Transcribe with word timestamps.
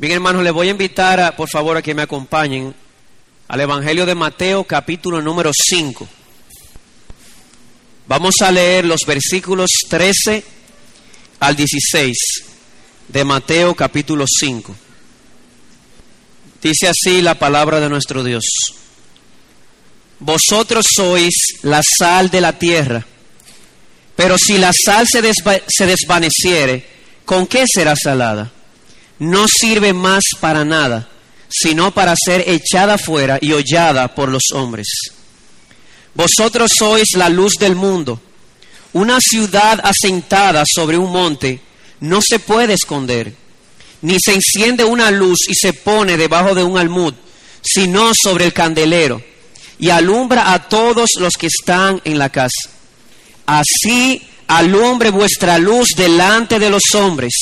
Bien, 0.00 0.12
hermanos, 0.12 0.44
les 0.44 0.52
voy 0.52 0.68
a 0.68 0.70
invitar, 0.70 1.18
a, 1.18 1.34
por 1.34 1.48
favor, 1.50 1.76
a 1.76 1.82
que 1.82 1.92
me 1.92 2.02
acompañen 2.02 2.72
al 3.48 3.60
Evangelio 3.60 4.06
de 4.06 4.14
Mateo, 4.14 4.62
capítulo 4.62 5.20
número 5.20 5.50
5. 5.52 6.08
Vamos 8.06 8.36
a 8.40 8.52
leer 8.52 8.84
los 8.84 9.00
versículos 9.04 9.68
13 9.88 10.44
al 11.40 11.56
16 11.56 12.16
de 13.08 13.24
Mateo, 13.24 13.74
capítulo 13.74 14.24
5. 14.28 14.72
Dice 16.62 16.86
así 16.86 17.20
la 17.20 17.34
palabra 17.34 17.80
de 17.80 17.88
nuestro 17.88 18.22
Dios. 18.22 18.44
Vosotros 20.20 20.86
sois 20.94 21.58
la 21.62 21.82
sal 21.82 22.30
de 22.30 22.40
la 22.40 22.56
tierra, 22.56 23.04
pero 24.14 24.38
si 24.38 24.58
la 24.58 24.70
sal 24.72 25.08
se, 25.10 25.20
se 25.66 25.86
desvaneciere, 25.86 26.86
¿con 27.24 27.48
qué 27.48 27.64
será 27.66 27.96
salada? 27.96 28.52
No 29.18 29.46
sirve 29.48 29.92
más 29.92 30.22
para 30.40 30.64
nada, 30.64 31.08
sino 31.48 31.92
para 31.92 32.14
ser 32.16 32.44
echada 32.46 32.98
fuera 32.98 33.38
y 33.40 33.52
hollada 33.52 34.14
por 34.14 34.28
los 34.28 34.44
hombres. 34.52 34.86
Vosotros 36.14 36.72
sois 36.76 37.08
la 37.16 37.28
luz 37.28 37.54
del 37.58 37.74
mundo. 37.74 38.20
Una 38.92 39.18
ciudad 39.20 39.80
asentada 39.82 40.64
sobre 40.66 40.98
un 40.98 41.12
monte 41.12 41.60
no 42.00 42.20
se 42.22 42.38
puede 42.38 42.74
esconder, 42.74 43.34
ni 44.02 44.16
se 44.20 44.34
enciende 44.34 44.84
una 44.84 45.10
luz 45.10 45.46
y 45.48 45.54
se 45.54 45.72
pone 45.72 46.16
debajo 46.16 46.54
de 46.54 46.62
un 46.62 46.78
almud, 46.78 47.14
sino 47.62 48.12
sobre 48.14 48.46
el 48.46 48.52
candelero, 48.52 49.22
y 49.78 49.90
alumbra 49.90 50.52
a 50.52 50.68
todos 50.68 51.10
los 51.18 51.34
que 51.34 51.48
están 51.48 52.00
en 52.04 52.18
la 52.18 52.30
casa. 52.30 52.70
Así 53.46 54.22
alumbre 54.46 55.10
vuestra 55.10 55.58
luz 55.58 55.88
delante 55.96 56.58
de 56.58 56.70
los 56.70 56.82
hombres, 56.94 57.32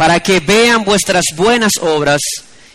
para 0.00 0.18
que 0.18 0.40
vean 0.40 0.82
vuestras 0.82 1.26
buenas 1.36 1.72
obras 1.82 2.22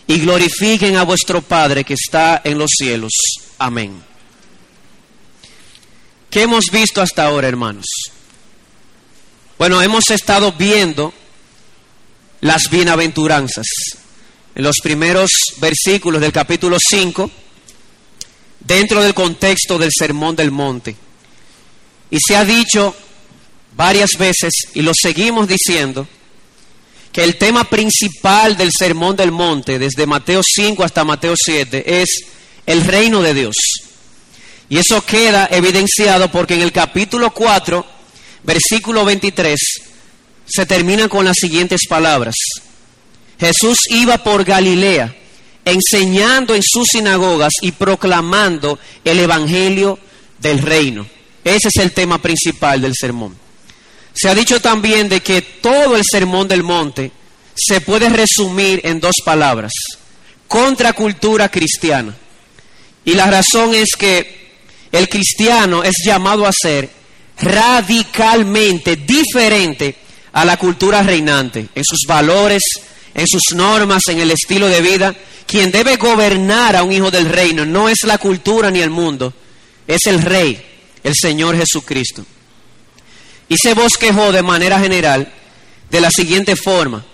y 0.06 0.20
glorifiquen 0.20 0.94
a 0.94 1.02
vuestro 1.02 1.42
Padre 1.42 1.82
que 1.82 1.94
está 1.94 2.40
en 2.44 2.56
los 2.56 2.70
cielos. 2.78 3.10
Amén. 3.58 4.00
¿Qué 6.30 6.42
hemos 6.42 6.66
visto 6.70 7.02
hasta 7.02 7.26
ahora, 7.26 7.48
hermanos? 7.48 7.86
Bueno, 9.58 9.82
hemos 9.82 10.08
estado 10.10 10.52
viendo 10.52 11.12
las 12.42 12.70
bienaventuranzas. 12.70 13.66
En 14.54 14.62
los 14.62 14.76
primeros 14.80 15.32
versículos 15.56 16.20
del 16.20 16.30
capítulo 16.30 16.76
5, 16.78 17.28
dentro 18.60 19.02
del 19.02 19.14
contexto 19.14 19.78
del 19.78 19.90
Sermón 19.92 20.36
del 20.36 20.52
Monte. 20.52 20.94
Y 22.08 22.18
se 22.24 22.36
ha 22.36 22.44
dicho 22.44 22.94
varias 23.74 24.10
veces, 24.16 24.52
y 24.74 24.82
lo 24.82 24.92
seguimos 24.94 25.48
diciendo, 25.48 26.06
que 27.16 27.24
el 27.24 27.36
tema 27.36 27.64
principal 27.64 28.58
del 28.58 28.70
Sermón 28.78 29.16
del 29.16 29.32
Monte, 29.32 29.78
desde 29.78 30.04
Mateo 30.04 30.42
5 30.44 30.84
hasta 30.84 31.02
Mateo 31.02 31.32
7, 31.34 32.02
es 32.02 32.26
el 32.66 32.84
reino 32.84 33.22
de 33.22 33.32
Dios. 33.32 33.54
Y 34.68 34.76
eso 34.76 35.00
queda 35.00 35.48
evidenciado 35.50 36.30
porque 36.30 36.56
en 36.56 36.60
el 36.60 36.72
capítulo 36.72 37.30
4, 37.30 37.86
versículo 38.42 39.06
23, 39.06 39.58
se 40.44 40.66
termina 40.66 41.08
con 41.08 41.24
las 41.24 41.38
siguientes 41.40 41.86
palabras. 41.88 42.34
Jesús 43.40 43.78
iba 43.88 44.18
por 44.18 44.44
Galilea, 44.44 45.16
enseñando 45.64 46.54
en 46.54 46.62
sus 46.62 46.86
sinagogas 46.86 47.54
y 47.62 47.72
proclamando 47.72 48.78
el 49.06 49.20
Evangelio 49.20 49.98
del 50.38 50.60
reino. 50.60 51.06
Ese 51.42 51.68
es 51.68 51.76
el 51.76 51.92
tema 51.92 52.20
principal 52.20 52.82
del 52.82 52.92
sermón. 52.94 53.45
Se 54.16 54.30
ha 54.30 54.34
dicho 54.34 54.60
también 54.60 55.10
de 55.10 55.20
que 55.20 55.42
todo 55.42 55.94
el 55.94 56.02
sermón 56.10 56.48
del 56.48 56.62
monte 56.62 57.12
se 57.54 57.82
puede 57.82 58.08
resumir 58.08 58.80
en 58.84 58.98
dos 58.98 59.16
palabras, 59.22 59.72
contracultura 60.48 61.50
cristiana. 61.50 62.16
Y 63.04 63.12
la 63.12 63.26
razón 63.26 63.74
es 63.74 63.90
que 63.96 64.54
el 64.90 65.10
cristiano 65.10 65.84
es 65.84 65.96
llamado 66.04 66.46
a 66.46 66.52
ser 66.52 66.88
radicalmente 67.42 68.96
diferente 68.96 69.96
a 70.32 70.46
la 70.46 70.56
cultura 70.56 71.02
reinante, 71.02 71.68
en 71.74 71.84
sus 71.84 72.00
valores, 72.08 72.62
en 73.14 73.26
sus 73.26 73.54
normas, 73.54 74.02
en 74.08 74.20
el 74.20 74.30
estilo 74.30 74.66
de 74.66 74.80
vida. 74.80 75.14
Quien 75.46 75.70
debe 75.70 75.96
gobernar 75.96 76.74
a 76.74 76.82
un 76.82 76.92
hijo 76.92 77.10
del 77.10 77.26
reino 77.26 77.66
no 77.66 77.90
es 77.90 77.98
la 78.04 78.16
cultura 78.16 78.70
ni 78.70 78.80
el 78.80 78.90
mundo, 78.90 79.34
es 79.86 80.06
el 80.06 80.22
rey, 80.22 80.58
el 81.04 81.14
Señor 81.14 81.54
Jesucristo. 81.56 82.24
Y 83.48 83.56
se 83.56 83.74
bosquejó 83.74 84.32
de 84.32 84.42
manera 84.42 84.78
general 84.80 85.32
de 85.90 86.00
la 86.00 86.10
siguiente 86.10 86.56
forma. 86.56 87.04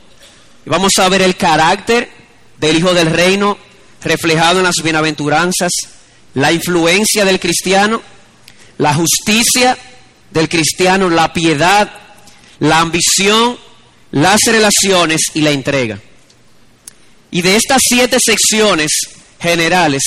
Vamos 0.65 0.93
a 0.98 1.09
ver 1.09 1.22
el 1.22 1.37
carácter 1.37 2.10
del 2.59 2.78
Hijo 2.78 2.94
del 2.94 3.10
Reino 3.10 3.59
reflejado 4.03 4.59
en 4.59 4.65
las 4.65 4.76
bienaventuranzas, 4.82 5.71
la 6.34 6.53
influencia 6.53 7.25
del 7.25 7.41
cristiano, 7.41 8.03
la 8.78 8.94
justicia 8.94 9.76
del 10.31 10.48
cristiano, 10.48 11.10
la 11.10 11.32
piedad, 11.32 11.92
la 12.60 12.81
ambición, 12.81 13.59
las 14.10 14.41
relaciones 14.47 15.21
y 15.34 15.42
la 15.42 15.50
entrega. 15.50 16.00
Y 17.31 17.42
de 17.42 17.56
estas 17.56 17.82
siete 17.82 18.19
secciones 18.25 18.91
generales, 19.41 20.03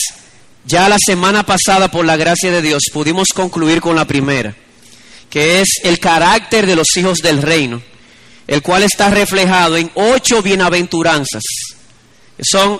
ya 0.65 0.89
la 0.89 0.97
semana 0.99 1.45
pasada, 1.45 1.89
por 1.91 2.05
la 2.05 2.17
gracia 2.17 2.51
de 2.51 2.61
Dios, 2.61 2.83
pudimos 2.91 3.27
concluir 3.33 3.81
con 3.81 3.95
la 3.95 4.05
primera 4.05 4.55
que 5.35 5.59
es 5.59 5.81
el 5.83 5.99
carácter 5.99 6.65
de 6.65 6.77
los 6.77 6.95
hijos 6.95 7.17
del 7.17 7.41
reino, 7.41 7.81
el 8.47 8.61
cual 8.61 8.83
está 8.83 9.09
reflejado 9.09 9.75
en 9.75 9.91
ocho 9.93 10.41
bienaventuranzas. 10.41 11.43
Son 12.41 12.79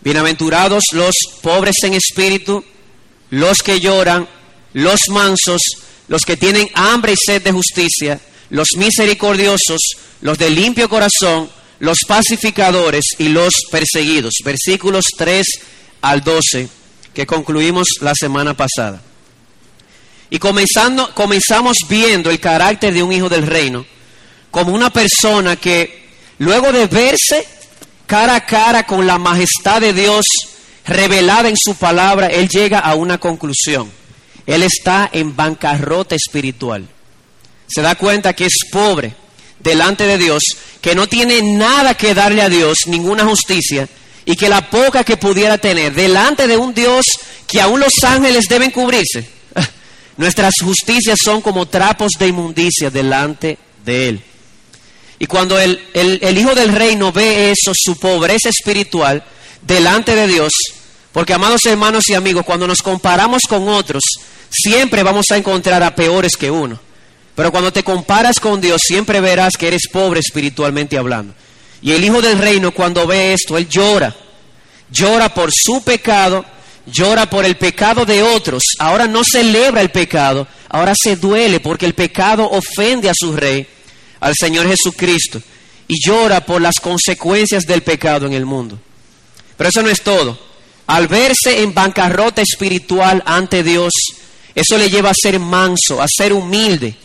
bienaventurados 0.00 0.82
los 0.92 1.14
pobres 1.42 1.76
en 1.82 1.92
espíritu, 1.92 2.64
los 3.28 3.58
que 3.58 3.80
lloran, 3.80 4.26
los 4.72 5.10
mansos, 5.10 5.60
los 6.08 6.22
que 6.22 6.38
tienen 6.38 6.70
hambre 6.72 7.12
y 7.12 7.16
sed 7.16 7.42
de 7.42 7.52
justicia, 7.52 8.18
los 8.48 8.68
misericordiosos, 8.78 9.80
los 10.22 10.38
de 10.38 10.48
limpio 10.48 10.88
corazón, 10.88 11.50
los 11.80 11.98
pacificadores 12.08 13.04
y 13.18 13.28
los 13.28 13.52
perseguidos. 13.70 14.36
Versículos 14.42 15.04
3 15.18 15.46
al 16.00 16.22
12 16.24 16.66
que 17.12 17.26
concluimos 17.26 17.88
la 18.00 18.14
semana 18.14 18.56
pasada. 18.56 19.02
Y 20.30 20.38
comenzando, 20.38 21.12
comenzamos 21.12 21.76
viendo 21.88 22.30
el 22.30 22.38
carácter 22.38 22.94
de 22.94 23.02
un 23.02 23.12
hijo 23.12 23.28
del 23.28 23.46
reino 23.46 23.84
como 24.50 24.72
una 24.72 24.90
persona 24.90 25.56
que 25.56 26.08
luego 26.38 26.72
de 26.72 26.86
verse 26.86 27.46
cara 28.06 28.36
a 28.36 28.46
cara 28.46 28.84
con 28.84 29.06
la 29.06 29.18
majestad 29.18 29.80
de 29.80 29.92
Dios 29.92 30.24
revelada 30.86 31.48
en 31.48 31.56
su 31.56 31.74
palabra, 31.76 32.28
él 32.28 32.48
llega 32.48 32.78
a 32.80 32.94
una 32.94 33.18
conclusión. 33.18 33.90
Él 34.46 34.62
está 34.62 35.08
en 35.12 35.36
bancarrota 35.36 36.14
espiritual. 36.14 36.88
Se 37.68 37.82
da 37.82 37.94
cuenta 37.94 38.32
que 38.32 38.46
es 38.46 38.58
pobre 38.72 39.14
delante 39.60 40.06
de 40.06 40.18
Dios, 40.18 40.42
que 40.80 40.94
no 40.94 41.08
tiene 41.08 41.42
nada 41.42 41.94
que 41.94 42.14
darle 42.14 42.42
a 42.42 42.48
Dios, 42.48 42.78
ninguna 42.86 43.24
justicia, 43.24 43.88
y 44.24 44.34
que 44.34 44.48
la 44.48 44.70
poca 44.70 45.04
que 45.04 45.16
pudiera 45.16 45.58
tener 45.58 45.94
delante 45.94 46.46
de 46.48 46.56
un 46.56 46.74
Dios 46.74 47.04
que 47.46 47.60
aún 47.60 47.78
los 47.78 47.92
ángeles 48.02 48.46
deben 48.48 48.70
cubrirse 48.70 49.39
Nuestras 50.20 50.56
justicias 50.62 51.18
son 51.24 51.40
como 51.40 51.64
trapos 51.64 52.10
de 52.18 52.28
inmundicia 52.28 52.90
delante 52.90 53.56
de 53.86 54.10
Él. 54.10 54.22
Y 55.18 55.24
cuando 55.24 55.58
el, 55.58 55.80
el, 55.94 56.36
Hijo 56.36 56.54
del 56.54 56.74
Reino 56.74 57.10
ve 57.10 57.50
eso, 57.50 57.72
su 57.74 57.98
pobreza 57.98 58.50
espiritual, 58.50 59.24
delante 59.62 60.14
de 60.14 60.26
Dios, 60.26 60.52
porque 61.10 61.32
amados 61.32 61.64
hermanos 61.64 62.06
y 62.10 62.12
amigos, 62.12 62.44
cuando 62.44 62.66
nos 62.66 62.82
comparamos 62.82 63.44
con 63.48 63.66
otros, 63.70 64.02
siempre 64.50 65.02
vamos 65.02 65.24
a 65.30 65.38
encontrar 65.38 65.82
a 65.82 65.94
peores 65.94 66.36
que 66.36 66.50
uno. 66.50 66.78
Pero 67.34 67.50
cuando 67.50 67.72
te 67.72 67.82
comparas 67.82 68.40
con 68.40 68.60
Dios, 68.60 68.82
siempre 68.84 69.22
verás 69.22 69.56
que 69.56 69.68
eres 69.68 69.88
pobre 69.90 70.20
espiritualmente 70.20 70.98
hablando. 70.98 71.32
Y 71.80 71.92
el 71.92 72.04
Hijo 72.04 72.20
del 72.20 72.38
Reino, 72.38 72.74
cuando 72.74 73.06
ve 73.06 73.32
esto, 73.32 73.56
Él 73.56 73.70
llora. 73.70 74.14
Llora 74.90 75.32
por 75.32 75.50
su 75.50 75.82
pecado 75.82 76.44
llora 76.90 77.28
por 77.28 77.44
el 77.44 77.56
pecado 77.56 78.04
de 78.04 78.22
otros, 78.22 78.62
ahora 78.78 79.06
no 79.06 79.22
celebra 79.24 79.80
el 79.80 79.90
pecado, 79.90 80.46
ahora 80.68 80.94
se 81.00 81.16
duele 81.16 81.60
porque 81.60 81.86
el 81.86 81.94
pecado 81.94 82.48
ofende 82.50 83.08
a 83.08 83.14
su 83.14 83.34
rey, 83.34 83.66
al 84.20 84.34
Señor 84.38 84.68
Jesucristo, 84.68 85.40
y 85.88 85.94
llora 86.04 86.44
por 86.44 86.60
las 86.60 86.76
consecuencias 86.80 87.64
del 87.64 87.82
pecado 87.82 88.26
en 88.26 88.32
el 88.32 88.46
mundo. 88.46 88.78
Pero 89.56 89.70
eso 89.70 89.82
no 89.82 89.88
es 89.88 90.02
todo. 90.02 90.38
Al 90.86 91.06
verse 91.08 91.62
en 91.62 91.74
bancarrota 91.74 92.42
espiritual 92.42 93.22
ante 93.26 93.62
Dios, 93.62 93.92
eso 94.54 94.78
le 94.78 94.90
lleva 94.90 95.10
a 95.10 95.14
ser 95.14 95.38
manso, 95.38 96.02
a 96.02 96.06
ser 96.08 96.32
humilde. 96.32 96.96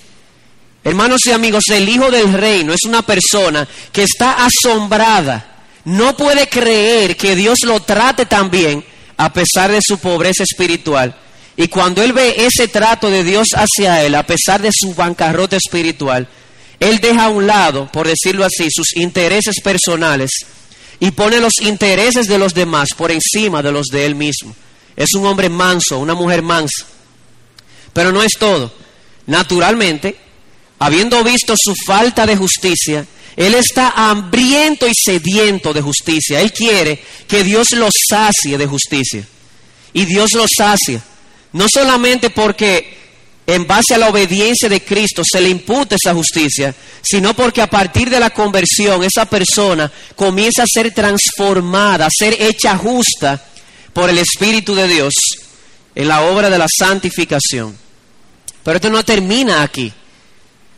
Hermanos 0.83 1.21
y 1.25 1.31
amigos, 1.31 1.63
el 1.71 1.87
Hijo 1.89 2.11
del 2.11 2.33
Reino 2.33 2.73
es 2.73 2.83
una 2.87 3.01
persona 3.01 3.67
que 3.91 4.03
está 4.03 4.45
asombrada, 4.45 5.55
no 5.85 6.15
puede 6.15 6.47
creer 6.47 7.15
que 7.17 7.35
Dios 7.35 7.59
lo 7.63 7.79
trate 7.79 8.25
tan 8.25 8.49
bien 8.49 8.83
a 9.17 9.33
pesar 9.33 9.71
de 9.71 9.79
su 9.81 9.97
pobreza 9.97 10.43
espiritual. 10.43 11.15
Y 11.57 11.67
cuando 11.67 12.03
él 12.03 12.13
ve 12.13 12.35
ese 12.45 12.67
trato 12.67 13.09
de 13.09 13.23
Dios 13.23 13.49
hacia 13.55 14.03
él, 14.03 14.15
a 14.15 14.25
pesar 14.25 14.61
de 14.61 14.71
su 14.73 14.93
bancarrota 14.93 15.55
espiritual, 15.55 16.27
él 16.79 16.99
deja 16.99 17.25
a 17.25 17.29
un 17.29 17.47
lado, 17.47 17.89
por 17.91 18.07
decirlo 18.07 18.45
así, 18.45 18.67
sus 18.69 18.95
intereses 18.97 19.55
personales 19.63 20.31
y 20.99 21.11
pone 21.11 21.39
los 21.39 21.53
intereses 21.61 22.27
de 22.27 22.37
los 22.37 22.53
demás 22.53 22.89
por 22.97 23.11
encima 23.11 23.61
de 23.61 23.71
los 23.71 23.87
de 23.87 24.05
él 24.05 24.15
mismo. 24.15 24.55
Es 24.95 25.13
un 25.13 25.25
hombre 25.25 25.49
manso, 25.49 25.99
una 25.99 26.13
mujer 26.13 26.41
mansa. 26.41 26.85
Pero 27.93 28.11
no 28.11 28.21
es 28.21 28.33
todo. 28.37 28.73
Naturalmente, 29.25 30.17
habiendo 30.79 31.23
visto 31.23 31.55
su 31.57 31.73
falta 31.85 32.25
de 32.25 32.35
justicia, 32.35 33.05
él 33.35 33.53
está 33.53 33.89
hambriento 33.89 34.87
y 34.87 34.93
sediento 34.93 35.73
de 35.73 35.81
justicia. 35.81 36.39
Él 36.39 36.53
quiere 36.53 37.03
que 37.27 37.43
Dios 37.43 37.71
lo 37.71 37.89
sacie 38.09 38.57
de 38.57 38.65
justicia. 38.65 39.27
Y 39.93 40.05
Dios 40.05 40.29
lo 40.33 40.45
sacia. 40.47 41.01
No 41.51 41.67
solamente 41.69 42.29
porque 42.29 42.95
en 43.47 43.67
base 43.67 43.93
a 43.93 43.97
la 43.97 44.09
obediencia 44.09 44.67
de 44.69 44.81
Cristo 44.81 45.21
se 45.29 45.39
le 45.39 45.49
imputa 45.49 45.95
esa 45.95 46.13
justicia, 46.13 46.73
sino 47.01 47.35
porque 47.35 47.61
a 47.61 47.69
partir 47.69 48.09
de 48.09 48.19
la 48.19 48.31
conversión 48.31 49.03
esa 49.03 49.25
persona 49.25 49.91
comienza 50.15 50.63
a 50.63 50.67
ser 50.67 50.93
transformada, 50.93 52.07
a 52.07 52.09
ser 52.09 52.41
hecha 52.41 52.77
justa 52.77 53.43
por 53.93 54.09
el 54.09 54.17
Espíritu 54.17 54.73
de 54.73 54.87
Dios 54.87 55.13
en 55.93 56.07
la 56.07 56.21
obra 56.21 56.49
de 56.49 56.57
la 56.57 56.67
santificación. 56.67 57.77
Pero 58.63 58.77
esto 58.77 58.89
no 58.89 59.03
termina 59.03 59.61
aquí. 59.61 59.93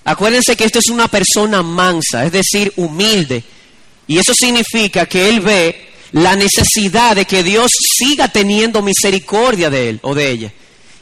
Acuérdense 0.07 0.55
que 0.55 0.63
esto 0.63 0.79
es 0.79 0.87
una 0.87 1.09
persona 1.09 1.61
mansa, 1.61 2.25
es 2.25 2.31
decir, 2.31 2.71
humilde. 2.77 3.43
Y 4.07 4.17
eso 4.17 4.31
significa 4.33 5.05
que 5.05 5.27
él 5.27 5.41
ve 5.41 5.89
la 6.13 6.33
necesidad 6.33 7.13
de 7.13 7.25
que 7.25 7.43
Dios 7.43 7.69
siga 7.97 8.29
teniendo 8.29 8.81
misericordia 8.81 9.69
de 9.69 9.89
él 9.89 9.99
o 10.03 10.15
de 10.15 10.31
ella. 10.31 10.53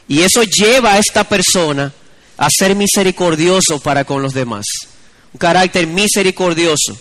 Y 0.08 0.22
eso 0.22 0.42
lleva 0.42 0.94
a 0.94 0.98
esta 0.98 1.22
persona 1.22 1.92
a 2.36 2.48
ser 2.50 2.74
misericordioso 2.74 3.78
para 3.78 4.04
con 4.04 4.22
los 4.22 4.34
demás. 4.34 4.66
Un 5.32 5.38
carácter 5.38 5.86
misericordioso. 5.86 6.98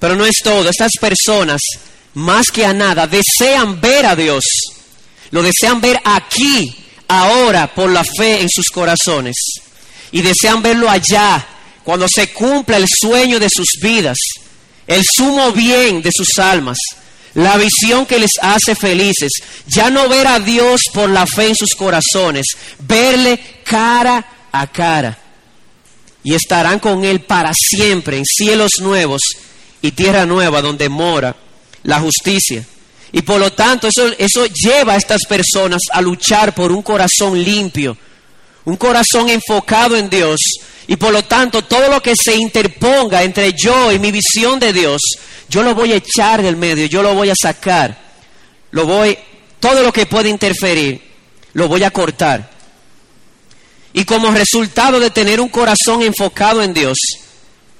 Pero 0.00 0.16
no 0.16 0.26
es 0.26 0.38
todo. 0.42 0.68
Estas 0.68 0.90
personas, 1.00 1.60
más 2.14 2.46
que 2.50 2.66
a 2.66 2.72
nada, 2.72 3.06
desean 3.06 3.80
ver 3.80 4.06
a 4.06 4.16
Dios. 4.16 4.42
Lo 5.30 5.40
desean 5.40 5.80
ver 5.80 6.00
aquí, 6.04 6.74
ahora, 7.06 7.72
por 7.72 7.92
la 7.92 8.02
fe 8.02 8.40
en 8.40 8.48
sus 8.50 8.66
corazones 8.70 9.36
y 10.12 10.22
desean 10.22 10.62
verlo 10.62 10.88
allá, 10.88 11.44
cuando 11.82 12.06
se 12.08 12.32
cumpla 12.32 12.76
el 12.76 12.86
sueño 12.88 13.40
de 13.40 13.48
sus 13.50 13.78
vidas, 13.82 14.18
el 14.86 15.02
sumo 15.16 15.52
bien 15.52 16.02
de 16.02 16.10
sus 16.14 16.38
almas, 16.38 16.78
la 17.34 17.56
visión 17.56 18.06
que 18.06 18.18
les 18.18 18.32
hace 18.40 18.74
felices, 18.74 19.30
ya 19.66 19.90
no 19.90 20.08
ver 20.08 20.26
a 20.26 20.38
Dios 20.38 20.82
por 20.92 21.08
la 21.08 21.26
fe 21.26 21.48
en 21.48 21.56
sus 21.56 21.74
corazones, 21.74 22.46
verle 22.78 23.40
cara 23.64 24.24
a 24.52 24.66
cara. 24.66 25.18
Y 26.22 26.34
estarán 26.34 26.78
con 26.78 27.04
Él 27.04 27.22
para 27.22 27.52
siempre 27.54 28.18
en 28.18 28.24
cielos 28.24 28.72
nuevos 28.80 29.22
y 29.80 29.90
tierra 29.92 30.24
nueva 30.24 30.62
donde 30.62 30.88
mora 30.88 31.34
la 31.82 31.98
justicia. 32.00 32.64
Y 33.12 33.22
por 33.22 33.40
lo 33.40 33.52
tanto 33.52 33.88
eso, 33.88 34.06
eso 34.18 34.46
lleva 34.46 34.94
a 34.94 34.96
estas 34.96 35.24
personas 35.28 35.80
a 35.92 36.00
luchar 36.00 36.54
por 36.54 36.70
un 36.70 36.82
corazón 36.82 37.42
limpio, 37.42 37.96
un 38.64 38.76
corazón 38.76 39.28
enfocado 39.28 39.96
en 39.96 40.08
Dios 40.08 40.38
y 40.86 40.96
por 40.96 41.12
lo 41.12 41.24
tanto 41.24 41.64
todo 41.64 41.88
lo 41.88 42.02
que 42.02 42.14
se 42.16 42.34
interponga 42.34 43.22
entre 43.22 43.52
yo 43.52 43.92
y 43.92 43.98
mi 43.98 44.10
visión 44.10 44.58
de 44.58 44.72
Dios, 44.72 45.00
yo 45.48 45.62
lo 45.62 45.74
voy 45.74 45.92
a 45.92 45.96
echar 45.96 46.42
del 46.42 46.56
medio, 46.56 46.86
yo 46.86 47.02
lo 47.02 47.14
voy 47.14 47.30
a 47.30 47.34
sacar, 47.40 47.96
lo 48.70 48.86
voy, 48.86 49.16
todo 49.60 49.82
lo 49.82 49.92
que 49.92 50.06
puede 50.06 50.28
interferir, 50.28 51.00
lo 51.52 51.68
voy 51.68 51.84
a 51.84 51.90
cortar. 51.90 52.50
Y 53.92 54.04
como 54.04 54.30
resultado 54.30 54.98
de 54.98 55.10
tener 55.10 55.40
un 55.40 55.48
corazón 55.48 56.02
enfocado 56.02 56.62
en 56.62 56.72
Dios, 56.72 56.96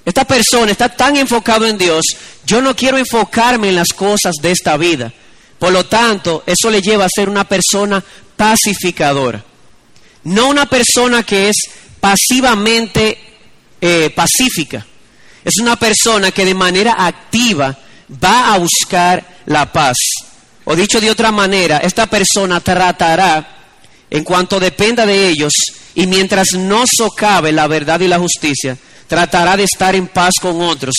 esta 0.04 0.24
persona 0.24 0.72
está 0.72 0.88
tan 0.88 1.16
enfocado 1.16 1.66
en 1.66 1.78
Dios, 1.78 2.04
yo 2.44 2.60
no 2.60 2.74
quiero 2.74 2.98
enfocarme 2.98 3.68
en 3.68 3.76
las 3.76 3.88
cosas 3.88 4.34
de 4.42 4.50
esta 4.50 4.76
vida. 4.76 5.12
Por 5.58 5.72
lo 5.72 5.86
tanto, 5.86 6.42
eso 6.44 6.70
le 6.70 6.82
lleva 6.82 7.04
a 7.04 7.14
ser 7.14 7.28
una 7.28 7.44
persona 7.44 8.02
pacificadora. 8.36 9.44
No 10.24 10.48
una 10.48 10.66
persona 10.66 11.22
que 11.22 11.48
es 11.48 11.56
pasivamente 12.00 13.18
eh, 13.80 14.10
pacífica. 14.10 14.86
Es 15.44 15.54
una 15.60 15.76
persona 15.76 16.30
que 16.30 16.44
de 16.44 16.54
manera 16.54 16.94
activa 16.98 17.76
va 18.22 18.54
a 18.54 18.58
buscar 18.58 19.24
la 19.46 19.72
paz. 19.72 19.96
O 20.64 20.76
dicho 20.76 21.00
de 21.00 21.10
otra 21.10 21.32
manera, 21.32 21.78
esta 21.78 22.06
persona 22.06 22.60
tratará, 22.60 23.64
en 24.10 24.22
cuanto 24.22 24.60
dependa 24.60 25.04
de 25.04 25.28
ellos, 25.28 25.52
y 25.94 26.06
mientras 26.06 26.52
no 26.54 26.84
socave 26.86 27.50
la 27.52 27.66
verdad 27.66 28.00
y 28.00 28.08
la 28.08 28.18
justicia, 28.18 28.76
tratará 29.08 29.56
de 29.56 29.64
estar 29.64 29.94
en 29.94 30.08
paz 30.08 30.34
con 30.40 30.60
otros, 30.62 30.94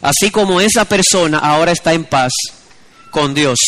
así 0.00 0.30
como 0.30 0.60
esa 0.60 0.84
persona 0.84 1.38
ahora 1.38 1.72
está 1.72 1.92
en 1.92 2.04
paz 2.04 2.32
con 3.10 3.34
Dios. 3.34 3.58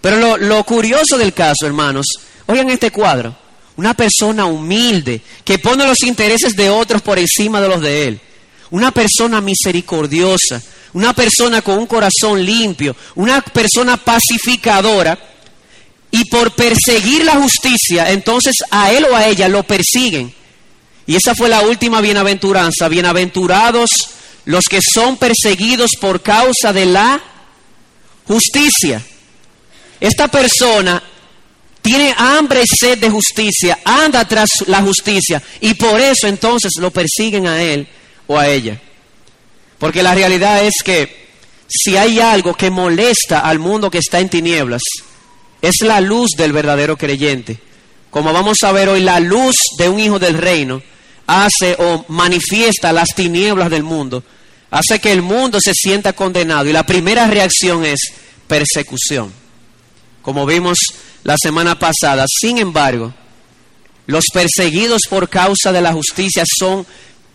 Pero 0.00 0.16
lo, 0.16 0.36
lo 0.36 0.64
curioso 0.64 1.16
del 1.16 1.32
caso, 1.32 1.66
hermanos, 1.66 2.06
oigan 2.46 2.70
este 2.70 2.90
cuadro. 2.90 3.36
Una 3.80 3.94
persona 3.94 4.44
humilde 4.44 5.22
que 5.42 5.58
pone 5.58 5.86
los 5.86 6.02
intereses 6.02 6.54
de 6.54 6.68
otros 6.68 7.00
por 7.00 7.18
encima 7.18 7.62
de 7.62 7.68
los 7.68 7.80
de 7.80 8.08
él. 8.08 8.20
Una 8.72 8.90
persona 8.90 9.40
misericordiosa. 9.40 10.60
Una 10.92 11.14
persona 11.14 11.62
con 11.62 11.78
un 11.78 11.86
corazón 11.86 12.44
limpio. 12.44 12.94
Una 13.14 13.40
persona 13.40 13.96
pacificadora. 13.96 15.18
Y 16.10 16.26
por 16.26 16.54
perseguir 16.54 17.24
la 17.24 17.36
justicia, 17.36 18.10
entonces 18.10 18.56
a 18.70 18.92
él 18.92 19.06
o 19.10 19.16
a 19.16 19.26
ella 19.26 19.48
lo 19.48 19.62
persiguen. 19.62 20.30
Y 21.06 21.16
esa 21.16 21.34
fue 21.34 21.48
la 21.48 21.62
última 21.62 22.02
bienaventuranza. 22.02 22.86
Bienaventurados 22.86 23.88
los 24.44 24.66
que 24.66 24.80
son 24.82 25.16
perseguidos 25.16 25.92
por 25.98 26.20
causa 26.20 26.74
de 26.74 26.84
la 26.84 27.18
justicia. 28.26 29.02
Esta 30.00 30.28
persona 30.28 31.02
tiene 31.90 32.14
hambre 32.16 32.62
y 32.62 32.66
sed 32.68 32.98
de 32.98 33.10
justicia, 33.10 33.80
anda 33.84 34.24
tras 34.24 34.48
la 34.68 34.80
justicia 34.80 35.42
y 35.60 35.74
por 35.74 36.00
eso 36.00 36.28
entonces 36.28 36.70
lo 36.78 36.92
persiguen 36.92 37.48
a 37.48 37.60
él 37.60 37.88
o 38.28 38.38
a 38.38 38.46
ella. 38.46 38.80
Porque 39.76 40.00
la 40.00 40.14
realidad 40.14 40.64
es 40.64 40.84
que 40.84 41.26
si 41.66 41.96
hay 41.96 42.20
algo 42.20 42.54
que 42.54 42.70
molesta 42.70 43.40
al 43.40 43.58
mundo 43.58 43.90
que 43.90 43.98
está 43.98 44.20
en 44.20 44.28
tinieblas, 44.28 44.82
es 45.60 45.82
la 45.82 46.00
luz 46.00 46.30
del 46.36 46.52
verdadero 46.52 46.96
creyente. 46.96 47.58
Como 48.08 48.32
vamos 48.32 48.58
a 48.62 48.70
ver 48.70 48.88
hoy, 48.88 49.00
la 49.00 49.18
luz 49.18 49.56
de 49.76 49.88
un 49.88 49.98
hijo 49.98 50.20
del 50.20 50.38
reino 50.38 50.80
hace 51.26 51.74
o 51.76 52.04
manifiesta 52.06 52.92
las 52.92 53.16
tinieblas 53.16 53.68
del 53.68 53.82
mundo, 53.82 54.22
hace 54.70 55.00
que 55.00 55.10
el 55.10 55.22
mundo 55.22 55.58
se 55.60 55.74
sienta 55.74 56.12
condenado 56.12 56.68
y 56.68 56.72
la 56.72 56.86
primera 56.86 57.26
reacción 57.26 57.84
es 57.84 57.98
persecución. 58.46 59.39
Como 60.22 60.46
vimos 60.46 60.78
la 61.24 61.36
semana 61.40 61.78
pasada. 61.78 62.24
Sin 62.28 62.58
embargo, 62.58 63.12
los 64.06 64.24
perseguidos 64.32 65.02
por 65.08 65.28
causa 65.28 65.72
de 65.72 65.80
la 65.80 65.92
justicia 65.92 66.44
son 66.46 66.86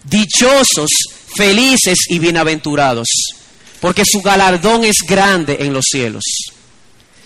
dichosos, 0.04 0.90
felices 1.36 2.06
y 2.10 2.20
bienaventurados, 2.20 3.08
porque 3.80 4.04
su 4.06 4.22
galardón 4.22 4.84
es 4.84 4.98
grande 5.08 5.58
en 5.62 5.74
los 5.74 5.86
cielos. 5.90 6.24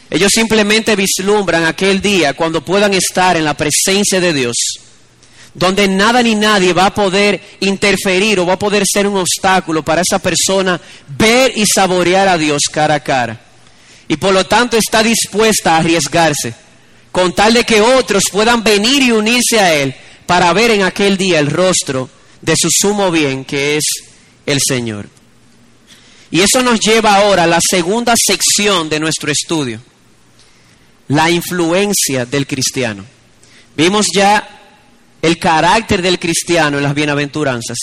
Ellos 0.09 0.31
simplemente 0.33 0.95
vislumbran 0.95 1.65
aquel 1.65 2.01
día 2.01 2.33
cuando 2.33 2.63
puedan 2.63 2.93
estar 2.93 3.37
en 3.37 3.45
la 3.45 3.53
presencia 3.53 4.19
de 4.19 4.33
Dios, 4.33 4.55
donde 5.53 5.87
nada 5.87 6.23
ni 6.23 6.35
nadie 6.35 6.73
va 6.73 6.87
a 6.87 6.93
poder 6.93 7.41
interferir 7.59 8.39
o 8.39 8.45
va 8.45 8.53
a 8.53 8.59
poder 8.59 8.83
ser 8.91 9.07
un 9.07 9.17
obstáculo 9.17 9.83
para 9.83 10.01
esa 10.01 10.19
persona 10.19 10.79
ver 11.17 11.55
y 11.55 11.65
saborear 11.65 12.27
a 12.27 12.37
Dios 12.37 12.63
cara 12.71 12.95
a 12.95 13.03
cara 13.03 13.48
y 14.09 14.17
por 14.17 14.33
lo 14.33 14.45
tanto 14.45 14.75
está 14.75 15.03
dispuesta 15.03 15.75
a 15.75 15.77
arriesgarse, 15.77 16.55
con 17.11 17.33
tal 17.33 17.53
de 17.53 17.63
que 17.63 17.79
otros 17.79 18.23
puedan 18.31 18.63
venir 18.63 19.03
y 19.03 19.11
unirse 19.11 19.59
a 19.59 19.73
Él 19.75 19.95
para 20.25 20.51
ver 20.51 20.71
en 20.71 20.81
aquel 20.81 21.15
día 21.15 21.39
el 21.39 21.49
rostro 21.49 22.09
de 22.41 22.55
su 22.57 22.69
sumo 22.71 23.11
bien, 23.11 23.45
que 23.45 23.77
es 23.77 23.83
el 24.47 24.59
Señor. 24.67 25.07
Y 26.31 26.41
eso 26.41 26.63
nos 26.63 26.79
lleva 26.79 27.15
ahora 27.15 27.43
a 27.43 27.47
la 27.47 27.59
segunda 27.61 28.15
sección 28.17 28.89
de 28.89 28.99
nuestro 28.99 29.31
estudio, 29.31 29.79
la 31.07 31.29
influencia 31.29 32.25
del 32.25 32.47
cristiano. 32.47 33.05
Vimos 33.77 34.07
ya 34.13 34.59
el 35.21 35.37
carácter 35.37 36.01
del 36.01 36.17
cristiano 36.17 36.77
en 36.77 36.83
las 36.83 36.95
bienaventuranzas. 36.95 37.77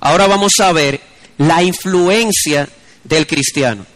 Ahora 0.00 0.26
vamos 0.26 0.52
a 0.60 0.72
ver 0.72 1.00
la 1.38 1.62
influencia 1.62 2.68
del 3.02 3.26
cristiano. 3.26 3.93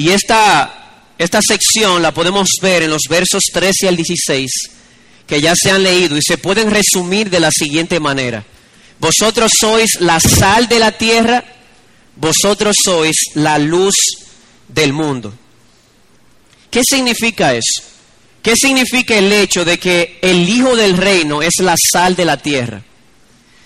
Y 0.00 0.12
esta, 0.12 1.12
esta 1.18 1.40
sección 1.46 2.00
la 2.00 2.14
podemos 2.14 2.48
ver 2.62 2.84
en 2.84 2.90
los 2.90 3.02
versos 3.06 3.42
13 3.52 3.86
al 3.86 3.96
16, 3.96 4.50
que 5.26 5.42
ya 5.42 5.52
se 5.54 5.70
han 5.70 5.82
leído 5.82 6.16
y 6.16 6.22
se 6.26 6.38
pueden 6.38 6.70
resumir 6.70 7.28
de 7.28 7.38
la 7.38 7.50
siguiente 7.50 8.00
manera. 8.00 8.42
Vosotros 8.98 9.52
sois 9.60 10.00
la 10.00 10.18
sal 10.18 10.68
de 10.68 10.78
la 10.78 10.92
tierra, 10.92 11.44
vosotros 12.16 12.76
sois 12.82 13.14
la 13.34 13.58
luz 13.58 13.92
del 14.68 14.94
mundo. 14.94 15.34
¿Qué 16.70 16.80
significa 16.82 17.52
eso? 17.52 17.82
¿Qué 18.42 18.54
significa 18.56 19.18
el 19.18 19.30
hecho 19.30 19.66
de 19.66 19.78
que 19.78 20.18
el 20.22 20.48
Hijo 20.48 20.76
del 20.76 20.96
Reino 20.96 21.42
es 21.42 21.56
la 21.58 21.74
sal 21.92 22.16
de 22.16 22.24
la 22.24 22.38
tierra? 22.38 22.82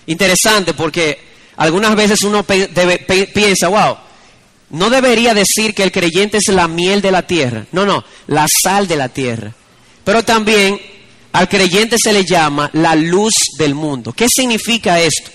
Interesante 0.06 0.74
porque 0.74 1.16
algunas 1.58 1.94
veces 1.94 2.22
uno 2.22 2.44
piensa, 2.44 3.68
wow, 3.68 3.98
no 4.74 4.90
debería 4.90 5.34
decir 5.34 5.72
que 5.72 5.84
el 5.84 5.92
creyente 5.92 6.38
es 6.38 6.52
la 6.52 6.66
miel 6.66 7.00
de 7.00 7.12
la 7.12 7.22
tierra. 7.22 7.64
No, 7.70 7.86
no, 7.86 8.04
la 8.26 8.46
sal 8.48 8.88
de 8.88 8.96
la 8.96 9.08
tierra. 9.08 9.54
Pero 10.02 10.24
también 10.24 10.80
al 11.32 11.48
creyente 11.48 11.96
se 12.02 12.12
le 12.12 12.24
llama 12.24 12.70
la 12.72 12.96
luz 12.96 13.32
del 13.56 13.74
mundo. 13.74 14.12
¿Qué 14.12 14.26
significa 14.28 15.00
esto? 15.00 15.30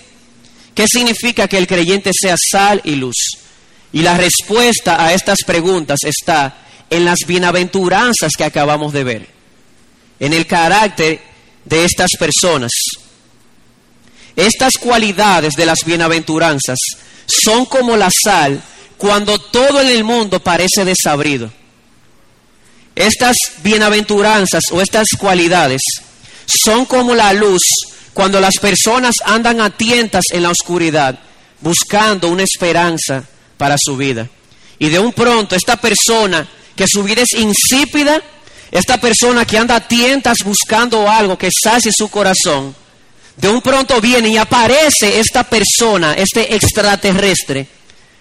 ¿Qué 0.74 0.86
significa 0.86 1.48
que 1.48 1.56
el 1.56 1.66
creyente 1.66 2.10
sea 2.12 2.36
sal 2.38 2.82
y 2.84 2.96
luz? 2.96 3.16
Y 3.92 4.02
la 4.02 4.16
respuesta 4.16 5.02
a 5.02 5.14
estas 5.14 5.38
preguntas 5.46 6.00
está 6.04 6.58
en 6.90 7.06
las 7.06 7.20
bienaventuranzas 7.26 8.32
que 8.36 8.44
acabamos 8.44 8.92
de 8.92 9.04
ver, 9.04 9.28
en 10.20 10.34
el 10.34 10.46
carácter 10.46 11.18
de 11.64 11.84
estas 11.86 12.10
personas. 12.18 12.72
Estas 14.36 14.74
cualidades 14.74 15.54
de 15.54 15.64
las 15.64 15.78
bienaventuranzas 15.84 16.78
son 17.26 17.64
como 17.64 17.96
la 17.96 18.10
sal 18.10 18.62
cuando 19.00 19.38
todo 19.38 19.80
en 19.80 19.88
el 19.88 20.04
mundo 20.04 20.40
parece 20.40 20.84
desabrido. 20.84 21.50
Estas 22.94 23.34
bienaventuranzas 23.62 24.64
o 24.72 24.82
estas 24.82 25.06
cualidades 25.18 25.80
son 26.46 26.84
como 26.84 27.14
la 27.14 27.32
luz 27.32 27.62
cuando 28.12 28.38
las 28.40 28.56
personas 28.60 29.14
andan 29.24 29.62
a 29.62 29.70
tientas 29.70 30.24
en 30.32 30.42
la 30.42 30.50
oscuridad 30.50 31.18
buscando 31.60 32.28
una 32.28 32.42
esperanza 32.42 33.24
para 33.56 33.76
su 33.82 33.96
vida. 33.96 34.28
Y 34.78 34.90
de 34.90 34.98
un 34.98 35.14
pronto 35.14 35.56
esta 35.56 35.76
persona 35.76 36.46
que 36.76 36.84
su 36.86 37.02
vida 37.02 37.22
es 37.22 37.40
insípida, 37.40 38.22
esta 38.70 39.00
persona 39.00 39.46
que 39.46 39.56
anda 39.56 39.76
a 39.76 39.88
tientas 39.88 40.36
buscando 40.44 41.08
algo 41.08 41.38
que 41.38 41.48
sacie 41.50 41.90
su 41.90 42.10
corazón, 42.10 42.74
de 43.38 43.48
un 43.48 43.62
pronto 43.62 43.98
viene 43.98 44.28
y 44.28 44.36
aparece 44.36 45.18
esta 45.18 45.44
persona, 45.44 46.12
este 46.12 46.54
extraterrestre, 46.54 47.79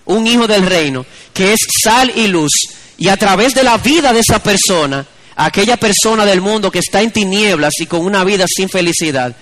un 0.09 0.25
hijo 0.27 0.47
del 0.47 0.65
reino, 0.65 1.05
que 1.33 1.53
es 1.53 1.59
sal 1.83 2.11
y 2.15 2.27
luz, 2.27 2.51
y 2.97 3.09
a 3.09 3.17
través 3.17 3.53
de 3.53 3.63
la 3.63 3.77
vida 3.77 4.11
de 4.11 4.19
esa 4.19 4.41
persona, 4.41 5.05
aquella 5.35 5.77
persona 5.77 6.25
del 6.25 6.41
mundo 6.41 6.71
que 6.71 6.79
está 6.79 7.01
en 7.01 7.11
tinieblas 7.11 7.73
y 7.79 7.85
con 7.85 8.01
una 8.01 8.23
vida 8.23 8.45
sin 8.47 8.69
felicidad, 8.69 9.35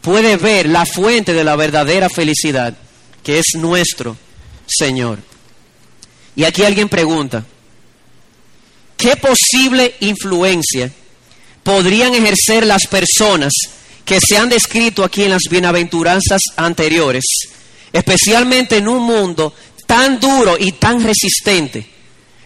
puede 0.00 0.36
ver 0.36 0.68
la 0.68 0.86
fuente 0.86 1.32
de 1.32 1.44
la 1.44 1.54
verdadera 1.54 2.08
felicidad, 2.08 2.74
que 3.22 3.38
es 3.38 3.46
nuestro 3.56 4.16
Señor. 4.66 5.18
Y 6.34 6.44
aquí 6.44 6.64
alguien 6.64 6.88
pregunta, 6.88 7.44
¿qué 8.96 9.16
posible 9.16 9.96
influencia 10.00 10.90
podrían 11.62 12.14
ejercer 12.14 12.64
las 12.64 12.86
personas 12.86 13.52
que 14.06 14.18
se 14.20 14.38
han 14.38 14.48
descrito 14.48 15.04
aquí 15.04 15.24
en 15.24 15.30
las 15.30 15.42
bienaventuranzas 15.50 16.40
anteriores, 16.56 17.24
especialmente 17.92 18.76
en 18.76 18.88
un 18.88 19.02
mundo 19.02 19.52
tan 19.86 20.20
duro 20.20 20.56
y 20.58 20.72
tan 20.72 21.02
resistente. 21.02 21.86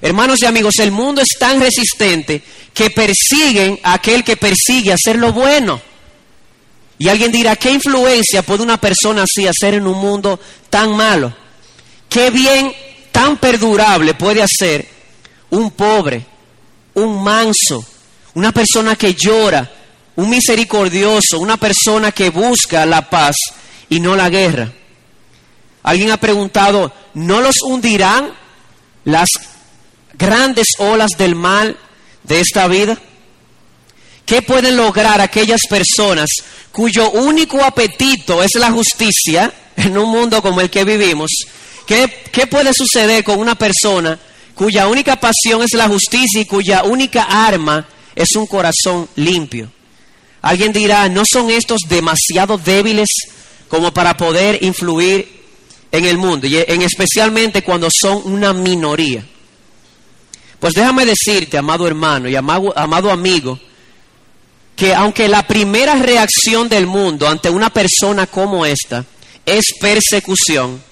Hermanos 0.00 0.38
y 0.42 0.46
amigos, 0.46 0.74
el 0.78 0.90
mundo 0.90 1.20
es 1.20 1.38
tan 1.38 1.60
resistente 1.60 2.42
que 2.72 2.90
persiguen 2.90 3.78
a 3.82 3.94
aquel 3.94 4.24
que 4.24 4.36
persigue 4.36 4.92
hacer 4.92 5.16
lo 5.16 5.32
bueno. 5.32 5.80
Y 6.98 7.08
alguien 7.08 7.32
dirá, 7.32 7.56
¿qué 7.56 7.70
influencia 7.70 8.42
puede 8.42 8.62
una 8.62 8.78
persona 8.78 9.22
así 9.22 9.46
hacer 9.46 9.74
en 9.74 9.86
un 9.86 9.98
mundo 9.98 10.38
tan 10.68 10.94
malo? 10.96 11.34
¿Qué 12.08 12.30
bien 12.30 12.72
tan 13.10 13.38
perdurable 13.38 14.14
puede 14.14 14.42
hacer 14.42 14.86
un 15.50 15.70
pobre, 15.72 16.24
un 16.94 17.22
manso, 17.22 17.84
una 18.34 18.52
persona 18.52 18.96
que 18.96 19.14
llora, 19.14 19.70
un 20.16 20.30
misericordioso, 20.30 21.38
una 21.38 21.56
persona 21.56 22.12
que 22.12 22.30
busca 22.30 22.84
la 22.86 23.08
paz 23.08 23.36
y 23.88 24.00
no 24.00 24.16
la 24.16 24.28
guerra. 24.28 24.72
Alguien 25.82 26.10
ha 26.10 26.18
preguntado, 26.18 26.92
¿no 27.14 27.40
los 27.40 27.56
hundirán 27.62 28.32
las 29.04 29.28
grandes 30.14 30.66
olas 30.78 31.12
del 31.16 31.34
mal 31.34 31.76
de 32.24 32.40
esta 32.40 32.68
vida? 32.68 32.98
¿Qué 34.26 34.42
pueden 34.42 34.76
lograr 34.76 35.20
aquellas 35.20 35.62
personas 35.68 36.28
cuyo 36.70 37.10
único 37.10 37.64
apetito 37.64 38.42
es 38.42 38.50
la 38.54 38.70
justicia 38.70 39.52
en 39.76 39.96
un 39.96 40.10
mundo 40.10 40.42
como 40.42 40.60
el 40.60 40.70
que 40.70 40.84
vivimos? 40.84 41.30
¿Qué, 41.86 42.24
qué 42.30 42.46
puede 42.46 42.72
suceder 42.72 43.24
con 43.24 43.38
una 43.38 43.56
persona 43.56 44.18
cuya 44.54 44.86
única 44.86 45.16
pasión 45.16 45.62
es 45.62 45.72
la 45.72 45.88
justicia 45.88 46.42
y 46.42 46.44
cuya 46.44 46.84
única 46.84 47.24
arma 47.24 47.88
es 48.14 48.36
un 48.36 48.46
corazón 48.46 49.08
limpio? 49.16 49.72
Alguien 50.42 50.72
dirá, 50.72 51.08
¿no 51.08 51.22
son 51.30 51.50
estos 51.50 51.80
demasiado 51.88 52.56
débiles 52.56 53.08
como 53.68 53.92
para 53.92 54.16
poder 54.16 54.62
influir 54.62 55.39
en 55.90 56.04
el 56.04 56.18
mundo? 56.18 56.46
Y 56.46 56.56
en 56.56 56.82
especialmente 56.82 57.62
cuando 57.62 57.88
son 57.90 58.22
una 58.24 58.52
minoría. 58.52 59.24
Pues 60.58 60.74
déjame 60.74 61.06
decirte, 61.06 61.56
amado 61.56 61.86
hermano 61.86 62.28
y 62.28 62.36
amado, 62.36 62.72
amado 62.76 63.10
amigo, 63.10 63.58
que 64.76 64.94
aunque 64.94 65.28
la 65.28 65.46
primera 65.46 65.94
reacción 65.94 66.68
del 66.68 66.86
mundo 66.86 67.28
ante 67.28 67.50
una 67.50 67.70
persona 67.70 68.26
como 68.26 68.64
esta 68.66 69.04
es 69.44 69.74
persecución, 69.80 70.82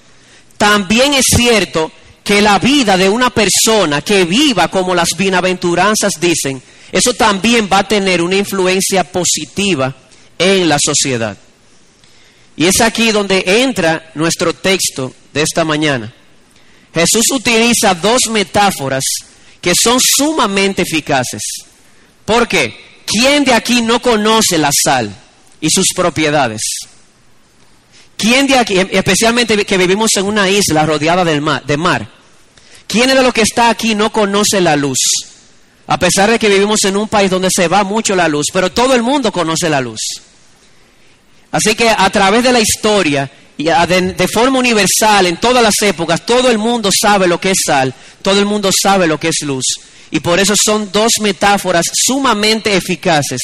también 0.57 1.13
es 1.13 1.25
cierto 1.35 1.91
que 2.23 2.41
la 2.41 2.59
vida 2.59 2.97
de 2.97 3.09
una 3.09 3.29
persona 3.29 4.01
que 4.01 4.25
viva 4.25 4.67
como 4.67 4.93
las 4.93 5.09
bienaventuranzas 5.17 6.13
dicen, 6.19 6.61
eso 6.91 7.13
también 7.13 7.69
va 7.71 7.79
a 7.79 7.87
tener 7.87 8.21
una 8.21 8.35
influencia 8.35 9.03
positiva 9.03 9.95
en 10.37 10.69
la 10.69 10.77
sociedad. 10.79 11.37
Y 12.59 12.65
es 12.65 12.81
aquí 12.81 13.13
donde 13.13 13.41
entra 13.45 14.11
nuestro 14.15 14.53
texto 14.53 15.15
de 15.33 15.43
esta 15.43 15.63
mañana. 15.63 16.13
Jesús 16.93 17.23
utiliza 17.31 17.95
dos 17.95 18.23
metáforas 18.29 19.05
que 19.61 19.71
son 19.81 19.97
sumamente 20.01 20.81
eficaces. 20.81 21.41
¿Por 22.25 22.49
qué? 22.49 22.77
¿Quién 23.05 23.45
de 23.45 23.53
aquí 23.53 23.81
no 23.81 24.01
conoce 24.01 24.57
la 24.57 24.71
sal 24.73 25.09
y 25.61 25.69
sus 25.69 25.93
propiedades? 25.95 26.61
¿Quién 28.17 28.45
de 28.45 28.57
aquí, 28.57 28.75
especialmente 28.77 29.63
que 29.63 29.77
vivimos 29.77 30.11
en 30.17 30.25
una 30.25 30.49
isla 30.49 30.85
rodeada 30.85 31.23
del 31.23 31.41
de 31.65 31.77
mar, 31.77 32.09
quién 32.87 33.07
de 33.07 33.23
los 33.23 33.33
que 33.33 33.43
está 33.43 33.69
aquí 33.69 33.95
no 33.95 34.11
conoce 34.11 34.59
la 34.59 34.75
luz? 34.75 34.99
A 35.87 35.97
pesar 35.97 36.29
de 36.29 36.37
que 36.37 36.49
vivimos 36.49 36.83
en 36.83 36.97
un 36.97 37.07
país 37.07 37.31
donde 37.31 37.47
se 37.55 37.69
va 37.69 37.85
mucho 37.85 38.17
la 38.17 38.27
luz, 38.27 38.47
pero 38.51 38.69
todo 38.69 38.95
el 38.95 39.01
mundo 39.01 39.31
conoce 39.31 39.69
la 39.69 39.79
luz. 39.79 40.01
Así 41.51 41.75
que 41.75 41.89
a 41.89 42.09
través 42.09 42.43
de 42.43 42.51
la 42.51 42.59
historia 42.59 43.29
y 43.57 43.65
de, 43.65 44.27
forma 44.31 44.59
universal 44.59 45.25
en 45.25 45.37
todas 45.37 45.61
las 45.61 45.75
épocas, 45.81 46.25
todo 46.25 46.49
el 46.49 46.57
mundo 46.57 46.89
sabe 46.93 47.27
lo 47.27 47.41
que 47.41 47.51
es 47.51 47.57
sal, 47.65 47.93
todo 48.21 48.39
el 48.39 48.45
mundo 48.45 48.69
sabe 48.71 49.07
lo 49.07 49.19
que 49.19 49.29
es 49.29 49.41
luz. 49.41 49.65
Y 50.11 50.21
por 50.21 50.39
eso 50.39 50.53
son 50.55 50.91
dos 50.91 51.11
metáforas 51.21 51.85
sumamente 51.93 52.75
eficaces 52.75 53.41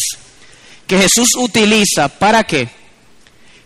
que 0.87 0.97
Jesús 0.97 1.29
utiliza. 1.35 2.07
¿Para 2.07 2.43
qué? 2.43 2.69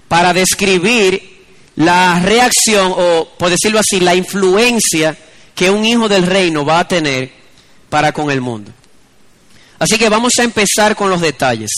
Para 0.07 0.33
describir 0.33 1.45
la 1.75 2.19
reacción 2.19 2.93
o, 2.95 3.29
por 3.37 3.49
decirlo 3.49 3.79
así, 3.79 3.99
la 3.99 4.15
influencia 4.15 5.15
que 5.53 5.69
un 5.69 5.85
hijo 5.85 6.09
del 6.09 6.25
reino 6.25 6.65
va 6.65 6.79
a 6.79 6.87
tener 6.87 7.31
para 7.89 8.11
con 8.11 8.31
el 8.31 8.41
mundo. 8.41 8.71
Así 9.77 9.97
que 9.97 10.09
vamos 10.09 10.33
a 10.39 10.43
empezar 10.43 10.95
con 10.95 11.09
los 11.09 11.21
detalles. 11.21 11.69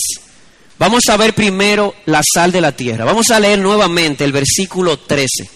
Vamos 0.82 1.04
a 1.10 1.16
ver 1.16 1.32
primero 1.32 1.94
la 2.06 2.22
sal 2.24 2.50
de 2.50 2.60
la 2.60 2.72
tierra. 2.72 3.04
Vamos 3.04 3.30
a 3.30 3.38
leer 3.38 3.60
nuevamente 3.60 4.24
el 4.24 4.32
versículo 4.32 4.98
13. 4.98 5.48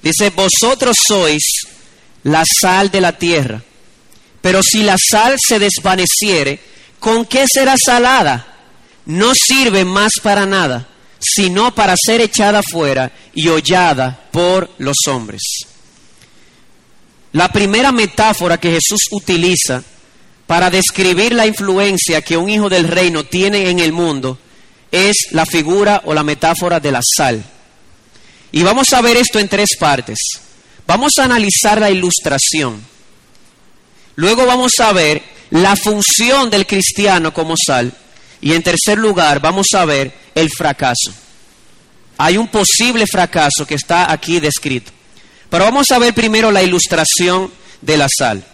Dice, 0.00 0.30
vosotros 0.30 0.96
sois 1.06 1.42
la 2.22 2.42
sal 2.62 2.90
de 2.90 3.02
la 3.02 3.18
tierra, 3.18 3.62
pero 4.40 4.62
si 4.62 4.82
la 4.82 4.96
sal 4.98 5.36
se 5.38 5.58
desvaneciere, 5.58 6.60
¿con 6.98 7.26
qué 7.26 7.44
será 7.46 7.74
salada? 7.76 8.56
No 9.04 9.34
sirve 9.34 9.84
más 9.84 10.12
para 10.22 10.46
nada, 10.46 10.88
sino 11.20 11.74
para 11.74 11.94
ser 11.94 12.22
echada 12.22 12.62
fuera 12.62 13.12
y 13.34 13.48
hollada 13.48 14.28
por 14.30 14.70
los 14.78 14.96
hombres. 15.08 15.42
La 17.32 17.52
primera 17.52 17.92
metáfora 17.92 18.56
que 18.56 18.70
Jesús 18.70 19.08
utiliza 19.10 19.84
para 20.54 20.70
describir 20.70 21.34
la 21.34 21.48
influencia 21.48 22.22
que 22.22 22.36
un 22.36 22.48
hijo 22.48 22.68
del 22.68 22.86
reino 22.86 23.24
tiene 23.24 23.70
en 23.70 23.80
el 23.80 23.92
mundo 23.92 24.38
es 24.92 25.16
la 25.32 25.44
figura 25.46 26.02
o 26.04 26.14
la 26.14 26.22
metáfora 26.22 26.78
de 26.78 26.92
la 26.92 27.00
sal. 27.02 27.44
Y 28.52 28.62
vamos 28.62 28.92
a 28.92 29.00
ver 29.00 29.16
esto 29.16 29.40
en 29.40 29.48
tres 29.48 29.70
partes. 29.76 30.16
Vamos 30.86 31.14
a 31.18 31.24
analizar 31.24 31.80
la 31.80 31.90
ilustración. 31.90 32.80
Luego 34.14 34.46
vamos 34.46 34.74
a 34.78 34.92
ver 34.92 35.20
la 35.50 35.74
función 35.74 36.50
del 36.50 36.68
cristiano 36.68 37.34
como 37.34 37.56
sal. 37.56 37.92
Y 38.40 38.52
en 38.52 38.62
tercer 38.62 38.96
lugar 38.96 39.40
vamos 39.40 39.66
a 39.74 39.84
ver 39.84 40.14
el 40.36 40.50
fracaso. 40.50 41.12
Hay 42.16 42.36
un 42.36 42.46
posible 42.46 43.06
fracaso 43.08 43.66
que 43.66 43.74
está 43.74 44.12
aquí 44.12 44.38
descrito. 44.38 44.92
Pero 45.50 45.64
vamos 45.64 45.90
a 45.90 45.98
ver 45.98 46.14
primero 46.14 46.52
la 46.52 46.62
ilustración 46.62 47.50
de 47.80 47.96
la 47.96 48.06
sal. 48.08 48.53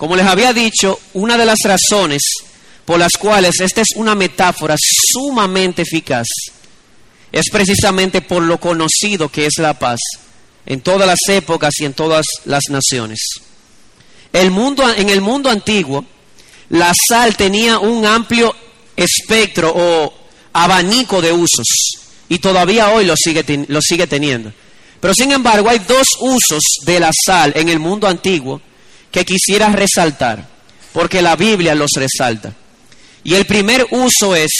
Como 0.00 0.16
les 0.16 0.24
había 0.24 0.54
dicho, 0.54 0.98
una 1.12 1.36
de 1.36 1.44
las 1.44 1.58
razones 1.62 2.22
por 2.86 2.98
las 2.98 3.12
cuales 3.18 3.60
esta 3.60 3.82
es 3.82 3.88
una 3.96 4.14
metáfora 4.14 4.74
sumamente 4.78 5.82
eficaz 5.82 6.26
es 7.30 7.50
precisamente 7.52 8.22
por 8.22 8.42
lo 8.42 8.58
conocido 8.58 9.28
que 9.28 9.44
es 9.44 9.58
la 9.58 9.78
paz 9.78 9.98
en 10.64 10.80
todas 10.80 11.06
las 11.06 11.18
épocas 11.28 11.74
y 11.80 11.84
en 11.84 11.92
todas 11.92 12.24
las 12.46 12.62
naciones. 12.70 13.18
El 14.32 14.50
mundo, 14.50 14.90
en 14.90 15.10
el 15.10 15.20
mundo 15.20 15.50
antiguo, 15.50 16.02
la 16.70 16.94
sal 16.94 17.36
tenía 17.36 17.78
un 17.78 18.06
amplio 18.06 18.56
espectro 18.96 19.70
o 19.76 20.14
abanico 20.54 21.20
de 21.20 21.30
usos 21.30 21.66
y 22.26 22.38
todavía 22.38 22.88
hoy 22.88 23.04
lo 23.04 23.16
sigue, 23.22 23.66
lo 23.68 23.82
sigue 23.82 24.06
teniendo. 24.06 24.50
Pero 24.98 25.12
sin 25.12 25.30
embargo 25.32 25.68
hay 25.68 25.80
dos 25.80 26.06
usos 26.20 26.62
de 26.86 27.00
la 27.00 27.10
sal 27.26 27.52
en 27.54 27.68
el 27.68 27.78
mundo 27.78 28.08
antiguo 28.08 28.62
que 29.10 29.24
quisiera 29.24 29.68
resaltar, 29.70 30.46
porque 30.92 31.22
la 31.22 31.36
Biblia 31.36 31.74
los 31.74 31.90
resalta. 31.96 32.52
Y 33.24 33.34
el 33.34 33.44
primer 33.44 33.86
uso 33.90 34.34
es 34.34 34.50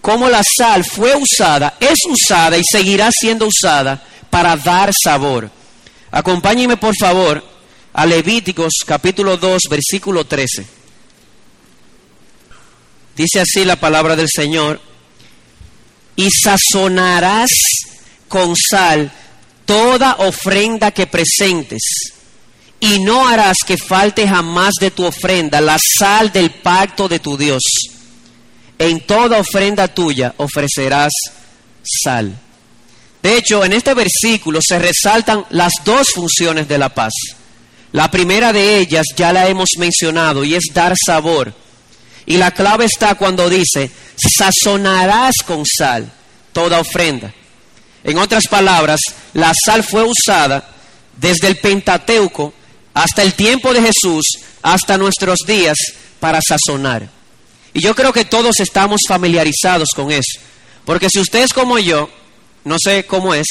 cómo 0.00 0.28
la 0.28 0.42
sal 0.42 0.84
fue 0.84 1.14
usada, 1.14 1.76
es 1.80 1.98
usada 2.08 2.58
y 2.58 2.62
seguirá 2.70 3.10
siendo 3.12 3.46
usada 3.46 4.02
para 4.30 4.56
dar 4.56 4.92
sabor. 4.92 5.50
Acompáñenme 6.10 6.76
por 6.76 6.94
favor 6.96 7.44
a 7.92 8.06
Levíticos 8.06 8.72
capítulo 8.86 9.36
2, 9.36 9.62
versículo 9.70 10.24
13. 10.24 10.66
Dice 13.16 13.40
así 13.40 13.64
la 13.64 13.76
palabra 13.76 14.16
del 14.16 14.28
Señor, 14.28 14.80
y 16.16 16.28
sazonarás 16.30 17.50
con 18.28 18.54
sal 18.56 19.12
toda 19.64 20.16
ofrenda 20.18 20.90
que 20.90 21.06
presentes, 21.06 21.80
y 22.80 22.98
no 23.00 23.28
harás 23.28 23.58
que 23.66 23.76
falte 23.76 24.26
jamás 24.26 24.72
de 24.80 24.90
tu 24.90 25.04
ofrenda 25.04 25.60
la 25.60 25.78
sal 25.98 26.32
del 26.32 26.50
pacto 26.50 27.08
de 27.08 27.18
tu 27.18 27.36
Dios. 27.36 27.62
En 28.78 29.00
toda 29.06 29.38
ofrenda 29.38 29.88
tuya 29.88 30.34
ofrecerás 30.38 31.12
sal. 31.84 32.34
De 33.22 33.36
hecho, 33.36 33.62
en 33.64 33.74
este 33.74 33.92
versículo 33.92 34.60
se 34.62 34.78
resaltan 34.78 35.44
las 35.50 35.74
dos 35.84 36.08
funciones 36.14 36.66
de 36.66 36.78
la 36.78 36.88
paz. 36.88 37.12
La 37.92 38.10
primera 38.10 38.52
de 38.52 38.78
ellas 38.78 39.04
ya 39.14 39.32
la 39.32 39.48
hemos 39.48 39.70
mencionado 39.76 40.42
y 40.42 40.54
es 40.54 40.64
dar 40.72 40.94
sabor. 40.96 41.52
Y 42.24 42.38
la 42.38 42.52
clave 42.52 42.86
está 42.86 43.14
cuando 43.16 43.50
dice, 43.50 43.90
sazonarás 44.16 45.34
con 45.46 45.66
sal 45.66 46.10
toda 46.52 46.80
ofrenda. 46.80 47.34
En 48.04 48.16
otras 48.16 48.46
palabras, 48.46 49.00
la 49.34 49.52
sal 49.64 49.82
fue 49.82 50.04
usada 50.04 50.66
desde 51.18 51.48
el 51.48 51.56
Pentateuco 51.56 52.54
hasta 52.94 53.22
el 53.22 53.34
tiempo 53.34 53.72
de 53.72 53.82
Jesús, 53.82 54.24
hasta 54.62 54.98
nuestros 54.98 55.38
días, 55.46 55.76
para 56.18 56.40
sazonar. 56.40 57.08
Y 57.72 57.80
yo 57.80 57.94
creo 57.94 58.12
que 58.12 58.24
todos 58.24 58.60
estamos 58.60 59.00
familiarizados 59.08 59.90
con 59.94 60.10
eso. 60.10 60.40
Porque 60.84 61.08
si 61.08 61.20
usted 61.20 61.44
es 61.44 61.52
como 61.52 61.78
yo, 61.78 62.10
no 62.64 62.76
sé 62.82 63.06
cómo 63.06 63.34
es, 63.34 63.46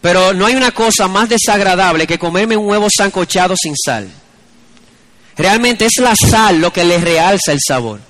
pero 0.00 0.34
no 0.34 0.46
hay 0.46 0.56
una 0.56 0.72
cosa 0.72 1.06
más 1.06 1.28
desagradable 1.28 2.06
que 2.06 2.18
comerme 2.18 2.56
un 2.56 2.68
huevo 2.68 2.88
sancochado 2.94 3.54
sin 3.56 3.74
sal. 3.76 4.10
Realmente 5.36 5.86
es 5.86 5.92
la 5.98 6.14
sal 6.16 6.60
lo 6.60 6.72
que 6.72 6.84
le 6.84 6.98
realza 6.98 7.52
el 7.52 7.60
sabor. 7.66 8.00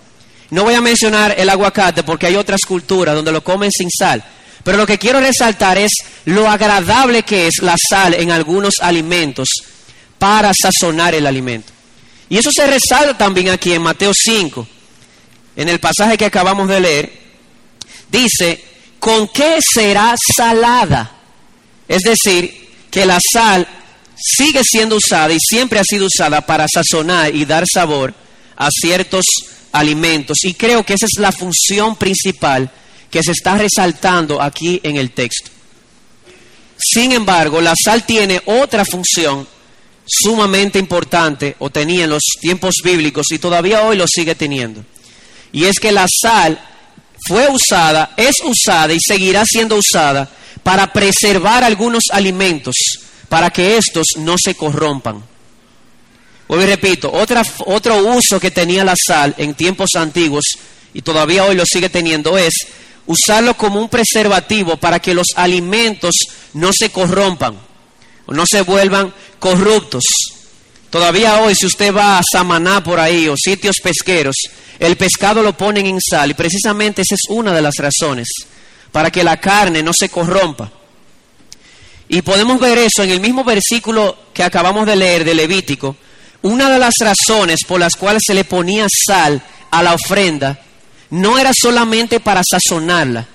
No 0.51 0.65
voy 0.65 0.75
a 0.75 0.81
mencionar 0.81 1.35
el 1.39 1.49
aguacate 1.49 2.03
porque 2.03 2.27
hay 2.27 2.37
otras 2.37 2.63
culturas 2.63 3.15
donde 3.15 3.33
lo 3.33 3.45
comen 3.45 3.71
sin 3.71 3.91
sal. 3.91 4.25
Pero 4.65 4.79
lo 4.79 4.87
que 4.87 4.99
quiero 4.99 5.21
resaltar 5.21 5.77
es 5.79 5.91
lo 6.25 6.49
agradable 6.49 7.23
que 7.23 7.47
es 7.47 7.63
la 7.63 7.77
sal 7.77 8.15
en 8.15 8.31
algunos 8.31 8.75
alimentos 8.81 9.49
para 10.23 10.53
sazonar 10.55 11.17
el 11.17 11.27
alimento. 11.27 11.73
Y 12.29 12.39
eso 12.39 12.51
se 12.55 12.65
resalta 12.65 13.19
también 13.19 13.49
aquí 13.49 13.73
en 13.73 13.83
Mateo 13.83 14.13
5, 14.15 14.69
en 15.57 15.69
el 15.69 15.81
pasaje 15.81 16.17
que 16.17 16.27
acabamos 16.27 16.69
de 16.69 16.79
leer. 16.79 17.13
Dice, 18.09 18.63
¿con 19.01 19.27
qué 19.27 19.59
será 19.61 20.15
salada? 20.37 21.11
Es 21.89 22.03
decir, 22.03 22.71
que 22.89 23.05
la 23.05 23.19
sal 23.33 23.67
sigue 24.15 24.61
siendo 24.63 24.95
usada 24.95 25.33
y 25.33 25.39
siempre 25.41 25.81
ha 25.81 25.85
sido 25.85 26.07
usada 26.07 26.47
para 26.47 26.67
sazonar 26.73 27.35
y 27.35 27.45
dar 27.45 27.65
sabor 27.67 28.15
a 28.55 28.69
ciertos 28.71 29.25
alimentos. 29.73 30.39
Y 30.45 30.55
creo 30.55 30.87
que 30.87 30.95
esa 30.95 31.07
es 31.07 31.19
la 31.21 31.33
función 31.33 31.97
principal 31.97 32.71
que 33.11 33.25
se 33.25 33.33
está 33.33 33.59
resaltando 33.59 34.41
aquí 34.41 34.79
en 34.85 34.99
el 34.99 35.11
texto. 35.11 35.51
Sin 36.79 37.11
embargo, 37.11 37.61
la 37.61 37.75
sal 37.75 38.05
tiene 38.07 38.41
otra 38.47 38.85
función 38.85 39.49
sumamente 40.07 40.79
importante, 40.79 41.57
o 41.59 41.71
tenía 41.71 42.05
en 42.05 42.11
los 42.11 42.23
tiempos 42.41 42.77
bíblicos 42.83 43.27
y 43.31 43.39
todavía 43.39 43.83
hoy 43.83 43.97
lo 43.97 44.07
sigue 44.07 44.35
teniendo. 44.35 44.85
Y 45.53 45.65
es 45.65 45.79
que 45.79 45.93
la 45.93 46.07
sal 46.09 46.61
fue 47.27 47.49
usada, 47.49 48.15
es 48.17 48.37
usada 48.45 48.93
y 48.93 48.99
seguirá 49.01 49.45
siendo 49.45 49.77
usada 49.77 50.29
para 50.63 50.93
preservar 50.93 51.65
algunos 51.65 52.05
alimentos, 52.11 52.75
para 53.29 53.51
que 53.51 53.77
estos 53.77 54.07
no 54.19 54.37
se 54.43 54.55
corrompan. 54.55 55.23
Hoy 56.49 56.67
repito, 56.67 57.11
otra, 57.13 57.43
otro 57.67 57.97
uso 57.99 58.39
que 58.39 58.51
tenía 58.51 58.85
la 58.85 58.95
sal 58.97 59.35
en 59.39 59.55
tiempos 59.55 59.91
antiguos 59.97 60.45
y 60.93 61.01
todavía 61.01 61.45
hoy 61.45 61.55
lo 61.55 61.65
sigue 61.65 61.89
teniendo 61.89 62.37
es 62.37 62.53
usarlo 63.07 63.57
como 63.57 63.81
un 63.81 63.89
preservativo 63.89 64.77
para 64.77 65.01
que 65.01 65.15
los 65.15 65.29
alimentos 65.37 66.15
no 66.53 66.71
se 66.73 66.91
corrompan 66.91 67.72
no 68.29 68.45
se 68.47 68.63
vuelvan 68.63 69.13
corruptos. 69.39 70.05
Todavía 70.91 71.41
hoy, 71.41 71.55
si 71.55 71.67
usted 71.67 71.95
va 71.95 72.19
a 72.19 72.23
Samaná 72.23 72.83
por 72.85 73.01
ahí 73.01 73.29
o 73.29 73.35
sitios 73.37 73.77
pesqueros, 73.83 74.37
el 74.79 74.97
pescado 74.97 75.43
lo 75.43 75.57
ponen 75.57 75.87
en 75.87 76.01
sal 76.01 76.31
y 76.31 76.35
precisamente 76.35 77.03
esa 77.03 77.15
es 77.15 77.23
una 77.29 77.53
de 77.53 77.63
las 77.63 77.77
razones 77.77 78.29
para 78.91 79.11
que 79.11 79.25
la 79.25 79.39
carne 79.39 79.83
no 79.83 79.93
se 79.93 80.09
corrompa. 80.09 80.71
Y 82.09 82.21
podemos 82.21 82.61
ver 82.61 82.77
eso 82.77 83.03
en 83.03 83.11
el 83.11 83.21
mismo 83.21 83.43
versículo 83.43 84.19
que 84.35 84.43
acabamos 84.43 84.87
de 84.87 84.97
leer 84.97 85.25
de 85.25 85.35
Levítico. 85.35 85.97
Una 86.43 86.69
de 86.69 86.79
las 86.79 86.95
razones 87.01 87.61
por 87.67 87.81
las 87.81 87.97
cuales 87.97 88.23
se 88.27 88.35
le 88.35 88.45
ponía 88.45 88.87
sal 89.07 89.43
a 89.71 89.83
la 89.83 89.95
ofrenda 89.95 90.61
no 91.09 91.39
era 91.39 91.53
solamente 91.55 92.21
para 92.21 92.43
sazonarla, 92.45 93.27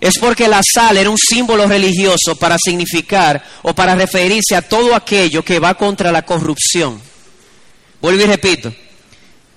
es 0.00 0.18
porque 0.18 0.46
la 0.46 0.60
sal 0.62 0.96
era 0.96 1.10
un 1.10 1.18
símbolo 1.18 1.66
religioso 1.66 2.36
para 2.36 2.56
significar 2.62 3.42
o 3.62 3.74
para 3.74 3.94
referirse 3.94 4.54
a 4.54 4.62
todo 4.62 4.94
aquello 4.94 5.44
que 5.44 5.58
va 5.58 5.74
contra 5.74 6.12
la 6.12 6.22
corrupción. 6.22 7.00
Vuelvo 8.00 8.22
y 8.22 8.26
repito, 8.26 8.72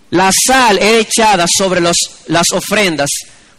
la 0.10 0.32
sal 0.32 0.80
era 0.80 0.98
echada 0.98 1.46
sobre 1.48 1.80
las 1.80 2.52
ofrendas, 2.52 3.10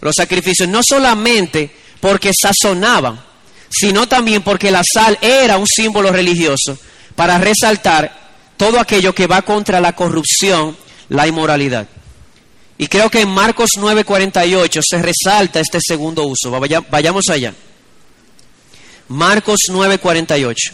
los 0.00 0.14
sacrificios, 0.16 0.68
no 0.68 0.80
solamente 0.82 1.70
porque 2.00 2.32
sazonaban, 2.32 3.22
sino 3.70 4.08
también 4.08 4.42
porque 4.42 4.70
la 4.70 4.82
sal 4.82 5.16
era 5.20 5.56
un 5.56 5.66
símbolo 5.66 6.10
religioso 6.10 6.76
para 7.14 7.38
resaltar 7.38 8.20
todo 8.56 8.80
aquello 8.80 9.14
que 9.14 9.26
va 9.26 9.42
contra 9.42 9.80
la 9.80 9.94
corrupción, 9.94 10.76
la 11.08 11.26
inmoralidad. 11.26 11.86
Y 12.78 12.87
creo 12.87 13.11
que 13.11 13.20
en 13.20 13.28
Marcos 13.28 13.70
9:48 13.76 14.80
se 14.82 15.02
resalta 15.02 15.61
este 15.61 15.78
segundo 15.80 16.24
uso. 16.24 16.50
Vayamos 16.50 17.24
allá. 17.30 17.54
Marcos 19.08 19.58
9:48. 19.68 20.72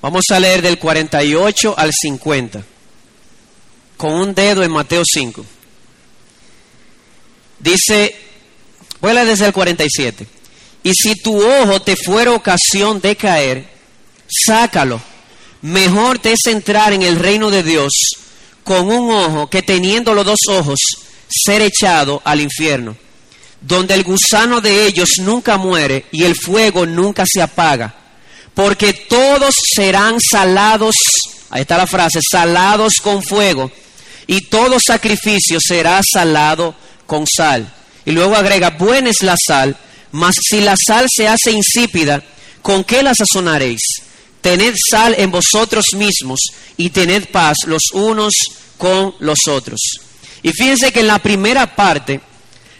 Vamos 0.00 0.24
a 0.30 0.38
leer 0.38 0.62
del 0.62 0.78
48 0.78 1.74
al 1.76 1.92
50. 1.92 2.62
Con 3.96 4.12
un 4.12 4.34
dedo 4.34 4.62
en 4.62 4.70
Mateo 4.70 5.02
5. 5.04 5.44
Dice, 7.58 8.14
voy 9.00 9.10
a 9.10 9.14
leer 9.14 9.26
desde 9.26 9.46
el 9.46 9.52
47. 9.52 10.26
Y 10.84 10.92
si 10.94 11.16
tu 11.16 11.42
ojo 11.42 11.82
te 11.82 11.96
fuera 11.96 12.32
ocasión 12.32 13.00
de 13.00 13.16
caer, 13.16 13.68
sácalo. 14.28 15.00
Mejor 15.62 16.20
te 16.20 16.32
es 16.32 16.46
entrar 16.46 16.92
en 16.92 17.02
el 17.02 17.18
reino 17.18 17.50
de 17.50 17.64
Dios 17.64 17.92
con 18.68 18.90
un 18.90 19.10
ojo 19.10 19.48
que 19.48 19.62
teniendo 19.62 20.12
los 20.12 20.26
dos 20.26 20.40
ojos 20.50 20.78
ser 21.26 21.62
echado 21.62 22.20
al 22.22 22.42
infierno, 22.42 22.98
donde 23.62 23.94
el 23.94 24.04
gusano 24.04 24.60
de 24.60 24.84
ellos 24.84 25.08
nunca 25.20 25.56
muere 25.56 26.04
y 26.12 26.24
el 26.24 26.36
fuego 26.36 26.84
nunca 26.84 27.24
se 27.26 27.40
apaga, 27.40 27.94
porque 28.52 28.92
todos 28.92 29.54
serán 29.74 30.20
salados, 30.20 30.94
ahí 31.48 31.62
está 31.62 31.78
la 31.78 31.86
frase, 31.86 32.20
salados 32.30 32.96
con 33.02 33.22
fuego, 33.22 33.70
y 34.26 34.42
todo 34.42 34.76
sacrificio 34.78 35.60
será 35.62 36.02
salado 36.02 36.74
con 37.06 37.26
sal. 37.26 37.72
Y 38.04 38.10
luego 38.10 38.36
agrega, 38.36 38.68
buena 38.68 39.08
es 39.08 39.22
la 39.22 39.36
sal, 39.46 39.78
mas 40.12 40.34
si 40.46 40.60
la 40.60 40.74
sal 40.76 41.06
se 41.08 41.26
hace 41.26 41.52
insípida, 41.52 42.22
¿con 42.60 42.84
qué 42.84 43.02
la 43.02 43.14
sazonaréis? 43.14 43.80
Tened 44.40 44.74
sal 44.90 45.14
en 45.18 45.30
vosotros 45.30 45.86
mismos 45.96 46.38
y 46.76 46.90
tened 46.90 47.28
paz 47.30 47.56
los 47.66 47.90
unos 47.92 48.32
con 48.76 49.14
los 49.18 49.48
otros. 49.48 49.80
Y 50.42 50.52
fíjense 50.52 50.92
que 50.92 51.00
en 51.00 51.08
la 51.08 51.18
primera 51.18 51.74
parte, 51.74 52.20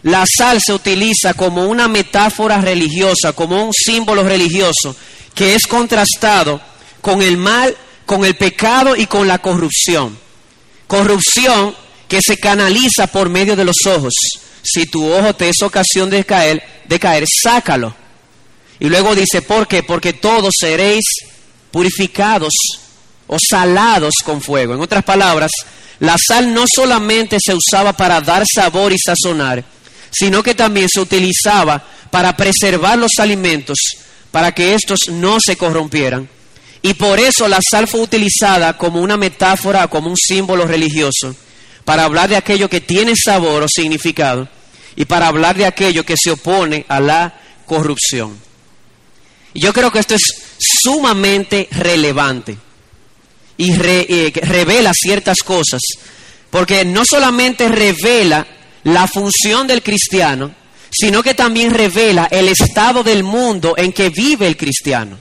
la 0.03 0.25
sal 0.27 0.61
se 0.65 0.73
utiliza 0.73 1.35
como 1.35 1.67
una 1.67 1.89
metáfora 1.89 2.61
religiosa, 2.61 3.33
como 3.33 3.65
un 3.65 3.73
símbolo 3.73 4.23
religioso, 4.23 4.95
que 5.35 5.55
es 5.55 5.67
contrastado 5.67 6.61
con 7.01 7.23
el 7.23 7.37
mal, 7.37 7.77
con 8.07 8.25
el 8.25 8.37
pecado 8.37 8.97
y 8.97 9.07
con 9.07 9.27
la 9.27 9.39
corrupción. 9.39 10.17
Corrupción 10.87 11.75
que 12.07 12.21
se 12.23 12.39
canaliza 12.39 13.09
por 13.09 13.29
medio 13.29 13.57
de 13.57 13.65
los 13.65 13.77
ojos. 13.87 14.15
Si 14.63 14.87
tu 14.87 15.11
ojo 15.13 15.35
te 15.35 15.49
es 15.49 15.63
ocasión 15.63 16.09
de 16.09 16.25
caer, 16.25 16.63
de 16.87 16.99
caer, 16.99 17.25
sácalo. 17.43 17.95
Y 18.81 18.89
luego 18.89 19.15
dice, 19.15 19.43
¿por 19.43 19.67
qué? 19.67 19.83
Porque 19.83 20.13
todos 20.13 20.55
seréis 20.59 21.05
purificados 21.71 22.53
o 23.27 23.37
salados 23.39 24.15
con 24.25 24.41
fuego. 24.41 24.75
En 24.75 24.81
otras 24.81 25.05
palabras, 25.05 25.51
la 26.01 26.17
sal 26.19 26.53
no 26.55 26.65
solamente 26.73 27.39
se 27.41 27.55
usaba 27.55 27.93
para 27.93 28.21
dar 28.21 28.45
sabor 28.53 28.93
y 28.93 28.99
sazonar, 28.99 29.65
sino 30.11 30.43
que 30.43 30.55
también 30.55 30.89
se 30.89 31.01
utilizaba 31.01 31.85
para 32.11 32.37
preservar 32.37 32.99
los 32.99 33.13
alimentos, 33.19 33.77
para 34.31 34.53
que 34.53 34.75
estos 34.75 34.99
no 35.11 35.39
se 35.41 35.57
corrompieran. 35.57 36.29
Y 36.81 36.95
por 36.95 37.19
eso 37.19 37.49
la 37.49 37.59
sal 37.69 37.89
fue 37.89 38.01
utilizada 38.01 38.79
como 38.79 39.01
una 39.01 39.17
metáfora, 39.17 39.89
como 39.89 40.09
un 40.09 40.17
símbolo 40.17 40.67
religioso, 40.67 41.35
para 41.85 42.05
hablar 42.05 42.29
de 42.29 42.37
aquello 42.37 42.69
que 42.69 42.81
tiene 42.81 43.15
sabor 43.17 43.63
o 43.63 43.69
significado 43.69 44.49
y 44.95 45.05
para 45.05 45.27
hablar 45.27 45.57
de 45.57 45.67
aquello 45.67 46.05
que 46.05 46.17
se 46.17 46.31
opone 46.31 46.87
a 46.89 47.01
la 47.01 47.41
corrupción. 47.67 48.39
Y 49.55 49.61
yo 49.61 49.73
creo 49.73 49.91
que 49.91 49.99
esto 49.99 50.15
es 50.15 50.48
sumamente 50.59 51.69
relevante 51.71 52.59
y 53.57 53.73
eh, 53.73 54.33
revela 54.43 54.93
ciertas 54.95 55.39
cosas, 55.39 55.81
porque 56.51 56.85
no 56.85 57.03
solamente 57.05 57.69
revela 57.69 58.47
la 58.85 59.07
función 59.07 59.67
del 59.67 59.83
cristiano, 59.83 60.55
sino 60.91 61.23
que 61.23 61.35
también 61.35 61.73
revela 61.73 62.29
el 62.31 62.49
estado 62.49 63.03
del 63.03 63.23
mundo 63.23 63.75
en 63.77 63.93
que 63.93 64.11
vive 64.11 64.47
el 64.47 64.57
cristiano. 64.57 65.19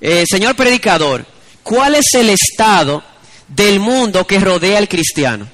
Eh, 0.00 0.24
señor 0.30 0.54
predicador, 0.54 1.26
¿cuál 1.62 1.96
es 1.96 2.14
el 2.14 2.30
estado 2.30 3.02
del 3.48 3.80
mundo 3.80 4.26
que 4.26 4.38
rodea 4.38 4.78
al 4.78 4.88
cristiano? 4.88 5.48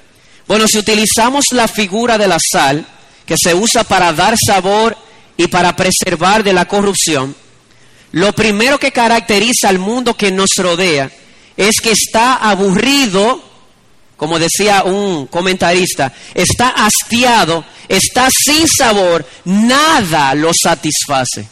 Bueno, 0.47 0.67
si 0.69 0.79
utilizamos 0.79 1.47
la 1.53 1.67
figura 1.67 2.19
de 2.19 2.29
la 2.29 2.39
sal, 2.39 2.87
que 3.25 3.37
se 3.43 3.55
usa 3.55 3.85
para 3.85 4.13
dar 4.13 4.35
sabor 4.39 4.97
y 5.37 5.47
para 5.47 5.75
preservar 5.75 6.45
de 6.45 6.53
la 6.53 6.69
corrupción, 6.69 7.35
lo 8.15 8.33
primero 8.33 8.79
que 8.79 8.93
caracteriza 8.93 9.69
al 9.69 9.81
mundo 9.81 10.17
que 10.17 10.31
nos 10.31 10.51
rodea 10.59 11.11
es 11.57 11.81
que 11.83 11.91
está 11.91 12.37
aburrido, 12.37 13.43
como 14.17 14.39
decía 14.39 14.85
un 14.85 15.27
comentarista, 15.27 16.13
está 16.33 16.69
hastiado, 16.69 17.65
está 17.89 18.29
sin 18.31 18.69
sabor, 18.69 19.27
nada 19.45 20.33
lo 20.37 20.53
satisface. 20.55 21.49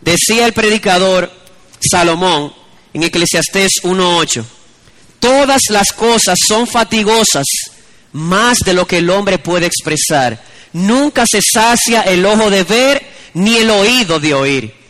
Decía 0.00 0.46
el 0.46 0.52
predicador 0.52 1.32
Salomón 1.80 2.52
en 2.92 3.02
Eclesiastés 3.02 3.72
1.8, 3.82 4.44
todas 5.18 5.62
las 5.70 5.90
cosas 5.90 6.38
son 6.46 6.68
fatigosas, 6.68 7.46
más 8.12 8.58
de 8.58 8.72
lo 8.72 8.86
que 8.86 8.98
el 8.98 9.10
hombre 9.10 9.38
puede 9.40 9.66
expresar. 9.66 10.40
Nunca 10.74 11.24
se 11.26 11.40
sacia 11.42 12.02
el 12.02 12.24
ojo 12.24 12.50
de 12.50 12.62
ver 12.62 13.04
ni 13.34 13.56
el 13.56 13.70
oído 13.70 14.20
de 14.20 14.32
oír. 14.32 14.83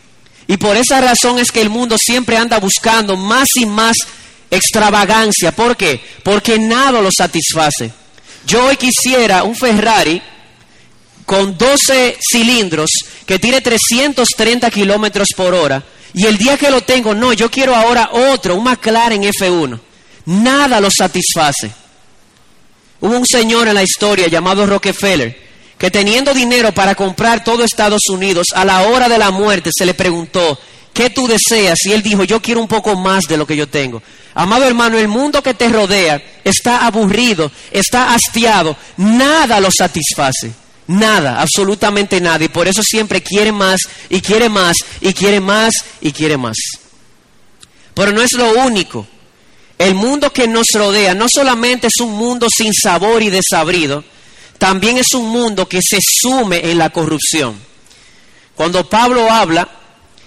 Y 0.47 0.57
por 0.57 0.77
esa 0.77 1.01
razón 1.01 1.39
es 1.39 1.51
que 1.51 1.61
el 1.61 1.69
mundo 1.69 1.97
siempre 1.99 2.37
anda 2.37 2.59
buscando 2.59 3.17
más 3.17 3.47
y 3.55 3.65
más 3.65 3.95
extravagancia. 4.51 5.51
¿Por 5.51 5.75
qué? 5.75 6.01
Porque 6.23 6.59
nada 6.59 7.01
lo 7.01 7.09
satisface. 7.11 7.91
Yo 8.45 8.65
hoy 8.65 8.77
quisiera 8.77 9.43
un 9.43 9.55
Ferrari 9.55 10.21
con 11.25 11.57
12 11.57 12.17
cilindros 12.31 12.91
que 13.25 13.39
tire 13.39 13.61
330 13.61 14.69
kilómetros 14.69 15.29
por 15.35 15.53
hora. 15.53 15.83
Y 16.13 16.25
el 16.25 16.37
día 16.37 16.57
que 16.57 16.69
lo 16.69 16.81
tengo, 16.81 17.13
no, 17.13 17.33
yo 17.33 17.49
quiero 17.49 17.75
ahora 17.75 18.09
otro, 18.13 18.55
un 18.55 18.63
McLaren 18.63 19.23
F1. 19.23 19.79
Nada 20.25 20.79
lo 20.79 20.89
satisface. 20.89 21.71
Hubo 23.01 23.17
un 23.17 23.25
señor 23.25 23.67
en 23.67 23.75
la 23.75 23.83
historia 23.83 24.27
llamado 24.27 24.65
Rockefeller 24.65 25.45
que 25.77 25.91
teniendo 25.91 26.33
dinero 26.33 26.71
para 26.73 26.95
comprar 26.95 27.43
todo 27.43 27.63
Estados 27.63 28.07
Unidos, 28.09 28.47
a 28.53 28.65
la 28.65 28.83
hora 28.83 29.09
de 29.09 29.17
la 29.17 29.31
muerte 29.31 29.71
se 29.75 29.85
le 29.85 29.93
preguntó, 29.93 30.57
¿qué 30.93 31.09
tú 31.09 31.27
deseas? 31.27 31.85
Y 31.85 31.91
él 31.91 32.01
dijo, 32.01 32.23
yo 32.23 32.41
quiero 32.41 32.61
un 32.61 32.67
poco 32.67 32.95
más 32.95 33.25
de 33.25 33.37
lo 33.37 33.45
que 33.45 33.57
yo 33.57 33.67
tengo. 33.67 34.01
Amado 34.33 34.65
hermano, 34.65 34.97
el 34.97 35.07
mundo 35.07 35.43
que 35.43 35.53
te 35.53 35.69
rodea 35.69 36.21
está 36.43 36.85
aburrido, 36.85 37.51
está 37.71 38.13
hastiado, 38.13 38.75
nada 38.97 39.59
lo 39.59 39.69
satisface. 39.71 40.53
Nada, 40.87 41.41
absolutamente 41.41 42.21
nada. 42.21 42.43
Y 42.43 42.47
por 42.47 42.67
eso 42.67 42.83
siempre 42.83 43.21
quiere 43.21 43.51
más 43.51 43.81
y 44.09 44.21
quiere 44.21 44.49
más 44.49 44.77
y 45.01 45.13
quiere 45.13 45.39
más 45.39 45.73
y 45.99 46.11
quiere 46.11 46.37
más. 46.37 46.57
Pero 47.93 48.11
no 48.11 48.21
es 48.21 48.33
lo 48.33 48.53
único. 48.65 49.07
El 49.77 49.95
mundo 49.95 50.31
que 50.31 50.47
nos 50.47 50.67
rodea 50.73 51.13
no 51.15 51.25
solamente 51.27 51.87
es 51.87 51.99
un 52.01 52.11
mundo 52.11 52.47
sin 52.55 52.73
sabor 52.73 53.23
y 53.23 53.29
desabrido, 53.29 54.03
también 54.65 54.97
es 54.97 55.13
un 55.13 55.29
mundo 55.29 55.69
que 55.69 55.79
se 55.79 55.99
sume 56.01 56.71
en 56.71 56.79
la 56.79 56.89
corrupción. 56.89 57.55
Cuando 58.55 58.89
Pablo 58.89 59.29
habla 59.29 59.69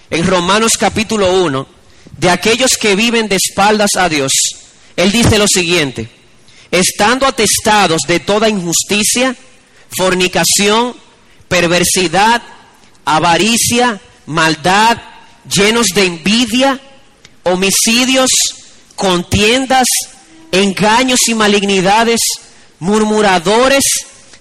en 0.09 0.25
Romanos 0.25 0.77
capítulo 0.79 1.43
1 1.43 1.67
de 2.17 2.29
aquellos 2.29 2.77
que 2.79 2.95
viven 2.95 3.27
de 3.27 3.35
espaldas 3.35 3.89
a 3.97 4.07
Dios, 4.07 4.31
él 4.95 5.11
dice 5.11 5.37
lo 5.37 5.45
siguiente, 5.45 6.09
estando 6.71 7.27
atestados 7.27 8.03
de 8.07 8.21
toda 8.21 8.47
injusticia, 8.47 9.35
fornicación, 9.97 10.95
perversidad, 11.49 12.41
avaricia, 13.03 13.99
maldad, 14.25 14.99
llenos 15.53 15.87
de 15.87 16.05
envidia, 16.05 16.79
homicidios, 17.43 18.29
contiendas, 18.95 19.87
engaños 20.53 21.27
y 21.27 21.33
malignidades, 21.33 22.21
murmuradores, 22.79 23.83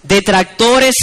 detractores, 0.08 0.94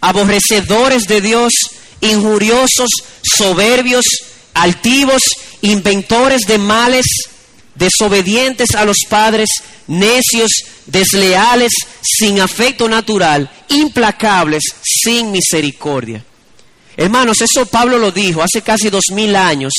aborrecedores 0.00 1.04
de 1.04 1.20
Dios, 1.20 1.52
injuriosos, 2.00 2.90
soberbios, 3.22 4.04
altivos, 4.54 5.22
inventores 5.62 6.42
de 6.42 6.58
males, 6.58 7.06
desobedientes 7.74 8.74
a 8.74 8.84
los 8.84 8.98
padres, 9.08 9.48
necios, 9.86 10.50
desleales, 10.86 11.72
sin 12.02 12.40
afecto 12.40 12.88
natural, 12.88 13.50
implacables, 13.68 14.62
sin 14.82 15.32
misericordia. 15.32 16.24
Hermanos, 16.96 17.40
eso 17.40 17.64
Pablo 17.66 17.98
lo 17.98 18.10
dijo 18.10 18.42
hace 18.42 18.62
casi 18.62 18.90
dos 18.90 19.04
mil 19.12 19.34
años 19.34 19.72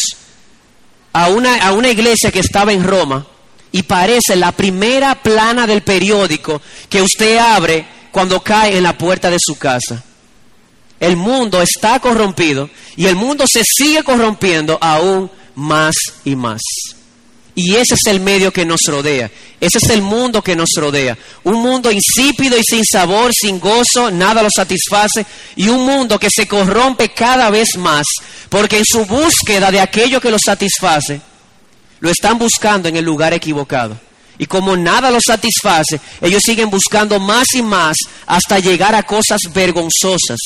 a 1.14 1.28
una, 1.28 1.58
a 1.58 1.74
una 1.74 1.90
iglesia 1.90 2.32
que 2.32 2.40
estaba 2.40 2.74
en 2.74 2.84
Roma 2.84 3.28
y 3.72 3.84
parece 3.84 4.36
la 4.36 4.52
primera 4.52 5.22
plana 5.22 5.68
del 5.68 5.84
periódico 5.84 6.62
que 6.90 7.02
usted 7.02 7.38
abre 7.38 7.86
cuando 8.12 8.42
cae 8.42 8.78
en 8.78 8.84
la 8.84 8.98
puerta 8.98 9.30
de 9.30 9.38
su 9.40 9.58
casa. 9.58 10.04
El 11.00 11.18
mundo 11.18 11.62
está 11.62 12.00
corrompido 12.00 12.70
y 12.96 13.08
el 13.08 13.16
mundo 13.16 13.46
se 13.52 13.64
sigue 13.66 14.04
corrompiendo 14.04 14.78
aún 14.82 15.32
más 15.56 15.96
y 16.24 16.36
más. 16.36 16.62
Y 17.54 17.76
ese 17.76 17.96
es 17.96 18.02
el 18.08 18.20
medio 18.22 18.54
que 18.54 18.66
nos 18.66 18.82
rodea. 18.88 19.30
Ese 19.60 19.78
es 19.84 19.90
el 19.90 20.02
mundo 20.02 20.42
que 20.42 20.56
nos 20.56 20.70
rodea. 20.76 21.18
Un 21.44 21.62
mundo 21.62 21.92
insípido 21.92 22.58
y 22.58 22.64
sin 22.64 22.86
sabor, 22.86 23.32
sin 23.34 23.60
gozo, 23.60 24.10
nada 24.10 24.42
lo 24.42 24.50
satisface. 24.50 25.26
Y 25.56 25.68
un 25.68 25.86
mundo 25.86 26.18
que 26.18 26.30
se 26.34 26.48
corrompe 26.48 27.10
cada 27.10 27.50
vez 27.50 27.78
más. 27.78 28.08
Porque 28.48 28.78
en 28.78 28.86
su 28.86 29.06
búsqueda 29.06 29.70
de 29.70 29.82
aquello 29.82 30.22
que 30.22 30.32
lo 30.32 30.38
satisface, 30.44 31.20
lo 32.00 32.10
están 32.10 32.40
buscando 32.40 32.88
en 32.88 32.96
el 32.96 33.06
lugar 33.06 33.34
equivocado. 33.34 34.00
Y 34.38 34.46
como 34.46 34.76
nada 34.76 35.12
los 35.12 35.24
satisface, 35.28 36.00
ellos 36.22 36.42
siguen 36.44 36.70
buscando 36.70 37.20
más 37.20 37.54
y 37.54 37.62
más 37.62 37.98
hasta 38.26 38.60
llegar 38.60 38.96
a 38.96 39.04
cosas 39.04 39.42
vergonzosas. 39.54 40.40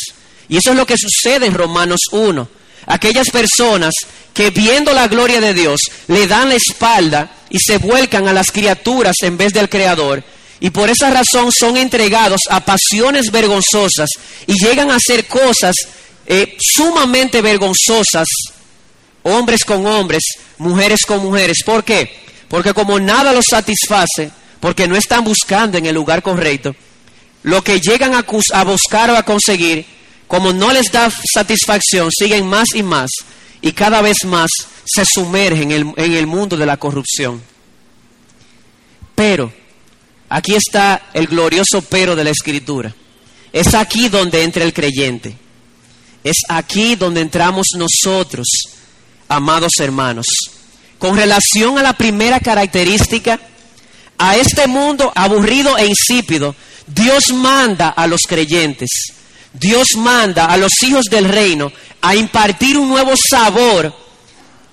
Y 0.50 0.58
eso 0.58 0.72
es 0.72 0.78
lo 0.78 0.86
que 0.86 0.98
sucede 0.98 1.46
en 1.46 1.54
Romanos 1.54 2.02
1. 2.12 2.48
Aquellas 2.88 3.30
personas 3.30 3.94
que 4.34 4.50
viendo 4.50 4.94
la 4.94 5.08
gloria 5.08 5.40
de 5.42 5.54
Dios 5.54 5.80
le 6.08 6.28
dan 6.28 6.50
la 6.50 6.56
espalda 6.56 7.32
y 7.50 7.58
se 7.60 7.78
vuelcan 7.78 8.28
a 8.28 8.34
las 8.34 8.52
criaturas 8.52 9.16
en 9.22 9.38
vez 9.38 9.54
del 9.54 9.70
Creador. 9.70 10.24
Y 10.60 10.70
por 10.70 10.90
esa 10.90 11.10
razón 11.10 11.52
son 11.52 11.78
entregados 11.78 12.42
a 12.50 12.64
pasiones 12.64 13.32
vergonzosas 13.32 14.10
y 14.48 14.54
llegan 14.54 14.92
a 14.92 14.96
hacer 14.96 15.26
cosas 15.28 15.76
eh, 16.28 16.58
sumamente 16.60 17.42
vergonzosas, 17.42 18.28
hombres 19.24 19.64
con 19.64 19.86
hombres, 19.86 20.24
mujeres 20.58 21.02
con 21.06 21.22
mujeres. 21.24 21.58
¿Por 21.66 21.84
qué? 21.84 22.25
Porque 22.56 22.74
como 22.74 23.02
nada 23.02 23.34
los 23.34 23.48
satisface, 23.50 24.32
porque 24.62 24.88
no 24.88 24.96
están 24.96 25.26
buscando 25.26 25.78
en 25.78 25.88
el 25.88 25.94
lugar 25.94 26.24
correcto, 26.24 26.74
lo 27.44 27.62
que 27.62 27.82
llegan 27.82 28.14
a, 28.14 28.24
buscar 28.64 29.10
o 29.10 29.18
a 29.18 29.24
conseguir, 29.24 29.86
como 30.26 30.54
no 30.54 30.72
les 30.72 30.90
da 30.90 31.12
satisfacción, 31.12 32.10
siguen 32.18 32.48
más 32.48 32.70
y 32.74 32.82
más 32.82 33.12
y 33.60 33.74
cada 33.74 34.02
vez 34.02 34.24
más 34.24 34.50
se 34.86 35.04
sumergen 35.04 35.70
en 35.70 35.72
el, 35.72 35.94
en 35.98 36.14
el 36.14 36.28
mundo 36.28 36.56
de 36.56 36.66
la 36.66 36.78
corrupción. 36.78 37.44
Pero, 39.16 39.52
aquí 40.30 40.56
está 40.56 41.10
el 41.14 41.28
glorioso 41.28 41.82
pero 41.82 42.16
de 42.16 42.24
la 42.24 42.30
escritura. 42.30 42.96
Es 43.52 43.74
aquí 43.74 44.08
donde 44.08 44.44
entra 44.44 44.64
el 44.64 44.74
creyente. 44.74 45.36
Es 46.24 46.38
aquí 46.48 46.96
donde 46.96 47.20
entramos 47.20 47.68
nosotros, 47.76 48.48
amados 49.28 49.74
hermanos 49.80 50.26
con 50.98 51.16
relación 51.16 51.78
a 51.78 51.84
la 51.84 51.94
primera 51.94 52.40
característica, 52.40 53.40
a 54.18 54.36
este 54.38 54.68
mundo 54.68 55.12
aburrido 55.16 55.78
e 55.78 55.86
insípido, 55.86 56.56
Dios 56.88 57.34
manda 57.34 57.90
a 57.90 58.08
los 58.08 58.22
creyentes, 58.28 58.90
Dios 59.54 59.90
manda 59.98 60.46
a 60.46 60.58
los 60.58 60.72
hijos 60.84 61.06
del 61.06 61.26
reino 61.26 61.72
a 62.02 62.16
impartir 62.16 62.78
un 62.78 62.90
nuevo 62.90 63.14
sabor, 63.18 63.94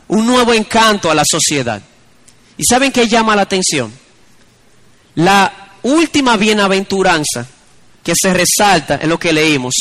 un 0.08 0.26
nuevo 0.26 0.52
encanto 0.52 1.10
a 1.10 1.14
la 1.14 1.24
sociedad. 1.24 1.82
¿Y 2.58 2.64
saben 2.64 2.92
qué 2.92 3.08
llama 3.08 3.34
la 3.34 3.42
atención? 3.42 3.92
La 5.14 5.70
última 5.82 6.36
bienaventuranza 6.36 7.46
que 8.02 8.12
se 8.14 8.32
resalta 8.32 8.98
en 9.00 9.08
lo 9.08 9.18
que 9.18 9.32
leímos 9.32 9.74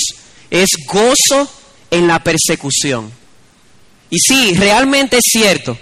es 0.50 0.70
gozo 0.88 1.52
en 1.90 2.08
la 2.08 2.24
persecución. 2.24 3.12
Y 4.10 4.18
sí, 4.20 4.54
realmente 4.56 5.18
es 5.18 5.24
cierto, 5.26 5.78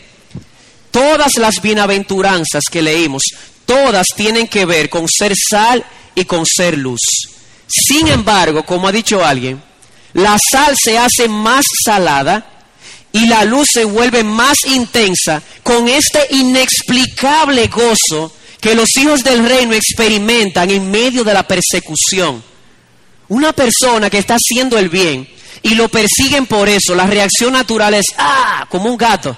todas 0.92 1.38
las 1.38 1.62
bienaventuranzas 1.62 2.64
que 2.72 2.82
leímos, 2.82 3.24
todas 3.66 4.08
tienen 4.16 4.48
que 4.48 4.66
ver 4.66 4.90
con 4.90 5.08
ser 5.08 5.34
sal 5.36 5.84
y 6.16 6.26
con 6.26 6.46
ser 6.46 6.78
luz. 6.78 7.00
Sin 7.68 8.08
embargo, 8.08 8.64
como 8.64 8.88
ha 8.88 8.92
dicho 8.92 9.24
alguien, 9.24 9.62
la 10.14 10.38
sal 10.52 10.76
se 10.82 10.98
hace 10.98 11.28
más 11.28 11.66
salada 11.86 12.46
y 13.12 13.28
la 13.28 13.46
luz 13.46 13.68
se 13.72 13.86
vuelve 13.86 14.24
más 14.24 14.58
intensa 14.66 15.42
con 15.64 15.88
este 15.88 16.28
inexplicable 16.32 17.68
gozo 17.68 18.34
que 18.60 18.76
los 18.76 18.90
hijos 18.98 19.24
del 19.24 19.48
reino 19.48 19.74
experimentan 19.74 20.70
en 20.70 20.90
medio 20.90 21.24
de 21.24 21.34
la 21.34 21.48
persecución. 21.48 22.44
Una 23.30 23.54
persona 23.54 24.10
que 24.10 24.18
está 24.18 24.36
haciendo 24.36 24.78
el 24.78 24.90
bien 24.90 25.28
y 25.62 25.76
lo 25.76 25.90
persiguen 25.90 26.46
por 26.46 26.68
eso, 26.68 26.96
la 26.96 27.06
reacción 27.06 27.54
natural 27.54 27.94
es, 27.94 28.06
ah, 28.18 28.66
como 28.70 28.90
un 28.90 28.98
gato, 28.98 29.38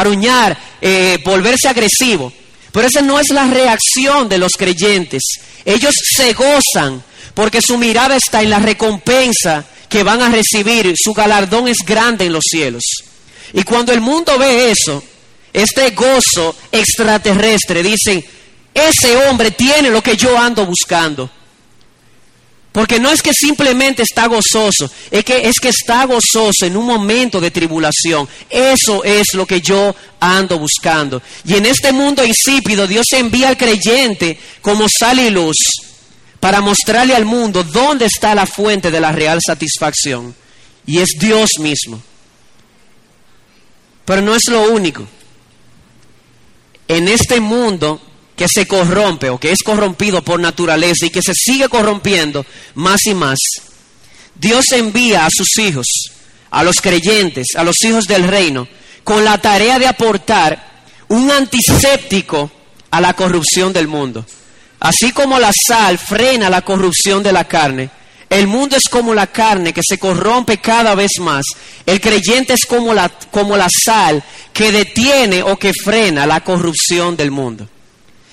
aruñar, 0.00 0.56
eh, 0.80 1.18
volverse 1.24 1.68
agresivo. 1.68 2.32
Pero 2.72 2.88
esa 2.88 3.00
no 3.00 3.18
es 3.18 3.28
la 3.30 3.46
reacción 3.46 4.28
de 4.28 4.38
los 4.38 4.52
creyentes. 4.52 5.22
Ellos 5.64 5.94
se 6.16 6.32
gozan 6.34 7.02
porque 7.34 7.62
su 7.62 7.78
mirada 7.78 8.16
está 8.16 8.42
en 8.42 8.50
la 8.50 8.58
recompensa 8.58 9.64
que 9.88 10.02
van 10.02 10.22
a 10.22 10.28
recibir. 10.28 10.94
Su 10.96 11.12
galardón 11.12 11.68
es 11.68 11.78
grande 11.86 12.26
en 12.26 12.32
los 12.32 12.44
cielos. 12.48 12.82
Y 13.52 13.62
cuando 13.62 13.92
el 13.92 14.00
mundo 14.00 14.38
ve 14.38 14.70
eso, 14.70 15.02
este 15.52 15.90
gozo 15.90 16.54
extraterrestre, 16.70 17.82
dicen, 17.82 18.24
ese 18.74 19.16
hombre 19.26 19.52
tiene 19.52 19.90
lo 19.90 20.02
que 20.02 20.16
yo 20.16 20.38
ando 20.38 20.66
buscando. 20.66 21.30
Porque 22.76 23.00
no 23.00 23.10
es 23.10 23.22
que 23.22 23.32
simplemente 23.32 24.02
está 24.02 24.26
gozoso, 24.26 24.90
es 25.10 25.24
que, 25.24 25.48
es 25.48 25.58
que 25.58 25.70
está 25.70 26.04
gozoso 26.04 26.66
en 26.66 26.76
un 26.76 26.84
momento 26.84 27.40
de 27.40 27.50
tribulación. 27.50 28.28
Eso 28.50 29.02
es 29.02 29.32
lo 29.32 29.46
que 29.46 29.62
yo 29.62 29.96
ando 30.20 30.58
buscando. 30.58 31.22
Y 31.46 31.54
en 31.54 31.64
este 31.64 31.90
mundo 31.92 32.22
insípido, 32.22 32.86
Dios 32.86 33.06
envía 33.12 33.48
al 33.48 33.56
creyente 33.56 34.38
como 34.60 34.88
sal 34.90 35.18
y 35.20 35.30
luz 35.30 35.56
para 36.38 36.60
mostrarle 36.60 37.16
al 37.16 37.24
mundo 37.24 37.64
dónde 37.64 38.04
está 38.04 38.34
la 38.34 38.44
fuente 38.44 38.90
de 38.90 39.00
la 39.00 39.10
real 39.10 39.40
satisfacción. 39.40 40.34
Y 40.84 40.98
es 40.98 41.16
Dios 41.18 41.48
mismo. 41.58 42.02
Pero 44.04 44.20
no 44.20 44.34
es 44.34 44.42
lo 44.50 44.70
único. 44.70 45.08
En 46.88 47.08
este 47.08 47.40
mundo 47.40 48.02
que 48.36 48.46
se 48.48 48.66
corrompe 48.66 49.30
o 49.30 49.40
que 49.40 49.50
es 49.50 49.62
corrompido 49.64 50.22
por 50.22 50.38
naturaleza 50.38 51.06
y 51.06 51.10
que 51.10 51.22
se 51.22 51.32
sigue 51.34 51.68
corrompiendo 51.68 52.44
más 52.74 53.06
y 53.06 53.14
más, 53.14 53.38
Dios 54.34 54.66
envía 54.72 55.24
a 55.24 55.30
sus 55.30 55.58
hijos, 55.58 55.86
a 56.50 56.62
los 56.62 56.76
creyentes, 56.80 57.48
a 57.56 57.64
los 57.64 57.82
hijos 57.82 58.04
del 58.04 58.24
reino, 58.24 58.68
con 59.02 59.24
la 59.24 59.38
tarea 59.38 59.78
de 59.78 59.86
aportar 59.86 60.84
un 61.08 61.30
antiséptico 61.30 62.50
a 62.90 63.00
la 63.00 63.14
corrupción 63.14 63.72
del 63.72 63.88
mundo. 63.88 64.24
Así 64.80 65.12
como 65.12 65.38
la 65.38 65.52
sal 65.66 65.98
frena 65.98 66.50
la 66.50 66.62
corrupción 66.62 67.22
de 67.22 67.32
la 67.32 67.44
carne, 67.44 67.88
el 68.28 68.46
mundo 68.46 68.76
es 68.76 68.88
como 68.90 69.14
la 69.14 69.28
carne 69.28 69.72
que 69.72 69.82
se 69.86 69.98
corrompe 69.98 70.58
cada 70.58 70.94
vez 70.94 71.12
más. 71.20 71.44
El 71.86 72.00
creyente 72.00 72.54
es 72.54 72.66
como 72.66 72.92
la, 72.92 73.08
como 73.30 73.56
la 73.56 73.68
sal 73.70 74.22
que 74.52 74.72
detiene 74.72 75.42
o 75.42 75.56
que 75.56 75.72
frena 75.72 76.26
la 76.26 76.40
corrupción 76.40 77.16
del 77.16 77.30
mundo. 77.30 77.68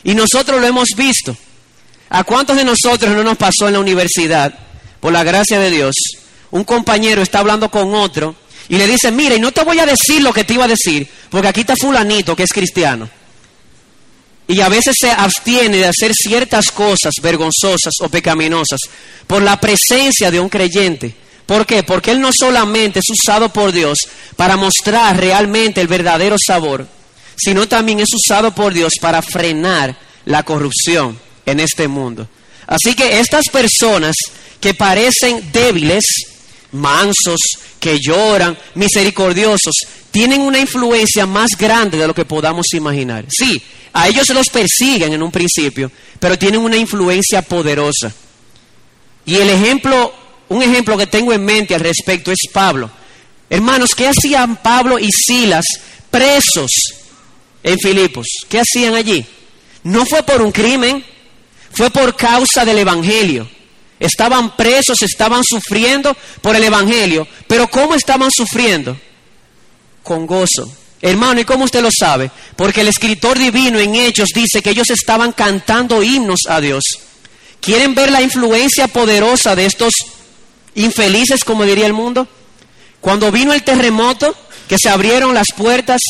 Y 0.03 0.15
nosotros 0.15 0.59
lo 0.59 0.67
hemos 0.67 0.89
visto. 0.95 1.35
¿A 2.09 2.23
cuántos 2.23 2.57
de 2.57 2.63
nosotros 2.63 3.15
no 3.15 3.23
nos 3.23 3.37
pasó 3.37 3.67
en 3.67 3.73
la 3.73 3.79
universidad, 3.79 4.53
por 4.99 5.11
la 5.11 5.23
gracia 5.23 5.59
de 5.59 5.71
Dios? 5.71 5.95
Un 6.51 6.63
compañero 6.63 7.21
está 7.21 7.39
hablando 7.39 7.71
con 7.71 7.95
otro 7.95 8.35
y 8.69 8.77
le 8.77 8.87
dice, 8.87 9.11
mira, 9.11 9.35
y 9.35 9.39
no 9.39 9.51
te 9.51 9.63
voy 9.63 9.79
a 9.79 9.85
decir 9.85 10.21
lo 10.21 10.33
que 10.33 10.43
te 10.43 10.53
iba 10.53 10.65
a 10.65 10.67
decir, 10.67 11.07
porque 11.29 11.47
aquí 11.47 11.61
está 11.61 11.75
fulanito 11.75 12.35
que 12.35 12.43
es 12.43 12.53
cristiano. 12.53 13.09
Y 14.47 14.61
a 14.61 14.69
veces 14.69 14.95
se 14.99 15.09
abstiene 15.09 15.77
de 15.77 15.87
hacer 15.87 16.13
ciertas 16.13 16.69
cosas 16.71 17.13
vergonzosas 17.21 17.93
o 18.01 18.09
pecaminosas 18.09 18.81
por 19.25 19.41
la 19.41 19.59
presencia 19.59 20.29
de 20.29 20.39
un 20.39 20.49
creyente. 20.49 21.15
¿Por 21.45 21.65
qué? 21.65 21.83
Porque 21.83 22.11
él 22.11 22.21
no 22.21 22.29
solamente 22.31 22.99
es 22.99 23.05
usado 23.09 23.49
por 23.49 23.71
Dios 23.71 23.97
para 24.35 24.57
mostrar 24.57 25.17
realmente 25.17 25.81
el 25.81 25.87
verdadero 25.87 26.35
sabor, 26.37 26.87
sino 27.35 27.67
también 27.67 27.99
es 27.99 28.09
usado 28.13 28.53
por 28.53 28.73
Dios 28.73 28.93
para 29.01 29.21
frenar 29.21 29.97
la 30.25 30.43
corrupción 30.43 31.19
en 31.45 31.59
este 31.59 31.87
mundo. 31.87 32.27
Así 32.67 32.95
que 32.95 33.19
estas 33.19 33.45
personas 33.51 34.15
que 34.59 34.73
parecen 34.73 35.51
débiles, 35.51 36.03
mansos, 36.71 37.39
que 37.79 37.99
lloran, 37.99 38.57
misericordiosos, 38.75 39.73
tienen 40.11 40.41
una 40.41 40.59
influencia 40.59 41.25
más 41.25 41.49
grande 41.57 41.97
de 41.97 42.07
lo 42.07 42.15
que 42.15 42.25
podamos 42.25 42.67
imaginar. 42.73 43.25
Sí, 43.29 43.61
a 43.93 44.07
ellos 44.07 44.29
los 44.29 44.47
persiguen 44.49 45.13
en 45.13 45.23
un 45.23 45.31
principio, 45.31 45.91
pero 46.19 46.37
tienen 46.37 46.61
una 46.61 46.77
influencia 46.77 47.41
poderosa. 47.41 48.13
Y 49.25 49.35
el 49.35 49.49
ejemplo, 49.49 50.13
un 50.49 50.61
ejemplo 50.61 50.97
que 50.97 51.07
tengo 51.07 51.33
en 51.33 51.43
mente 51.43 51.75
al 51.75 51.81
respecto 51.81 52.31
es 52.31 52.39
Pablo. 52.51 52.89
Hermanos, 53.49 53.93
¿qué 53.95 54.07
hacían 54.07 54.57
Pablo 54.57 54.97
y 54.97 55.09
Silas 55.11 55.65
presos 56.09 56.71
en 57.63 57.79
Filipos. 57.79 58.27
¿Qué 58.49 58.59
hacían 58.59 58.93
allí? 58.93 59.25
No 59.83 60.05
fue 60.05 60.23
por 60.23 60.41
un 60.41 60.51
crimen, 60.51 61.03
fue 61.71 61.89
por 61.89 62.15
causa 62.15 62.65
del 62.65 62.79
Evangelio. 62.79 63.49
Estaban 63.99 64.55
presos, 64.55 65.01
estaban 65.01 65.43
sufriendo 65.43 66.15
por 66.41 66.55
el 66.55 66.63
Evangelio. 66.63 67.27
Pero 67.47 67.69
¿cómo 67.69 67.95
estaban 67.95 68.29
sufriendo? 68.31 68.97
Con 70.03 70.27
gozo. 70.27 70.71
Hermano, 71.01 71.41
¿y 71.41 71.45
cómo 71.45 71.65
usted 71.65 71.81
lo 71.81 71.89
sabe? 71.91 72.31
Porque 72.55 72.81
el 72.81 72.87
escritor 72.87 73.37
divino 73.37 73.79
en 73.79 73.95
Hechos 73.95 74.29
dice 74.33 74.61
que 74.61 74.69
ellos 74.69 74.89
estaban 74.89 75.31
cantando 75.31 76.03
himnos 76.03 76.41
a 76.47 76.61
Dios. 76.61 76.83
¿Quieren 77.59 77.95
ver 77.95 78.11
la 78.11 78.21
influencia 78.21 78.87
poderosa 78.87 79.55
de 79.55 79.65
estos 79.65 79.93
infelices, 80.75 81.43
como 81.43 81.65
diría 81.65 81.85
el 81.85 81.93
mundo? 81.93 82.27
Cuando 83.01 83.31
vino 83.31 83.53
el 83.53 83.63
terremoto, 83.63 84.35
que 84.67 84.77
se 84.77 84.89
abrieron 84.89 85.33
las 85.33 85.47
puertas 85.55 86.01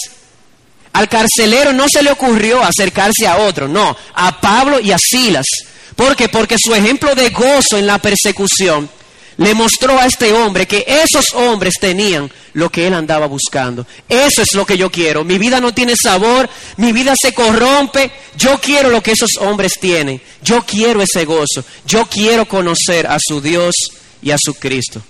al 0.93 1.09
carcelero 1.09 1.73
no 1.73 1.87
se 1.89 2.03
le 2.03 2.11
ocurrió 2.11 2.63
acercarse 2.63 3.27
a 3.27 3.37
otro, 3.37 3.67
no, 3.67 3.95
a 4.13 4.39
Pablo 4.39 4.79
y 4.79 4.91
a 4.91 4.97
Silas. 4.97 5.47
¿Por 5.95 6.15
qué? 6.15 6.29
Porque 6.29 6.55
su 6.57 6.73
ejemplo 6.73 7.13
de 7.15 7.29
gozo 7.29 7.77
en 7.77 7.87
la 7.87 7.99
persecución 7.99 8.89
le 9.37 9.53
mostró 9.55 9.99
a 9.99 10.05
este 10.05 10.31
hombre 10.31 10.67
que 10.67 10.85
esos 10.87 11.33
hombres 11.33 11.75
tenían 11.79 12.31
lo 12.53 12.69
que 12.69 12.85
él 12.85 12.93
andaba 12.93 13.25
buscando. 13.25 13.85
Eso 14.07 14.43
es 14.43 14.53
lo 14.53 14.65
que 14.65 14.77
yo 14.77 14.91
quiero. 14.91 15.23
Mi 15.23 15.39
vida 15.39 15.59
no 15.59 15.73
tiene 15.73 15.95
sabor, 15.95 16.47
mi 16.77 16.91
vida 16.91 17.15
se 17.19 17.33
corrompe. 17.33 18.11
Yo 18.37 18.59
quiero 18.61 18.89
lo 18.89 19.01
que 19.01 19.11
esos 19.11 19.31
hombres 19.39 19.79
tienen. 19.79 20.21
Yo 20.43 20.63
quiero 20.63 21.01
ese 21.01 21.25
gozo. 21.25 21.63
Yo 21.85 22.05
quiero 22.05 22.47
conocer 22.47 23.07
a 23.07 23.17
su 23.19 23.41
Dios 23.41 23.73
y 24.21 24.29
a 24.31 24.37
su 24.37 24.53
Cristo. 24.53 25.01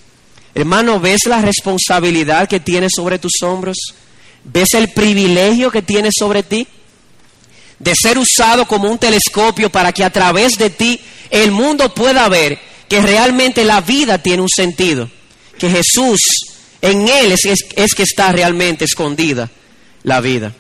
Hermano, 0.56 1.00
¿ves 1.00 1.26
la 1.26 1.42
responsabilidad 1.42 2.48
que 2.48 2.60
tienes 2.60 2.92
sobre 2.96 3.20
tus 3.20 3.42
hombros? 3.42 3.78
¿Ves 4.44 4.74
el 4.74 4.90
privilegio 4.90 5.72
que 5.72 5.82
tienes 5.82 6.14
sobre 6.18 6.44
ti? 6.44 6.68
De 7.80 7.94
ser 7.96 8.18
usado 8.18 8.68
como 8.68 8.90
un 8.90 8.98
telescopio 8.98 9.70
para 9.70 9.92
que 9.92 10.04
a 10.04 10.10
través 10.10 10.58
de 10.58 10.70
ti 10.70 11.00
el 11.30 11.52
mundo 11.52 11.94
pueda 11.94 12.28
ver 12.30 12.60
que 12.88 13.02
realmente 13.02 13.64
la 13.66 13.82
vida 13.82 14.18
tiene 14.18 14.42
un 14.42 14.50
sentido. 14.50 15.10
Que 15.58 15.70
Jesús, 15.70 16.20
en 16.82 17.08
Él 17.08 17.32
es, 17.32 17.46
es, 17.76 17.94
que 17.96 18.04
está 18.04 18.32
realmente 18.32 18.86
escondida 18.86 19.50
la 20.04 20.22
vida. 20.22 20.54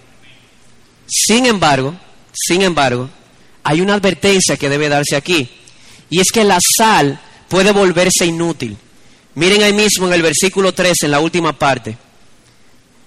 Sin 1.08 1.46
embargo, 1.46 1.96
sin 2.34 2.62
embargo, 2.62 3.10
hay 3.64 3.82
una 3.82 3.96
advertencia 3.96 4.58
que 4.58 4.70
debe 4.70 4.90
darse 4.90 5.16
aquí. 5.16 5.50
Y 6.10 6.20
es 6.20 6.32
que 6.32 6.44
la 6.44 6.60
sal 6.78 7.20
puede 7.50 7.72
volverse 7.72 8.26
inútil. 8.26 8.78
Miren 9.36 9.64
ahí 9.64 9.74
mismo 9.74 10.08
en 10.08 10.14
el 10.14 10.22
versículo 10.22 10.74
3, 10.74 11.04
en 11.04 11.12
la 11.12 11.20
última 11.20 11.58
parte. 11.58 11.98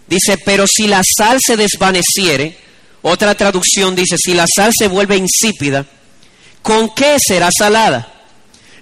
Dice, 0.07 0.39
pero 0.45 0.67
si 0.67 0.87
la 0.87 1.03
sal 1.17 1.39
se 1.45 1.57
desvaneciere, 1.57 2.57
otra 3.03 3.35
traducción 3.35 3.95
dice, 3.95 4.17
si 4.19 4.35
la 4.35 4.47
sal 4.53 4.73
se 4.77 4.89
vuelve 4.89 5.17
insípida, 5.17 5.87
¿con 6.63 6.95
qué 6.95 7.17
será 7.19 7.49
salada? 7.57 8.13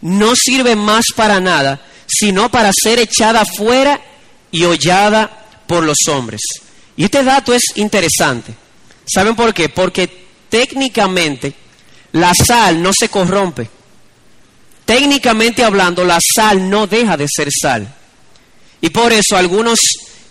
No 0.01 0.35
sirve 0.37 0.77
más 0.77 1.05
para 1.17 1.41
nada, 1.41 1.81
sino 2.07 2.51
para 2.51 2.71
ser 2.73 2.99
echada 2.99 3.45
fuera 3.45 4.01
y 4.51 4.65
hollada 4.65 5.63
por 5.67 5.83
los 5.85 5.99
hombres. 6.09 6.41
Y 6.97 7.05
este 7.05 7.25
dato 7.25 7.55
es 7.55 7.63
interesante. 7.77 8.55
¿Saben 9.07 9.35
por 9.35 9.53
qué? 9.53 9.69
Porque 9.69 10.09
técnicamente 10.49 11.55
la 12.13 12.33
sal 12.35 12.83
no 12.83 12.93
se 12.93 13.09
corrompe. 13.09 13.69
técnicamente 14.85 15.65
hablando, 15.65 16.05
la 16.05 16.19
sal 16.21 16.69
no 16.69 16.87
deja 16.87 17.17
de 17.17 17.27
ser 17.29 17.49
sal. 17.51 17.93
Y 18.83 18.91
por 18.91 19.13
eso 19.13 19.37
algunos 19.37 19.79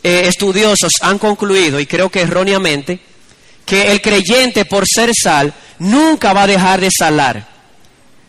eh, 0.03 0.27
estudiosos 0.27 0.91
han 1.01 1.17
concluido, 1.17 1.79
y 1.79 1.85
creo 1.85 2.09
que 2.09 2.21
erróneamente, 2.21 2.99
que 3.65 3.91
el 3.91 4.01
creyente 4.01 4.65
por 4.65 4.85
ser 4.85 5.11
sal 5.13 5.53
nunca 5.79 6.33
va 6.33 6.43
a 6.43 6.47
dejar 6.47 6.81
de 6.81 6.89
salar. 6.91 7.47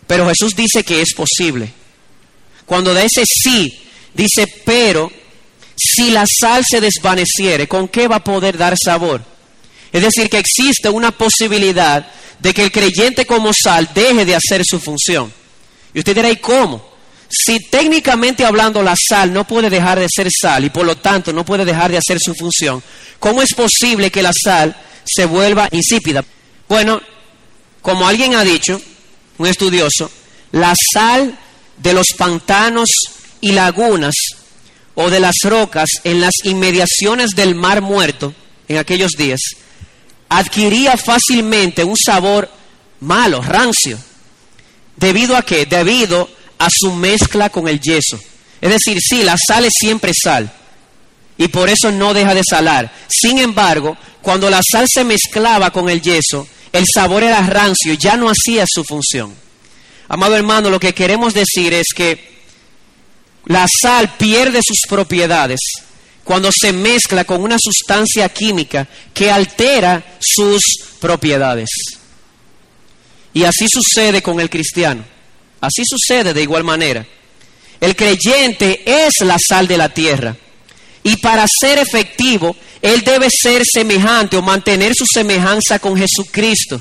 Pero 0.07 0.29
Jesús 0.29 0.55
dice 0.55 0.85
que 0.85 1.03
es 1.03 1.15
posible. 1.15 1.73
Cuando 2.65 2.95
de 2.95 3.05
ese 3.05 3.25
sí, 3.27 3.83
dice, 4.15 4.47
pero 4.65 5.11
si 5.77 6.11
la 6.11 6.25
sal 6.27 6.65
se 6.69 6.81
desvaneciere, 6.81 7.67
¿con 7.67 7.89
qué 7.89 8.07
va 8.09 8.17
a 8.17 8.25
poder 8.25 8.57
dar 8.57 8.75
sabor? 8.83 9.25
Es 9.93 10.03
decir, 10.03 10.31
que 10.31 10.39
existe 10.39 10.89
una 10.89 11.11
posibilidad 11.11 12.07
de 12.39 12.55
que 12.55 12.63
el 12.63 12.73
creyente 12.73 13.27
como 13.27 13.53
sal 13.53 13.91
deje 13.95 14.25
de 14.25 14.35
hacer 14.35 14.63
su 14.65 14.79
función. 14.79 15.33
Y 15.93 16.01
usted 16.01 16.15
dirá, 16.15 16.31
¿y 16.31 16.37
cómo? 16.37 16.94
Si 17.37 17.59
técnicamente 17.59 18.45
hablando 18.45 18.81
la 18.83 18.95
sal 18.97 19.33
no 19.33 19.45
puede 19.45 19.69
dejar 19.69 19.99
de 19.99 20.07
ser 20.09 20.29
sal 20.31 20.65
y 20.65 20.71
por 20.71 20.87
lo 20.87 20.97
tanto 20.97 21.33
no 21.33 21.45
puede 21.45 21.65
dejar 21.65 21.91
de 21.91 21.99
hacer 21.99 22.19
su 22.21 22.33
función, 22.35 22.81
¿cómo 23.19 23.43
es 23.43 23.55
posible 23.55 24.13
que 24.13 24.23
la 24.23 24.33
sal 24.33 24.77
se 25.05 25.25
vuelva 25.25 25.69
insípida? 25.73 26.25
Bueno, 26.69 27.01
como 27.83 28.07
alguien 28.07 28.37
ha 28.37 28.45
dicho, 28.45 28.81
un 29.39 29.47
estudioso, 29.49 30.11
la 30.53 30.75
sal 30.93 31.37
de 31.77 31.93
los 31.93 32.07
pantanos 32.17 32.89
y 33.41 33.51
lagunas 33.51 34.15
o 34.95 35.11
de 35.11 35.19
las 35.19 35.35
rocas 35.43 35.91
en 36.05 36.21
las 36.21 36.35
inmediaciones 36.45 37.31
del 37.31 37.57
mar 37.57 37.81
muerto 37.81 38.33
en 38.69 38.79
aquellos 38.79 39.13
días 39.13 39.41
adquiría 40.29 40.97
fácilmente 40.97 41.83
un 41.83 41.97
sabor 41.97 42.49
malo, 43.01 43.43
rancio. 43.43 43.99
¿Debido 44.97 45.37
a 45.37 45.43
qué? 45.43 45.67
Debido 45.67 46.29
a 46.65 46.69
su 46.71 46.93
mezcla 46.93 47.51
con 47.51 47.69
el 47.69 47.81
yeso. 47.81 48.19
Es 48.61 48.71
decir, 48.71 48.99
sí, 49.01 49.23
la 49.23 49.37
sal 49.37 49.67
es 49.67 49.73
siempre 49.79 50.13
sal 50.15 50.51
y 51.37 51.49
por 51.49 51.69
eso 51.69 51.91
no 51.91 52.15
deja 52.15 52.35
de 52.35 52.43
salar. 52.49 52.91
Sin 53.09 53.39
embargo, 53.39 53.97
cuando 54.23 54.49
la 54.49 54.61
sal 54.63 54.87
se 54.89 55.05
mezclaba 55.05 55.71
con 55.71 55.91
el 55.91 56.01
yeso, 56.01 56.49
el 56.73 56.87
sabor 56.93 57.23
era 57.23 57.47
rancio 57.47 57.95
ya 57.95 58.17
no 58.17 58.31
hacía 58.31 58.65
su 58.67 58.85
función. 58.85 59.35
Amado 60.09 60.37
hermano, 60.37 60.71
lo 60.71 60.81
que 60.81 60.95
queremos 60.95 61.35
decir 61.35 61.75
es 61.75 61.89
que 61.95 62.35
la 63.47 63.67
sal 63.83 64.15
pierde 64.17 64.61
sus 64.65 64.81
propiedades 64.89 65.61
cuando 66.23 66.51
se 66.51 66.73
mezcla 66.73 67.25
con 67.25 67.43
una 67.43 67.57
sustancia 67.59 68.29
química 68.31 68.89
que 69.13 69.31
altera 69.31 70.03
sus 70.21 70.63
propiedades. 71.01 71.69
Y 73.35 73.45
así 73.45 73.67
sucede 73.69 74.23
con 74.23 74.41
el 74.41 74.49
cristiano. 74.49 75.14
Así 75.67 75.83
sucede 75.85 76.35
de 76.35 76.43
igual 76.43 76.65
manera. 76.65 77.07
El 77.81 77.97
creyente 77.97 78.83
es 78.87 79.13
la 79.21 79.37
sal 79.39 79.67
de 79.67 79.77
la 79.77 79.89
tierra. 79.89 80.37
Y 81.03 81.17
para 81.17 81.47
ser 81.61 81.79
efectivo, 81.79 82.57
él 82.81 83.03
debe 83.03 83.29
ser 83.31 83.63
semejante 83.65 84.37
o 84.37 84.43
mantener 84.43 84.93
su 84.95 85.05
semejanza 85.07 85.79
con 85.79 85.97
Jesucristo. 85.97 86.81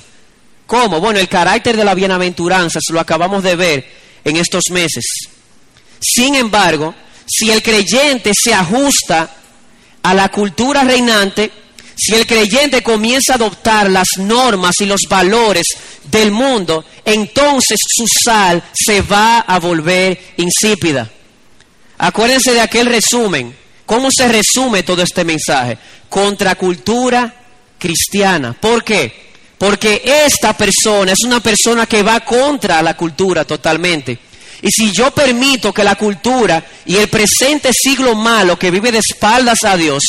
¿Cómo? 0.66 1.00
Bueno, 1.00 1.20
el 1.20 1.28
carácter 1.28 1.76
de 1.76 1.84
la 1.84 1.94
bienaventuranza 1.94 2.80
lo 2.90 3.00
acabamos 3.00 3.44
de 3.44 3.56
ver 3.56 3.86
en 4.24 4.38
estos 4.38 4.64
meses. 4.72 5.04
Sin 6.00 6.36
embargo, 6.36 6.96
si 7.26 7.52
el 7.52 7.62
creyente 7.62 8.32
se 8.34 8.54
ajusta 8.54 9.30
a 10.02 10.14
la 10.14 10.30
cultura 10.30 10.84
reinante, 10.84 11.52
si 12.06 12.16
el 12.16 12.28
creyente 12.28 12.84
comienza 12.84 13.32
a 13.32 13.36
adoptar 13.36 13.90
las 13.90 14.18
normas 14.18 14.76
y 14.82 14.86
los 14.86 15.04
valores 15.08 15.68
del 16.04 16.32
mundo, 16.32 16.84
entonces 17.06 17.78
su 17.88 18.06
sal 18.26 18.62
se 18.74 19.02
va 19.02 19.40
a 19.40 19.58
volver 19.58 20.34
insípida. 20.36 21.10
Acuérdense 21.98 22.52
de 22.52 22.60
aquel 22.60 22.88
resumen. 22.88 23.56
¿Cómo 23.86 24.10
se 24.12 24.28
resume 24.28 24.84
todo 24.84 25.02
este 25.02 25.24
mensaje? 25.24 25.78
Contracultura 26.10 27.34
cristiana. 27.80 28.52
¿Por 28.52 28.84
qué? 28.84 29.32
Porque 29.58 30.02
esta 30.04 30.58
persona 30.58 31.14
es 31.14 31.20
una 31.26 31.42
persona 31.42 31.86
que 31.86 32.04
va 32.04 32.20
contra 32.20 32.82
la 32.82 32.98
cultura 32.98 33.46
totalmente. 33.46 34.20
Y 34.62 34.70
si 34.72 34.92
yo 34.92 35.12
permito 35.12 35.74
que 35.74 35.86
la 35.86 35.96
cultura 35.96 36.66
y 36.86 36.98
el 36.98 37.08
presente 37.08 37.72
siglo 37.72 38.14
malo 38.14 38.60
que 38.60 38.72
vive 38.72 38.92
de 38.92 39.00
espaldas 39.00 39.64
a 39.64 39.78
Dios 39.78 40.04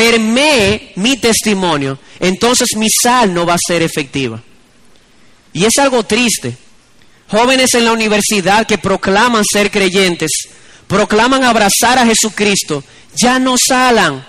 permee 0.00 0.92
mi 0.96 1.18
testimonio, 1.18 1.98
entonces 2.20 2.68
mi 2.74 2.86
sal 2.88 3.34
no 3.34 3.44
va 3.44 3.54
a 3.54 3.66
ser 3.66 3.82
efectiva. 3.82 4.42
Y 5.52 5.66
es 5.66 5.76
algo 5.78 6.04
triste. 6.04 6.56
Jóvenes 7.28 7.74
en 7.74 7.84
la 7.84 7.92
universidad 7.92 8.66
que 8.66 8.78
proclaman 8.78 9.44
ser 9.44 9.70
creyentes, 9.70 10.30
proclaman 10.86 11.44
abrazar 11.44 11.98
a 11.98 12.06
Jesucristo, 12.06 12.82
ya 13.14 13.38
no 13.38 13.56
salan, 13.58 14.26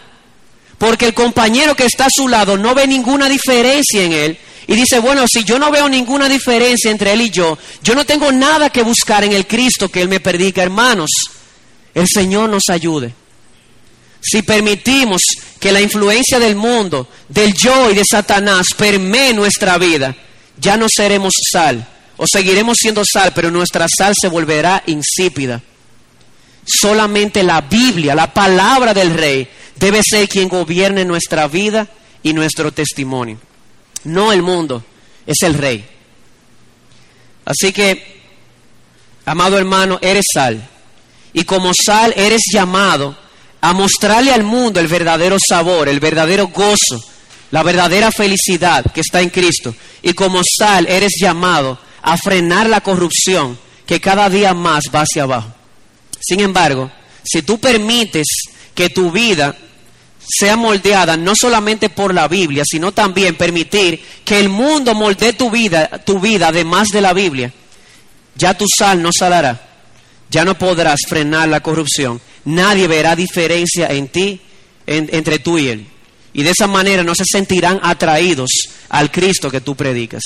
porque 0.78 1.06
el 1.06 1.14
compañero 1.14 1.74
que 1.74 1.86
está 1.86 2.06
a 2.08 2.14
su 2.14 2.28
lado 2.28 2.58
no 2.58 2.76
ve 2.76 2.86
ninguna 2.86 3.30
diferencia 3.30 4.04
en 4.04 4.12
él 4.12 4.38
y 4.68 4.76
dice, 4.76 5.00
bueno, 5.00 5.24
si 5.26 5.46
yo 5.46 5.58
no 5.58 5.72
veo 5.72 5.88
ninguna 5.88 6.28
diferencia 6.28 6.92
entre 6.92 7.14
él 7.14 7.22
y 7.22 7.30
yo, 7.30 7.58
yo 7.82 7.96
no 7.96 8.06
tengo 8.06 8.30
nada 8.34 8.70
que 8.70 8.84
buscar 8.84 9.24
en 9.24 9.32
el 9.32 9.48
Cristo 9.48 9.90
que 9.90 10.02
él 10.02 10.10
me 10.10 10.20
predica, 10.20 10.62
hermanos. 10.62 11.10
El 11.94 12.08
Señor 12.08 12.50
nos 12.50 12.64
ayude. 12.70 13.21
Si 14.22 14.44
permitimos 14.44 15.22
que 15.60 15.72
la 15.72 15.82
influencia 15.82 16.40
del 16.40 16.56
mundo, 16.56 17.10
del 17.28 17.54
yo 17.54 17.90
y 17.90 17.96
de 17.96 18.04
Satanás 18.10 18.68
permee 18.78 19.34
nuestra 19.34 19.78
vida, 19.78 20.16
ya 20.58 20.78
no 20.78 20.88
seremos 20.90 21.34
sal, 21.52 21.88
o 22.18 22.26
seguiremos 22.28 22.78
siendo 22.80 23.04
sal, 23.04 23.32
pero 23.34 23.50
nuestra 23.50 23.88
sal 23.90 24.14
se 24.20 24.28
volverá 24.28 24.84
insípida. 24.86 25.62
Solamente 26.66 27.42
la 27.42 27.62
Biblia, 27.62 28.14
la 28.14 28.32
palabra 28.32 28.94
del 28.94 29.14
Rey, 29.14 29.48
debe 29.76 30.02
ser 30.04 30.30
quien 30.30 30.48
gobierne 30.48 31.04
nuestra 31.04 31.48
vida 31.48 31.88
y 32.22 32.34
nuestro 32.34 32.72
testimonio 32.72 33.40
no 34.04 34.32
el 34.32 34.42
mundo, 34.42 34.84
es 35.26 35.42
el 35.44 35.54
rey. 35.54 35.86
Así 37.46 37.72
que, 37.74 38.22
amado 39.26 39.58
hermano, 39.58 40.00
eres 40.02 40.26
sal. 40.34 40.68
Y 41.34 41.44
como 41.44 41.72
sal 41.74 42.14
eres 42.16 42.42
llamado 42.52 43.18
a 43.62 43.74
mostrarle 43.74 44.34
al 44.34 44.44
mundo 44.44 44.80
el 44.80 44.88
verdadero 44.88 45.38
sabor, 45.40 45.88
el 45.88 46.00
verdadero 46.00 46.48
gozo, 46.48 47.02
la 47.52 47.64
verdadera 47.64 48.12
felicidad 48.12 48.86
que 48.92 49.02
está 49.02 49.22
en 49.22 49.30
Cristo. 49.30 49.76
Y 50.02 50.14
como 50.14 50.42
sal 50.44 50.88
eres 50.88 51.14
llamado 51.22 51.80
a 52.02 52.18
frenar 52.18 52.68
la 52.68 52.82
corrupción 52.82 53.58
que 53.86 54.02
cada 54.02 54.30
día 54.30 54.54
más 54.54 54.86
va 54.94 55.02
hacia 55.02 55.24
abajo. 55.24 55.54
Sin 56.20 56.40
embargo, 56.40 56.92
si 57.24 57.44
tú 57.44 57.60
permites 57.60 58.28
que 58.74 58.90
tu 58.90 59.12
vida 59.12 59.56
sea 60.28 60.56
moldeada 60.56 61.18
no 61.18 61.34
solamente 61.36 61.90
por 61.90 62.14
la 62.14 62.28
Biblia, 62.28 62.64
sino 62.66 62.92
también 62.92 63.36
permitir 63.36 64.04
que 64.24 64.40
el 64.40 64.50
mundo 64.50 64.96
moldee 64.96 65.34
tu 65.34 65.52
vida, 65.52 65.88
tu 66.06 66.20
vida 66.20 66.48
además 66.48 66.90
de 66.90 67.02
la 67.02 67.14
Biblia, 67.14 67.52
ya 68.36 68.58
tu 68.58 68.66
sal 68.68 69.02
no 69.02 69.10
salará, 69.12 69.62
ya 70.30 70.46
no 70.46 70.58
podrás 70.58 71.02
frenar 71.08 71.50
la 71.50 71.60
corrupción, 71.60 72.22
nadie 72.46 72.88
verá 72.88 73.16
diferencia 73.16 73.88
en 73.88 74.08
ti, 74.08 74.42
entre 74.86 75.40
tú 75.40 75.58
y 75.58 75.70
él. 75.70 75.88
Y 76.34 76.44
de 76.44 76.52
esa 76.52 76.68
manera 76.68 77.04
no 77.04 77.14
se 77.16 77.26
sentirán 77.26 77.80
atraídos 77.84 78.50
al 78.90 79.12
Cristo 79.12 79.52
que 79.52 79.62
tú 79.62 79.76
predicas. 79.76 80.24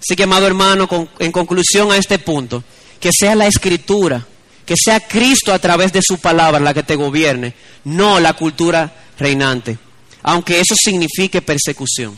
Así 0.00 0.14
que, 0.14 0.22
amado 0.22 0.46
hermano, 0.46 0.88
en 1.18 1.32
conclusión 1.32 1.90
a 1.90 1.96
este 1.96 2.18
punto, 2.18 2.62
que 3.00 3.10
sea 3.12 3.34
la 3.34 3.46
escritura, 3.46 4.24
que 4.64 4.74
sea 4.76 5.00
Cristo 5.00 5.52
a 5.52 5.58
través 5.58 5.92
de 5.92 6.02
su 6.02 6.18
palabra 6.18 6.60
la 6.60 6.74
que 6.74 6.82
te 6.82 6.94
gobierne, 6.94 7.54
no 7.84 8.20
la 8.20 8.34
cultura 8.34 8.92
reinante, 9.18 9.78
aunque 10.22 10.60
eso 10.60 10.74
signifique 10.76 11.42
persecución. 11.42 12.16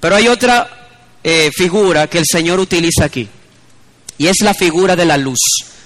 Pero 0.00 0.16
hay 0.16 0.28
otra 0.28 1.18
eh, 1.22 1.50
figura 1.54 2.06
que 2.08 2.18
el 2.18 2.26
Señor 2.26 2.60
utiliza 2.60 3.04
aquí, 3.04 3.28
y 4.18 4.26
es 4.26 4.36
la 4.40 4.52
figura 4.52 4.94
de 4.96 5.06
la 5.06 5.16
luz. 5.16 5.38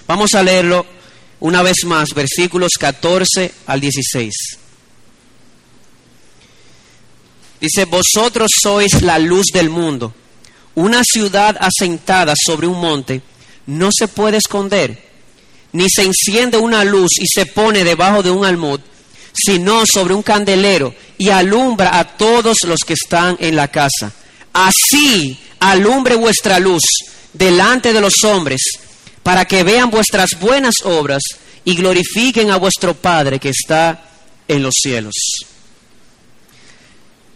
Vamos 0.07 0.35
a 0.35 0.43
leerlo 0.43 0.85
una 1.41 1.63
vez 1.63 1.85
más, 1.85 2.15
versículos 2.15 2.73
14 2.79 3.53
al 3.67 3.81
16. 3.81 4.35
Dice, 7.61 7.85
vosotros 7.87 8.51
sois 8.63 9.03
la 9.03 9.19
luz 9.19 9.47
del 9.53 9.71
mundo. 9.71 10.15
Una 10.75 11.03
ciudad 11.03 11.57
asentada 11.61 12.35
sobre 12.37 12.67
un 12.67 12.81
monte 12.81 13.21
no 13.67 13.91
se 13.93 14.07
puede 14.09 14.37
esconder, 14.37 15.07
ni 15.73 15.87
se 15.91 16.05
enciende 16.05 16.57
una 16.57 16.85
luz 16.85 17.11
y 17.21 17.27
se 17.27 17.47
pone 17.47 17.85
debajo 17.85 18.23
de 18.23 18.31
un 18.31 18.45
almud, 18.45 18.81
sino 19.35 19.85
sobre 19.87 20.15
un 20.15 20.23
candelero 20.23 20.95
y 21.19 21.31
alumbra 21.31 21.99
a 21.99 22.17
todos 22.17 22.59
los 22.65 22.81
que 22.87 22.95
están 22.95 23.37
en 23.41 23.57
la 23.57 23.69
casa. 23.69 24.13
Así 24.53 25.39
alumbre 25.61 26.15
vuestra 26.15 26.59
luz 26.61 26.83
delante 27.33 27.93
de 27.93 28.01
los 28.01 28.23
hombres, 28.25 28.61
para 29.29 29.45
que 29.45 29.63
vean 29.63 29.91
vuestras 29.91 30.31
buenas 30.41 30.77
obras 30.85 31.23
y 31.63 31.77
glorifiquen 31.77 32.51
a 32.51 32.57
vuestro 32.57 32.95
Padre 32.95 33.39
que 33.39 33.51
está 33.51 34.03
en 34.49 34.63
los 34.63 34.73
cielos. 34.81 35.13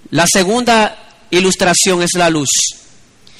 La 0.09 0.25
segunda 0.27 1.27
ilustración 1.29 2.03
es 2.03 2.13
la 2.15 2.31
luz. 2.31 2.49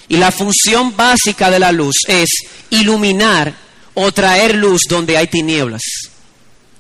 Y 0.07 0.19
la 0.19 0.31
función 0.31 0.95
básica 0.95 1.51
de 1.51 1.61
la 1.61 1.73
luz 1.73 1.95
es 2.07 2.29
iluminar 2.69 3.55
o 3.95 4.13
traer 4.13 4.55
luz 4.55 4.83
donde 4.87 5.17
hay 5.17 5.29
tinieblas. 5.29 5.81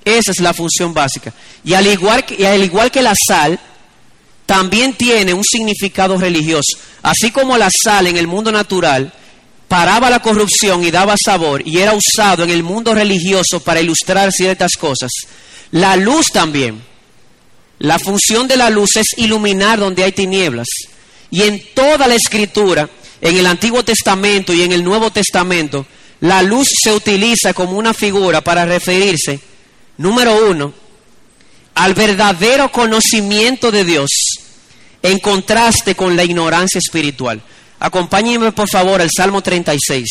Esa 0.05 0.31
es 0.31 0.41
la 0.41 0.53
función 0.53 0.93
básica. 0.93 1.33
Y 1.65 1.73
al 1.73 1.87
igual 1.87 2.27
que, 2.27 2.35
y 2.39 2.45
al 2.45 2.63
igual 2.63 2.91
que 2.91 3.01
la 3.01 3.15
sal, 3.15 3.59
también 4.45 4.93
tiene 4.93 5.33
un 5.33 5.43
significado 5.43 6.19
religioso. 6.19 6.77
Así 7.01 7.31
como 7.31 7.57
la 7.57 7.71
sal 7.71 8.09
en 8.09 8.19
el 8.19 8.27
mundo 8.27 8.53
natural 8.53 9.11
paraba 9.73 10.11
la 10.11 10.21
corrupción 10.21 10.85
y 10.85 10.91
daba 10.91 11.15
sabor 11.17 11.67
y 11.67 11.79
era 11.79 11.95
usado 11.95 12.45
en 12.45 12.51
el 12.51 12.63
mundo 12.63 12.93
religioso 12.95 13.61
para 13.61 13.81
ilustrar 13.81 14.31
ciertas 14.31 14.73
cosas, 14.75 15.11
la 15.71 15.97
luz 15.97 16.27
también. 16.31 16.83
La 17.79 17.99
función 17.99 18.47
de 18.47 18.59
la 18.59 18.69
luz 18.69 18.97
es 18.97 19.15
iluminar 19.17 19.79
donde 19.79 20.05
hay 20.05 20.13
tinieblas. 20.13 20.69
Y 21.31 21.45
en 21.45 21.63
toda 21.73 22.07
la 22.07 22.15
escritura, 22.15 22.87
en 23.23 23.39
el 23.39 23.47
Antiguo 23.47 23.83
Testamento 23.83 24.53
y 24.53 24.61
en 24.61 24.73
el 24.73 24.85
Nuevo 24.85 25.11
Testamento, 25.11 25.87
la 26.21 26.43
luz 26.43 26.69
se 26.69 26.93
utiliza 26.93 27.55
como 27.55 27.79
una 27.79 27.95
figura 27.95 28.43
para 28.43 28.67
referirse, 28.67 29.41
número 29.97 30.51
uno, 30.51 30.75
al 31.77 31.95
verdadero 31.95 32.71
conocimiento 32.71 33.71
de 33.71 33.85
Dios 33.85 34.11
en 35.01 35.19
contraste 35.19 35.95
con 35.95 36.15
la 36.15 36.25
ignorancia 36.25 36.79
espiritual. 36.79 37.43
Acompáñenme 37.83 38.53
por 38.53 38.71
favor 38.71 39.03
al 39.03 39.11
Salmo 39.11 39.43
36. 39.43 40.09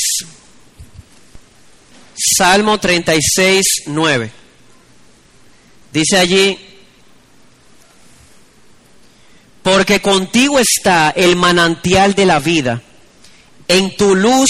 Salmo 2.38 2.78
36, 2.78 3.84
9. 3.86 4.32
Dice 5.93 6.17
allí, 6.17 6.59
porque 9.63 10.01
contigo 10.01 10.59
está 10.59 11.11
el 11.11 11.38
manantial 11.38 12.13
de 12.13 12.26
la 12.26 12.41
vida, 12.41 12.82
en 13.69 13.95
tu 13.95 14.15
luz 14.15 14.49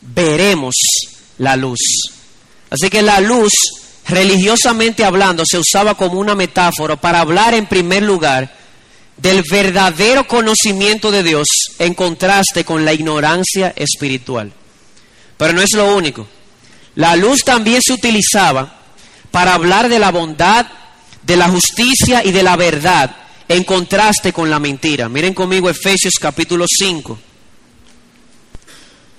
veremos 0.00 0.76
la 1.38 1.56
luz. 1.56 1.80
Así 2.70 2.88
que 2.90 3.02
la 3.02 3.18
luz, 3.18 3.50
religiosamente 4.06 5.04
hablando, 5.04 5.42
se 5.44 5.58
usaba 5.58 5.96
como 5.96 6.20
una 6.20 6.36
metáfora 6.36 6.94
para 6.94 7.20
hablar 7.20 7.54
en 7.54 7.66
primer 7.66 8.04
lugar 8.04 8.56
del 9.16 9.42
verdadero 9.50 10.26
conocimiento 10.26 11.10
de 11.10 11.22
Dios 11.22 11.46
en 11.78 11.94
contraste 11.94 12.64
con 12.64 12.84
la 12.84 12.92
ignorancia 12.92 13.72
espiritual. 13.76 14.52
Pero 15.36 15.52
no 15.52 15.62
es 15.62 15.72
lo 15.72 15.94
único. 15.94 16.26
La 16.94 17.16
luz 17.16 17.40
también 17.44 17.80
se 17.82 17.94
utilizaba 17.94 18.80
para 19.30 19.54
hablar 19.54 19.88
de 19.88 19.98
la 19.98 20.10
bondad, 20.10 20.66
de 21.22 21.36
la 21.36 21.48
justicia 21.48 22.24
y 22.24 22.32
de 22.32 22.42
la 22.42 22.56
verdad 22.56 23.16
en 23.48 23.64
contraste 23.64 24.32
con 24.32 24.50
la 24.50 24.58
mentira. 24.58 25.08
Miren 25.08 25.34
conmigo 25.34 25.70
Efesios 25.70 26.14
capítulo 26.20 26.66
5. 26.68 27.18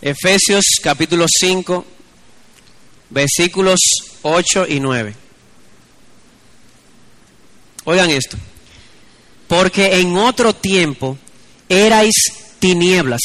Efesios 0.02 0.64
capítulo 0.82 1.26
5, 1.28 1.86
versículos 3.10 3.80
8 4.22 4.66
y 4.70 4.80
9. 4.80 5.16
Oigan 7.86 8.10
esto 8.12 8.38
porque 9.48 10.00
en 10.00 10.18
otro 10.18 10.54
tiempo 10.54 11.18
erais 11.70 12.14
tinieblas, 12.60 13.22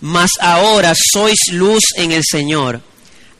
mas 0.00 0.30
ahora 0.40 0.94
sois 0.94 1.52
luz 1.52 1.84
en 1.96 2.12
el 2.12 2.22
Señor, 2.28 2.80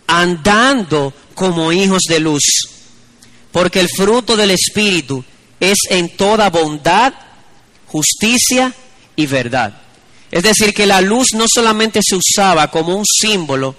andando 0.07 1.13
como 1.35 1.73
hijos 1.73 2.03
de 2.09 2.21
luz, 2.21 2.43
porque 3.53 3.81
el 3.81 3.89
fruto 3.89 4.37
del 4.37 4.51
Espíritu 4.51 5.25
es 5.61 5.79
en 5.91 6.17
toda 6.17 6.51
bondad, 6.51 7.13
justicia 7.87 8.75
y 9.17 9.27
verdad. 9.27 9.83
Es 10.31 10.43
decir, 10.43 10.75
que 10.75 10.87
la 10.87 11.01
luz 11.01 11.29
no 11.35 11.47
solamente 11.53 12.01
se 12.03 12.17
usaba 12.17 12.71
como 12.71 12.95
un 12.95 13.05
símbolo 13.07 13.75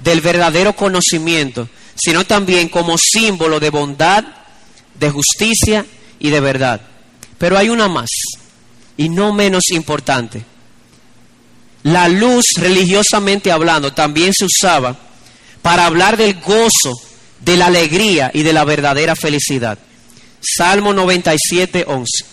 del 0.00 0.20
verdadero 0.20 0.74
conocimiento, 0.74 1.68
sino 1.94 2.26
también 2.26 2.68
como 2.68 2.98
símbolo 2.98 3.60
de 3.60 3.70
bondad, 3.70 4.24
de 4.94 5.10
justicia 5.10 5.86
y 6.18 6.30
de 6.30 6.40
verdad. 6.40 6.80
Pero 7.38 7.58
hay 7.58 7.68
una 7.68 7.88
más, 7.88 8.10
y 8.96 9.08
no 9.08 9.32
menos 9.32 9.70
importante. 9.70 10.44
La 11.82 12.08
luz, 12.08 12.44
religiosamente 12.56 13.52
hablando, 13.52 13.92
también 13.92 14.32
se 14.32 14.46
usaba 14.46 14.96
para 15.62 15.86
hablar 15.86 16.16
del 16.16 16.40
gozo, 16.40 16.92
de 17.40 17.56
la 17.56 17.66
alegría 17.66 18.30
y 18.32 18.42
de 18.42 18.52
la 18.52 18.64
verdadera 18.64 19.14
felicidad. 19.16 19.78
Salmo 20.40 20.92
97, 20.94 21.84
11. 21.86 22.24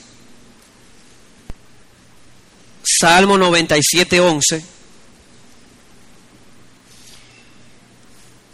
Salmo 2.83 3.37
97, 3.37 4.19
11. 4.19 4.65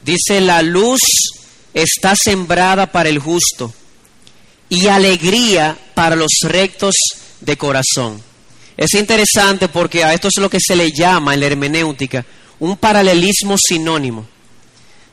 Dice, 0.03 0.41
la 0.41 0.61
luz 0.61 1.01
está 1.73 2.15
sembrada 2.15 2.91
para 2.91 3.09
el 3.09 3.19
justo 3.19 3.73
y 4.69 4.87
alegría 4.87 5.77
para 5.93 6.15
los 6.15 6.31
rectos 6.43 6.95
de 7.41 7.57
corazón. 7.57 8.21
Es 8.75 8.93
interesante 8.93 9.69
porque 9.69 10.03
a 10.03 10.13
esto 10.13 10.27
es 10.27 10.37
lo 10.37 10.49
que 10.49 10.59
se 10.59 10.75
le 10.75 10.91
llama 10.91 11.33
en 11.33 11.39
la 11.39 11.47
hermenéutica 11.47 12.25
un 12.59 12.77
paralelismo 12.77 13.55
sinónimo, 13.57 14.25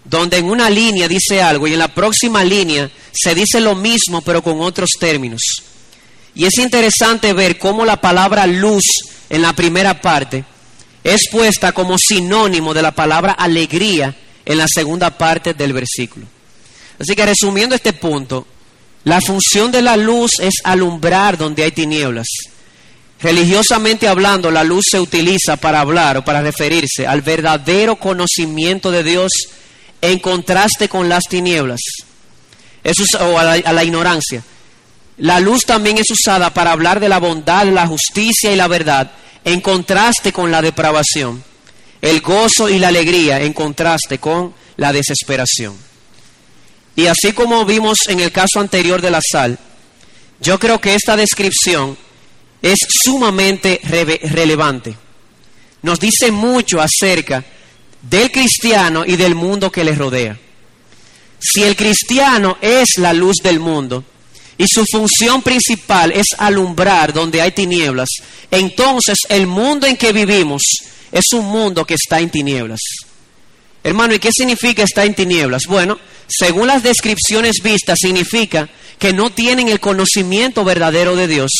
donde 0.04 0.38
en 0.38 0.46
una 0.46 0.68
línea 0.70 1.08
dice 1.08 1.42
algo 1.42 1.66
y 1.66 1.72
en 1.72 1.78
la 1.78 1.94
próxima 1.94 2.44
línea 2.44 2.90
se 3.12 3.34
dice 3.34 3.60
lo 3.60 3.74
mismo 3.74 4.22
pero 4.22 4.42
con 4.42 4.60
otros 4.60 4.90
términos. 4.98 5.40
Y 6.34 6.44
es 6.46 6.58
interesante 6.58 7.32
ver 7.32 7.58
cómo 7.58 7.84
la 7.84 8.00
palabra 8.00 8.46
luz 8.46 8.84
en 9.30 9.42
la 9.42 9.52
primera 9.52 10.00
parte 10.00 10.44
es 11.02 11.28
puesta 11.30 11.72
como 11.72 11.96
sinónimo 11.98 12.74
de 12.74 12.82
la 12.82 12.92
palabra 12.92 13.32
alegría 13.32 14.14
en 14.44 14.58
la 14.58 14.66
segunda 14.66 15.16
parte 15.16 15.54
del 15.54 15.72
versículo. 15.72 16.26
Así 16.98 17.14
que 17.14 17.26
resumiendo 17.26 17.74
este 17.74 17.92
punto, 17.92 18.46
la 19.04 19.20
función 19.20 19.70
de 19.70 19.82
la 19.82 19.96
luz 19.96 20.32
es 20.40 20.54
alumbrar 20.64 21.36
donde 21.36 21.62
hay 21.62 21.72
tinieblas. 21.72 22.26
Religiosamente 23.20 24.08
hablando, 24.08 24.50
la 24.50 24.64
luz 24.64 24.84
se 24.90 24.98
utiliza 24.98 25.56
para 25.56 25.80
hablar 25.80 26.18
o 26.18 26.24
para 26.24 26.42
referirse 26.42 27.06
al 27.06 27.22
verdadero 27.22 27.96
conocimiento 27.96 28.90
de 28.90 29.02
Dios 29.02 29.32
en 30.00 30.18
contraste 30.18 30.88
con 30.88 31.08
las 31.08 31.24
tinieblas 31.24 31.80
o 33.20 33.38
a 33.38 33.44
la, 33.44 33.52
a 33.52 33.72
la 33.72 33.84
ignorancia. 33.84 34.42
La 35.18 35.38
luz 35.38 35.64
también 35.64 35.98
es 35.98 36.10
usada 36.10 36.52
para 36.52 36.72
hablar 36.72 36.98
de 36.98 37.08
la 37.08 37.18
bondad, 37.18 37.66
la 37.66 37.86
justicia 37.86 38.52
y 38.52 38.56
la 38.56 38.68
verdad 38.68 39.12
en 39.44 39.60
contraste 39.60 40.32
con 40.32 40.50
la 40.50 40.62
depravación, 40.62 41.44
el 42.00 42.20
gozo 42.20 42.68
y 42.68 42.78
la 42.78 42.88
alegría 42.88 43.40
en 43.40 43.52
contraste 43.52 44.18
con 44.18 44.54
la 44.76 44.92
desesperación. 44.92 45.76
Y 46.96 47.06
así 47.06 47.32
como 47.32 47.64
vimos 47.64 47.98
en 48.08 48.20
el 48.20 48.30
caso 48.32 48.60
anterior 48.60 49.00
de 49.00 49.10
la 49.10 49.20
sal, 49.20 49.58
yo 50.40 50.58
creo 50.58 50.80
que 50.80 50.94
esta 50.94 51.16
descripción 51.16 51.96
es 52.62 52.78
sumamente 52.88 53.80
relevante. 53.84 54.96
Nos 55.82 56.00
dice 56.00 56.30
mucho 56.30 56.80
acerca 56.80 57.44
del 58.00 58.30
cristiano 58.30 59.04
y 59.06 59.16
del 59.16 59.34
mundo 59.34 59.70
que 59.70 59.84
le 59.84 59.94
rodea. 59.94 60.38
Si 61.40 61.62
el 61.62 61.76
cristiano 61.76 62.56
es 62.60 62.96
la 62.96 63.12
luz 63.12 63.36
del 63.42 63.60
mundo 63.60 64.04
y 64.56 64.64
su 64.66 64.84
función 64.90 65.42
principal 65.42 66.12
es 66.12 66.28
alumbrar 66.38 67.12
donde 67.12 67.42
hay 67.42 67.52
tinieblas, 67.52 68.08
entonces 68.50 69.18
el 69.28 69.46
mundo 69.46 69.86
en 69.86 69.96
que 69.96 70.12
vivimos 70.12 70.62
es 71.12 71.24
un 71.32 71.46
mundo 71.46 71.84
que 71.84 71.94
está 71.94 72.20
en 72.20 72.30
tinieblas. 72.30 72.80
Hermano, 73.82 74.14
¿y 74.14 74.18
qué 74.18 74.30
significa 74.32 74.82
estar 74.82 75.04
en 75.04 75.14
tinieblas? 75.14 75.64
Bueno, 75.68 75.98
según 76.28 76.66
las 76.66 76.82
descripciones 76.82 77.56
vistas, 77.62 77.98
significa 78.00 78.68
que 78.98 79.12
no 79.12 79.30
tienen 79.30 79.68
el 79.68 79.80
conocimiento 79.80 80.64
verdadero 80.64 81.16
de 81.16 81.26
Dios. 81.26 81.50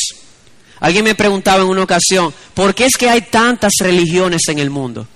Alguien 0.81 1.05
me 1.05 1.15
preguntaba 1.15 1.63
en 1.63 1.69
una 1.69 1.83
ocasión, 1.83 2.35
¿por 2.55 2.75
qué 2.75 2.87
es 2.87 2.97
que 2.97 3.09
hay 3.09 3.23
tantas 3.23 3.73
religiones 3.81 4.43
en 4.49 4.59
el 4.59 4.71
mundo? 4.71 5.07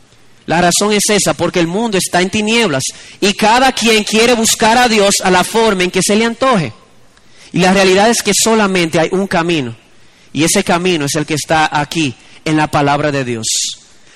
La 0.46 0.62
razón 0.62 0.92
es 0.92 1.02
esa, 1.10 1.34
porque 1.34 1.60
el 1.60 1.66
mundo 1.66 1.98
está 1.98 2.22
en 2.22 2.30
tinieblas 2.30 2.84
y 3.20 3.34
cada 3.34 3.72
quien 3.72 4.04
quiere 4.04 4.34
buscar 4.34 4.78
a 4.78 4.88
Dios 4.88 5.16
a 5.22 5.30
la 5.30 5.44
forma 5.44 5.84
en 5.84 5.90
que 5.90 6.02
se 6.02 6.16
le 6.16 6.24
antoje. 6.24 6.72
Y 7.52 7.58
la 7.60 7.72
realidad 7.72 8.08
es 8.08 8.22
que 8.22 8.32
solamente 8.34 8.98
hay 8.98 9.08
un 9.12 9.26
camino 9.26 9.76
y 10.32 10.44
ese 10.44 10.64
camino 10.64 11.06
es 11.06 11.14
el 11.16 11.26
que 11.26 11.34
está 11.34 11.68
aquí 11.70 12.14
en 12.44 12.56
la 12.56 12.70
palabra 12.70 13.10
de 13.10 13.24
Dios. 13.24 13.46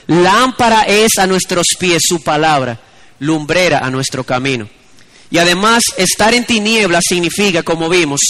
Lámpara 0.06 0.82
es 0.82 1.18
a 1.18 1.26
nuestros 1.26 1.66
pies 1.78 2.02
su 2.06 2.22
palabra, 2.22 2.80
lumbrera 3.18 3.78
a 3.80 3.90
nuestro 3.90 4.24
camino. 4.24 4.68
Y 5.32 5.38
además, 5.38 5.82
estar 5.96 6.32
en 6.32 6.44
tinieblas 6.44 7.02
significa, 7.08 7.64
como 7.64 7.88
vimos, 7.88 8.20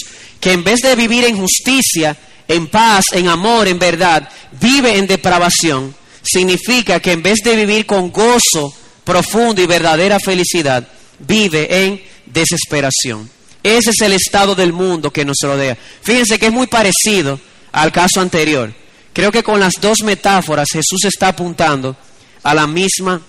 que 0.40 0.52
en 0.52 0.64
vez 0.64 0.80
de 0.80 0.96
vivir 0.96 1.24
en 1.24 1.36
justicia, 1.36 2.16
en 2.48 2.68
paz, 2.68 3.04
en 3.12 3.28
amor, 3.28 3.68
en 3.68 3.78
verdad, 3.78 4.26
vive 4.58 4.96
en 4.96 5.06
depravación. 5.06 5.94
Significa 6.22 7.00
que 7.00 7.12
en 7.12 7.22
vez 7.22 7.40
de 7.44 7.56
vivir 7.56 7.84
con 7.84 8.10
gozo 8.10 8.74
profundo 9.04 9.60
y 9.60 9.66
verdadera 9.66 10.18
felicidad, 10.18 10.88
vive 11.18 11.84
en 11.84 12.02
desesperación. 12.24 13.28
Ese 13.62 13.90
es 13.90 14.00
el 14.00 14.14
estado 14.14 14.54
del 14.54 14.72
mundo 14.72 15.10
que 15.10 15.24
nos 15.24 15.36
rodea. 15.42 15.76
Fíjense 16.02 16.38
que 16.38 16.46
es 16.46 16.52
muy 16.52 16.68
parecido 16.68 17.38
al 17.72 17.92
caso 17.92 18.20
anterior 18.20 18.72
Creo 19.12 19.30
que 19.30 19.42
con 19.42 19.60
las 19.60 19.74
dos 19.80 19.98
metáforas 20.02 20.68
Jesús 20.72 21.04
está 21.04 21.28
apuntando 21.28 21.96
a 22.42 22.54
la 22.54 22.66
misma 22.66 23.20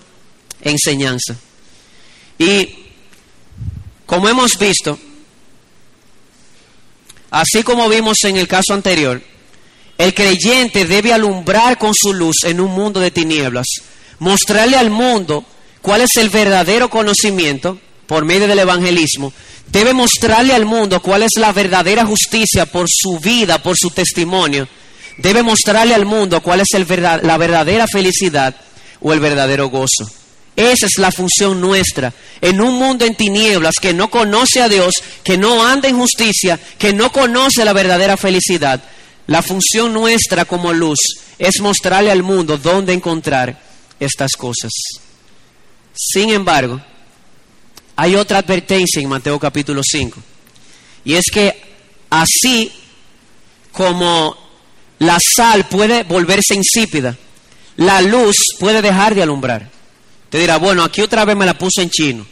enseñanza. 0.62 1.36
Y 2.38 2.83
como 4.06 4.28
hemos 4.28 4.58
visto, 4.58 4.98
así 7.30 7.62
como 7.62 7.88
vimos 7.88 8.18
en 8.24 8.36
el 8.36 8.48
caso 8.48 8.74
anterior, 8.74 9.22
el 9.98 10.14
creyente 10.14 10.86
debe 10.86 11.12
alumbrar 11.12 11.78
con 11.78 11.92
su 11.94 12.12
luz 12.12 12.44
en 12.44 12.60
un 12.60 12.70
mundo 12.70 13.00
de 13.00 13.10
tinieblas, 13.10 13.66
mostrarle 14.18 14.76
al 14.76 14.90
mundo 14.90 15.44
cuál 15.80 16.02
es 16.02 16.10
el 16.16 16.30
verdadero 16.30 16.90
conocimiento 16.90 17.78
por 18.06 18.24
medio 18.24 18.48
del 18.48 18.58
evangelismo, 18.58 19.32
debe 19.66 19.92
mostrarle 19.92 20.54
al 20.54 20.64
mundo 20.64 21.00
cuál 21.00 21.22
es 21.22 21.32
la 21.36 21.52
verdadera 21.52 22.04
justicia 22.04 22.66
por 22.66 22.86
su 22.88 23.18
vida, 23.18 23.62
por 23.62 23.76
su 23.76 23.90
testimonio, 23.90 24.68
debe 25.18 25.42
mostrarle 25.42 25.94
al 25.94 26.04
mundo 26.04 26.40
cuál 26.42 26.60
es 26.60 26.68
el 26.74 26.86
la 27.22 27.38
verdadera 27.38 27.86
felicidad 27.90 28.54
o 29.00 29.12
el 29.12 29.20
verdadero 29.20 29.68
gozo. 29.68 30.23
Esa 30.56 30.86
es 30.86 30.98
la 30.98 31.10
función 31.10 31.60
nuestra. 31.60 32.12
En 32.40 32.60
un 32.60 32.74
mundo 32.74 33.04
en 33.04 33.14
tinieblas 33.14 33.74
que 33.80 33.92
no 33.92 34.10
conoce 34.10 34.62
a 34.62 34.68
Dios, 34.68 34.94
que 35.22 35.36
no 35.36 35.66
anda 35.66 35.88
en 35.88 35.98
justicia, 35.98 36.58
que 36.78 36.92
no 36.92 37.10
conoce 37.10 37.64
la 37.64 37.72
verdadera 37.72 38.16
felicidad, 38.16 38.82
la 39.26 39.42
función 39.42 39.92
nuestra 39.92 40.44
como 40.44 40.72
luz 40.72 40.98
es 41.38 41.60
mostrarle 41.60 42.10
al 42.10 42.22
mundo 42.22 42.58
dónde 42.58 42.92
encontrar 42.92 43.60
estas 43.98 44.32
cosas. 44.32 44.70
Sin 45.94 46.30
embargo, 46.30 46.80
hay 47.96 48.16
otra 48.16 48.38
advertencia 48.38 49.00
en 49.00 49.08
Mateo 49.08 49.38
capítulo 49.38 49.82
5. 49.84 50.20
Y 51.04 51.14
es 51.14 51.24
que 51.32 51.60
así 52.10 52.72
como 53.72 54.36
la 54.98 55.18
sal 55.36 55.66
puede 55.68 56.04
volverse 56.04 56.54
insípida, 56.54 57.16
la 57.76 58.00
luz 58.00 58.36
puede 58.58 58.82
dejar 58.82 59.14
de 59.14 59.22
alumbrar. 59.22 59.73
Te 60.34 60.40
dirá, 60.40 60.56
bueno, 60.56 60.82
aquí 60.82 61.00
otra 61.00 61.24
vez 61.24 61.36
me 61.36 61.46
la 61.46 61.56
puse 61.56 61.80
en 61.80 61.90
chino. 61.90 62.26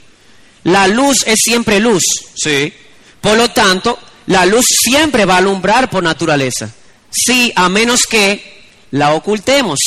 La 0.64 0.88
luz 0.88 1.18
es 1.24 1.38
siempre 1.40 1.78
luz, 1.78 2.02
sí. 2.34 2.72
Por 3.20 3.36
lo 3.36 3.50
tanto, 3.50 3.96
la 4.26 4.44
luz 4.44 4.64
siempre 4.66 5.24
va 5.24 5.34
a 5.34 5.36
alumbrar 5.36 5.88
por 5.88 6.02
naturaleza. 6.02 6.68
Sí, 7.12 7.52
a 7.54 7.68
menos 7.68 8.00
que 8.10 8.64
la 8.90 9.14
ocultemos. 9.14 9.78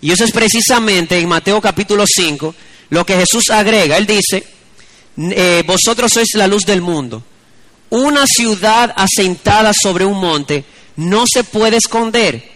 Y 0.00 0.10
eso 0.10 0.24
es 0.24 0.32
precisamente 0.32 1.16
en 1.16 1.28
Mateo 1.28 1.60
capítulo 1.60 2.02
5 2.08 2.56
lo 2.90 3.06
que 3.06 3.18
Jesús 3.18 3.44
agrega. 3.50 3.98
Él 3.98 4.06
dice, 4.08 4.44
eh, 5.16 5.62
vosotros 5.64 6.12
sois 6.12 6.34
la 6.34 6.48
luz 6.48 6.64
del 6.64 6.80
mundo. 6.80 7.22
Una 7.90 8.26
ciudad 8.26 8.92
asentada 8.96 9.72
sobre 9.80 10.04
un 10.04 10.18
monte 10.18 10.64
no 10.96 11.22
se 11.32 11.44
puede 11.44 11.76
esconder, 11.76 12.50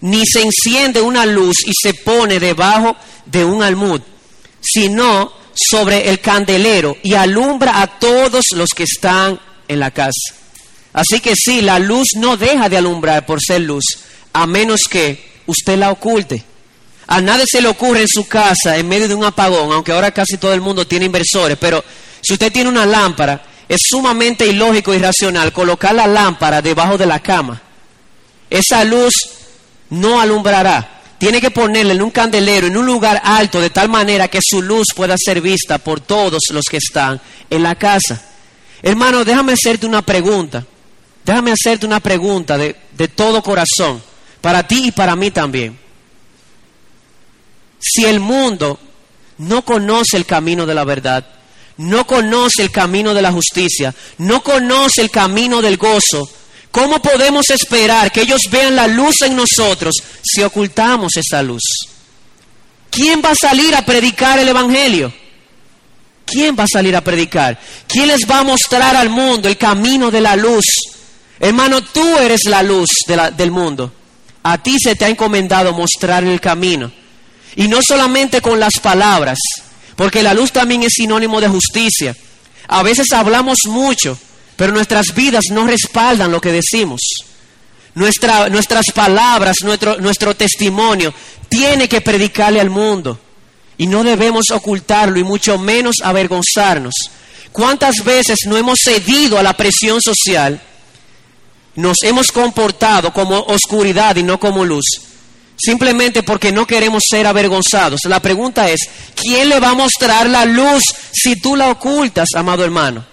ni 0.00 0.24
se 0.24 0.42
enciende 0.42 1.00
una 1.00 1.26
luz 1.26 1.56
y 1.66 1.72
se 1.74 1.92
pone 1.92 2.38
debajo 2.38 2.96
de 3.26 3.44
un 3.44 3.60
almud, 3.60 4.00
sino 4.64 5.32
sobre 5.54 6.08
el 6.08 6.20
candelero 6.20 6.96
y 7.02 7.14
alumbra 7.14 7.82
a 7.82 7.98
todos 7.98 8.46
los 8.54 8.70
que 8.70 8.84
están 8.84 9.38
en 9.68 9.78
la 9.78 9.90
casa. 9.90 10.34
Así 10.92 11.20
que 11.20 11.34
sí, 11.36 11.60
la 11.60 11.78
luz 11.78 12.08
no 12.16 12.36
deja 12.36 12.68
de 12.68 12.76
alumbrar 12.76 13.26
por 13.26 13.40
ser 13.40 13.60
luz, 13.62 13.84
a 14.32 14.46
menos 14.46 14.82
que 14.90 15.32
usted 15.46 15.76
la 15.76 15.90
oculte. 15.90 16.44
A 17.06 17.20
nadie 17.20 17.44
se 17.46 17.60
le 17.60 17.68
ocurre 17.68 18.00
en 18.02 18.08
su 18.08 18.26
casa, 18.26 18.76
en 18.76 18.88
medio 18.88 19.08
de 19.08 19.14
un 19.14 19.24
apagón, 19.24 19.72
aunque 19.72 19.92
ahora 19.92 20.12
casi 20.12 20.38
todo 20.38 20.54
el 20.54 20.60
mundo 20.60 20.86
tiene 20.86 21.04
inversores, 21.04 21.58
pero 21.60 21.84
si 22.20 22.32
usted 22.32 22.50
tiene 22.50 22.70
una 22.70 22.86
lámpara, 22.86 23.44
es 23.68 23.80
sumamente 23.88 24.46
ilógico 24.46 24.92
y 24.92 24.96
irracional 24.96 25.52
colocar 25.52 25.94
la 25.94 26.06
lámpara 26.06 26.62
debajo 26.62 26.96
de 26.96 27.06
la 27.06 27.20
cama. 27.20 27.60
Esa 28.48 28.84
luz 28.84 29.12
no 29.90 30.20
alumbrará. 30.20 30.93
Tiene 31.24 31.40
que 31.40 31.50
ponerla 31.50 31.94
en 31.94 32.02
un 32.02 32.10
candelero, 32.10 32.66
en 32.66 32.76
un 32.76 32.84
lugar 32.84 33.18
alto, 33.24 33.58
de 33.58 33.70
tal 33.70 33.88
manera 33.88 34.28
que 34.28 34.40
su 34.42 34.60
luz 34.60 34.88
pueda 34.94 35.14
ser 35.16 35.40
vista 35.40 35.78
por 35.78 36.00
todos 36.00 36.42
los 36.50 36.66
que 36.66 36.76
están 36.76 37.18
en 37.48 37.62
la 37.62 37.76
casa. 37.76 38.22
Hermano, 38.82 39.24
déjame 39.24 39.54
hacerte 39.54 39.86
una 39.86 40.02
pregunta. 40.02 40.66
Déjame 41.24 41.52
hacerte 41.52 41.86
una 41.86 42.00
pregunta 42.00 42.58
de, 42.58 42.76
de 42.92 43.08
todo 43.08 43.42
corazón, 43.42 44.02
para 44.42 44.68
ti 44.68 44.88
y 44.88 44.92
para 44.92 45.16
mí 45.16 45.30
también. 45.30 45.78
Si 47.80 48.04
el 48.04 48.20
mundo 48.20 48.78
no 49.38 49.64
conoce 49.64 50.18
el 50.18 50.26
camino 50.26 50.66
de 50.66 50.74
la 50.74 50.84
verdad, 50.84 51.26
no 51.78 52.06
conoce 52.06 52.60
el 52.60 52.70
camino 52.70 53.14
de 53.14 53.22
la 53.22 53.32
justicia, 53.32 53.94
no 54.18 54.42
conoce 54.42 55.00
el 55.00 55.10
camino 55.10 55.62
del 55.62 55.78
gozo, 55.78 56.28
¿cómo 56.74 57.00
podemos 57.00 57.48
esperar 57.50 58.10
que 58.10 58.22
ellos 58.22 58.40
vean 58.50 58.74
la 58.74 58.88
luz 58.88 59.22
en 59.22 59.36
nosotros 59.36 59.94
si 60.24 60.42
ocultamos 60.42 61.12
esa 61.16 61.40
luz? 61.40 61.62
¿Quién 62.90 63.22
va 63.24 63.30
a 63.30 63.36
salir 63.36 63.76
a 63.76 63.86
predicar 63.86 64.40
el 64.40 64.48
Evangelio? 64.48 65.12
¿Quién 66.26 66.56
va 66.58 66.64
a 66.64 66.68
salir 66.68 66.96
a 66.96 67.04
predicar? 67.04 67.60
¿Quién 67.86 68.08
les 68.08 68.28
va 68.28 68.40
a 68.40 68.42
mostrar 68.42 68.96
al 68.96 69.08
mundo 69.08 69.48
el 69.48 69.56
camino 69.56 70.10
de 70.10 70.20
la 70.20 70.34
luz? 70.34 70.64
Hermano, 71.38 71.80
tú 71.80 72.18
eres 72.18 72.40
la 72.46 72.64
luz 72.64 72.88
del 73.36 73.52
mundo. 73.52 73.92
A 74.42 74.58
ti 74.58 74.76
se 74.82 74.96
te 74.96 75.04
ha 75.04 75.08
encomendado 75.08 75.72
mostrar 75.74 76.24
el 76.24 76.40
camino. 76.40 76.90
Y 77.54 77.68
no 77.68 77.78
solamente 77.86 78.40
con 78.40 78.58
las 78.58 78.80
palabras, 78.80 79.38
porque 79.94 80.24
la 80.24 80.34
luz 80.34 80.50
también 80.50 80.82
es 80.82 80.94
sinónimo 80.94 81.40
de 81.40 81.48
justicia. 81.48 82.16
A 82.66 82.82
veces 82.82 83.12
hablamos 83.12 83.58
mucho, 83.66 84.18
pero 84.56 84.72
nuestras 84.72 85.14
vidas 85.14 85.44
no 85.50 85.66
respaldan 85.66 86.30
lo 86.30 86.40
que 86.40 86.52
decimos. 86.52 87.00
nuestras 87.94 88.86
palabras, 88.94 89.56
nuestro, 89.62 89.98
nuestro 89.98 90.34
testimonio, 90.34 91.14
tiene 91.48 91.88
que 91.88 92.00
predicarle 92.00 92.60
al 92.60 92.70
mundo. 92.70 93.18
Y 93.76 93.86
no 93.86 94.04
debemos 94.04 94.50
ocultarlo 94.52 95.18
y 95.18 95.24
mucho 95.24 95.58
menos 95.58 95.96
avergonzarnos. 96.02 96.94
¿Cuántas 97.52 98.04
veces 98.04 98.40
no 98.46 98.56
hemos 98.56 98.78
cedido 98.82 99.38
a 99.38 99.42
la 99.42 99.56
presión 99.56 100.00
social? 100.00 100.60
Nos 101.76 102.02
hemos 102.02 102.28
comportado 102.28 103.12
como 103.12 103.38
oscuridad 103.40 104.16
y 104.16 104.22
no 104.22 104.38
como 104.38 104.64
luz 104.64 104.84
simplemente 105.56 106.22
porque 106.22 106.52
no 106.52 106.66
queremos 106.66 107.04
ser 107.08 107.26
avergonzados. 107.26 108.00
La 108.04 108.20
pregunta 108.20 108.68
es, 108.70 108.80
¿quién 109.14 109.48
le 109.48 109.60
va 109.60 109.70
a 109.70 109.74
mostrar 109.74 110.28
la 110.28 110.44
luz 110.44 110.82
si 111.12 111.36
tú 111.36 111.56
la 111.56 111.68
ocultas, 111.70 112.28
amado 112.34 112.64
hermano? 112.64 113.04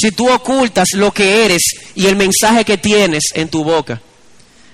Si 0.00 0.12
tú 0.12 0.30
ocultas 0.30 0.90
lo 0.94 1.12
que 1.12 1.44
eres 1.44 1.62
y 1.96 2.06
el 2.06 2.14
mensaje 2.14 2.64
que 2.64 2.78
tienes 2.78 3.24
en 3.34 3.48
tu 3.48 3.64
boca. 3.64 4.00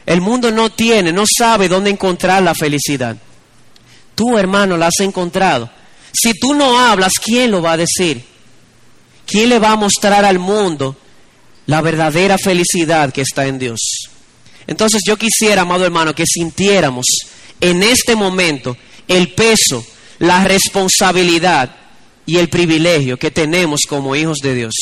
El 0.05 0.20
mundo 0.20 0.51
no 0.51 0.70
tiene, 0.70 1.12
no 1.12 1.25
sabe 1.27 1.66
dónde 1.66 1.89
encontrar 1.89 2.43
la 2.43 2.55
felicidad. 2.55 3.16
Tú, 4.14 4.37
hermano, 4.37 4.77
la 4.77 4.89
has 4.89 5.01
encontrado. 5.01 5.70
Si 6.12 6.35
tú 6.35 6.53
no 6.53 6.79
hablas, 6.79 7.14
¿quién 7.14 7.51
lo 7.51 7.62
va 7.62 7.72
a 7.72 7.79
decir? 7.79 8.22
¿Quién 9.27 9.49
le 9.49 9.59
va 9.59 9.70
a 9.70 9.77
mostrar 9.77 10.27
al 10.27 10.39
mundo 10.39 10.95
la 11.66 11.81
verdadera 11.81 12.37
felicidad 12.37 13.11
que 13.11 13.22
está 13.22 13.47
en 13.47 13.59
Dios? 13.59 13.81
Entonces 14.66 15.01
yo 15.07 15.16
quisiera, 15.16 15.62
amado 15.62 15.87
hermano, 15.87 16.14
que 16.14 16.27
sintiéramos 16.27 17.07
en 17.62 17.83
este 17.83 18.14
momento 18.14 18.77
el 19.09 19.33
peso, 19.33 19.85
la 20.18 20.45
responsabilidad 20.45 21.75
y 22.27 22.37
el 22.37 22.51
privilegio 22.51 23.18
que 23.18 23.31
tenemos 23.31 23.81
como 23.89 24.14
hijos 24.14 24.39
de 24.43 24.55
Dios. 24.55 24.75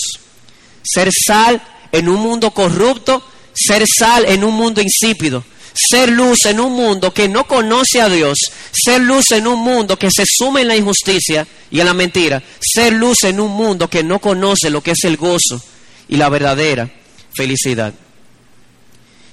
Ser 0.83 1.11
sal 1.13 1.63
en 1.93 2.09
un 2.09 2.21
mundo 2.21 2.51
corrupto, 2.51 3.23
ser 3.55 3.85
sal 3.87 4.25
en 4.27 4.45
un 4.45 4.55
mundo 4.55 4.81
insípido, 4.81 5.45
ser 5.75 6.11
luz 6.11 6.47
en 6.47 6.61
un 6.61 6.73
mundo 6.73 7.13
que 7.13 7.29
no 7.29 7.47
conoce 7.47 8.01
a 8.01 8.09
Dios, 8.09 8.39
ser 8.73 9.01
luz 9.01 9.31
en 9.31 9.47
un 9.47 9.61
mundo 9.61 9.99
que 9.99 10.09
se 10.15 10.25
suma 10.27 10.61
en 10.61 10.69
la 10.69 10.77
injusticia 10.77 11.47
y 11.71 11.81
en 11.81 11.87
la 11.87 11.95
mentira, 11.95 12.43
ser 12.61 12.93
luz 12.93 13.25
en 13.25 13.41
un 13.41 13.53
mundo 13.53 13.89
que 13.89 14.03
no 14.03 14.19
conoce 14.19 14.71
lo 14.71 14.83
que 14.83 14.93
es 14.93 15.05
el 15.05 15.17
gozo 15.17 15.63
y 16.09 16.17
la 16.17 16.29
verdadera 16.29 16.91
felicidad. 17.35 17.95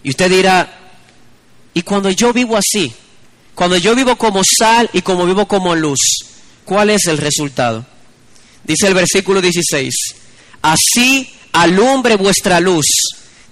Y 0.03 0.09
usted 0.09 0.29
dirá, 0.29 0.91
¿y 1.73 1.81
cuando 1.81 2.09
yo 2.09 2.31
vivo 2.33 2.55
así? 2.55 2.93
Cuando 3.55 3.77
yo 3.77 3.93
vivo 3.95 4.15
como 4.15 4.41
sal 4.43 4.89
y 4.93 5.01
como 5.01 5.25
vivo 5.25 5.45
como 5.47 5.75
luz, 5.75 5.99
¿cuál 6.63 6.89
es 6.89 7.07
el 7.07 7.17
resultado? 7.17 7.85
Dice 8.63 8.87
el 8.87 8.93
versículo 8.93 9.41
16, 9.41 9.93
así 10.61 11.29
alumbre 11.53 12.15
vuestra 12.15 12.59
luz 12.59 12.85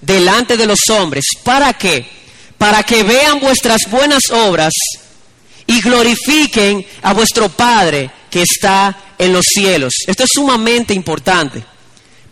delante 0.01 0.57
de 0.57 0.65
los 0.65 0.89
hombres. 0.89 1.25
¿Para 1.43 1.73
qué? 1.73 2.05
Para 2.57 2.83
que 2.83 3.03
vean 3.03 3.39
vuestras 3.39 3.81
buenas 3.89 4.29
obras 4.31 4.73
y 5.65 5.81
glorifiquen 5.81 6.85
a 7.01 7.13
vuestro 7.13 7.49
Padre 7.49 8.09
que 8.29 8.41
está 8.41 8.97
en 9.17 9.33
los 9.33 9.45
cielos. 9.45 9.93
Esto 10.07 10.23
es 10.23 10.29
sumamente 10.33 10.93
importante. 10.93 11.63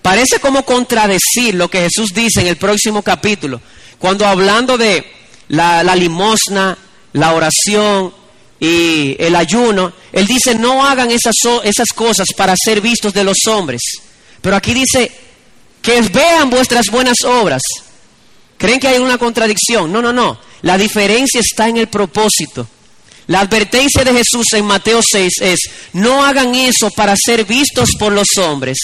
Parece 0.01 0.39
como 0.39 0.63
contradecir 0.63 1.55
lo 1.55 1.69
que 1.69 1.81
Jesús 1.81 2.13
dice 2.13 2.41
en 2.41 2.47
el 2.47 2.57
próximo 2.57 3.01
capítulo. 3.01 3.59
Cuando 3.97 4.25
hablando 4.25 4.77
de 4.77 5.05
la, 5.47 5.83
limosna, 5.95 6.77
la 7.13 7.33
oración 7.33 8.13
y 8.59 9.15
el 9.19 9.35
ayuno, 9.35 9.93
Él 10.11 10.27
dice, 10.27 10.55
no 10.55 10.85
hagan 10.85 11.11
esas, 11.11 11.33
esas 11.63 11.89
cosas 11.89 12.27
para 12.37 12.53
ser 12.55 12.81
vistos 12.81 13.13
de 13.13 13.23
los 13.23 13.37
hombres. 13.47 13.81
Pero 14.41 14.55
aquí 14.55 14.73
dice, 14.73 15.11
que 15.85 16.01
vean 16.01 16.49
vuestras 16.49 16.87
buenas 16.87 17.23
obras. 17.23 17.61
¿Creen 18.57 18.79
que 18.79 18.87
hay 18.87 18.97
una 18.97 19.19
contradicción? 19.19 19.91
No, 19.91 20.01
no, 20.01 20.11
no. 20.11 20.39
La 20.63 20.79
diferencia 20.79 21.39
está 21.39 21.69
en 21.69 21.77
el 21.77 21.87
propósito. 21.87 22.67
La 23.27 23.41
advertencia 23.41 24.03
de 24.03 24.11
Jesús 24.11 24.47
en 24.53 24.65
Mateo 24.65 25.01
6 25.03 25.33
es, 25.41 25.59
no 25.93 26.25
hagan 26.25 26.55
eso 26.55 26.89
para 26.89 27.15
ser 27.15 27.45
vistos 27.45 27.91
por 27.99 28.11
los 28.11 28.27
hombres, 28.37 28.77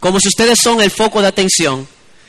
como 0.00 0.18
si 0.18 0.28
ustedes 0.28 0.58
son 0.62 0.80
el 0.80 0.90
foco 0.90 1.20
de 1.20 1.28
atención. 1.28 1.86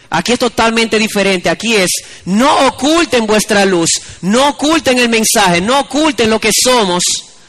Aquí 0.09 0.33
es 0.33 0.39
totalmente 0.39 0.99
diferente. 0.99 1.49
Aquí 1.49 1.75
es, 1.75 1.89
no 2.25 2.67
oculten 2.67 3.25
vuestra 3.25 3.63
luz, 3.63 3.89
no 4.21 4.49
oculten 4.49 4.99
el 4.99 5.07
mensaje, 5.07 5.61
no 5.61 5.79
oculten 5.79 6.29
lo 6.29 6.39
que 6.39 6.51
somos, 6.53 7.03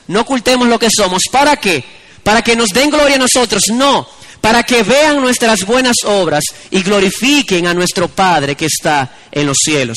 no 0.06 0.20
ocultemos 0.20 0.68
lo 0.68 0.78
que 0.78 0.88
somos. 0.96 1.22
¿Para 1.30 1.56
qué? 1.56 1.82
Para 2.22 2.42
que 2.42 2.54
nos 2.54 2.68
den 2.68 2.90
gloria 2.90 3.16
a 3.16 3.18
nosotros. 3.18 3.64
No, 3.72 4.06
para 4.42 4.64
que 4.64 4.82
vean 4.82 5.20
nuestras 5.20 5.60
buenas 5.64 5.96
obras 6.04 6.42
y 6.70 6.82
glorifiquen 6.82 7.68
a 7.68 7.72
nuestro 7.72 8.08
Padre 8.08 8.56
que 8.56 8.66
está 8.66 9.16
en 9.30 9.46
los 9.46 9.56
cielos. 9.64 9.96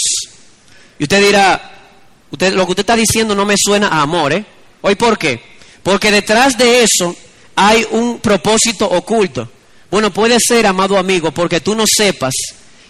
Y 0.99 1.03
usted 1.03 1.19
dirá, 1.19 1.73
usted, 2.31 2.53
lo 2.53 2.65
que 2.65 2.71
usted 2.73 2.83
está 2.83 2.95
diciendo 2.95 3.35
no 3.35 3.43
me 3.43 3.55
suena 3.57 3.87
a 3.87 4.03
amor, 4.03 4.31
¿eh? 4.31 4.45
¿Hoy 4.81 4.93
por 4.93 5.17
qué? 5.17 5.41
Porque 5.81 6.11
detrás 6.11 6.57
de 6.57 6.83
eso 6.83 7.15
hay 7.55 7.87
un 7.89 8.19
propósito 8.19 8.85
oculto. 8.85 9.49
Bueno, 9.89 10.13
puede 10.13 10.37
ser, 10.39 10.67
amado 10.67 10.97
amigo, 10.97 11.31
porque 11.31 11.59
tú 11.59 11.73
no 11.73 11.85
sepas 11.87 12.33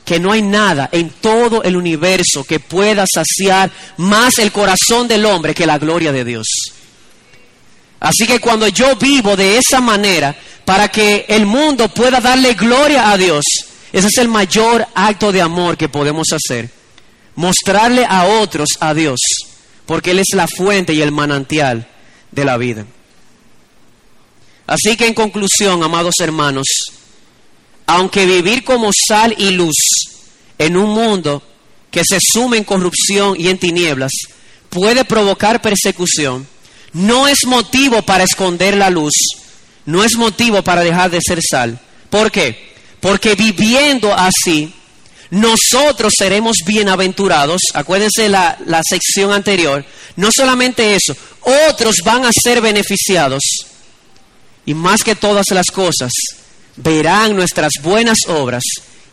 que 0.03 0.19
no 0.19 0.33
hay 0.33 0.41
nada 0.41 0.89
en 0.91 1.09
todo 1.09 1.63
el 1.63 1.77
universo 1.77 2.43
que 2.43 2.59
pueda 2.59 3.05
saciar 3.11 3.71
más 3.97 4.39
el 4.39 4.51
corazón 4.51 5.07
del 5.07 5.25
hombre 5.25 5.55
que 5.55 5.65
la 5.65 5.77
gloria 5.77 6.11
de 6.11 6.25
Dios. 6.25 6.47
Así 8.05 8.27
que 8.27 8.39
cuando 8.39 8.67
yo 8.67 8.95
vivo 8.97 9.35
de 9.35 9.57
esa 9.57 9.81
manera, 9.81 10.37
para 10.63 10.89
que 10.89 11.25
el 11.27 11.47
mundo 11.47 11.89
pueda 11.89 12.19
darle 12.19 12.53
gloria 12.53 13.09
a 13.09 13.17
Dios, 13.17 13.43
ese 13.91 14.07
es 14.07 14.17
el 14.19 14.27
mayor 14.27 14.85
acto 14.93 15.31
de 15.31 15.41
amor 15.41 15.75
que 15.75 15.89
podemos 15.89 16.27
hacer. 16.31 16.69
Mostrarle 17.33 18.05
a 18.05 18.25
otros 18.25 18.69
a 18.79 18.93
Dios, 18.93 19.19
porque 19.87 20.11
Él 20.11 20.19
es 20.19 20.35
la 20.35 20.47
fuente 20.47 20.93
y 20.93 21.01
el 21.01 21.11
manantial 21.11 21.87
de 22.29 22.45
la 22.45 22.57
vida. 22.57 22.85
Así 24.67 24.95
que 24.95 25.07
en 25.07 25.15
conclusión, 25.15 25.81
amados 25.81 26.13
hermanos, 26.19 26.67
aunque 27.87 28.27
vivir 28.27 28.63
como 28.63 28.91
sal 28.93 29.33
y 29.35 29.49
luz 29.49 29.73
en 30.59 30.77
un 30.77 30.91
mundo 30.91 31.41
que 31.89 32.03
se 32.07 32.19
sume 32.21 32.57
en 32.57 32.65
corrupción 32.65 33.35
y 33.35 33.47
en 33.47 33.57
tinieblas 33.57 34.11
puede 34.69 35.05
provocar 35.05 35.59
persecución, 35.59 36.47
no 36.95 37.27
es 37.27 37.45
motivo 37.45 38.01
para 38.03 38.23
esconder 38.23 38.77
la 38.77 38.89
luz, 38.89 39.11
no 39.85 40.01
es 40.03 40.15
motivo 40.15 40.61
para 40.61 40.81
dejar 40.81 41.11
de 41.11 41.19
ser 41.21 41.41
sal. 41.41 41.77
¿Por 42.09 42.31
qué? 42.31 42.73
Porque 43.01 43.35
viviendo 43.35 44.13
así, 44.13 44.73
nosotros 45.29 46.13
seremos 46.17 46.57
bienaventurados. 46.65 47.61
Acuérdense 47.73 48.29
la, 48.29 48.57
la 48.65 48.81
sección 48.81 49.33
anterior. 49.33 49.83
No 50.15 50.29
solamente 50.33 50.95
eso, 50.95 51.13
otros 51.69 51.97
van 52.05 52.25
a 52.25 52.31
ser 52.31 52.61
beneficiados. 52.61 53.43
Y 54.65 54.73
más 54.73 55.03
que 55.03 55.15
todas 55.15 55.47
las 55.51 55.67
cosas, 55.67 56.13
verán 56.77 57.35
nuestras 57.35 57.73
buenas 57.83 58.19
obras 58.29 58.63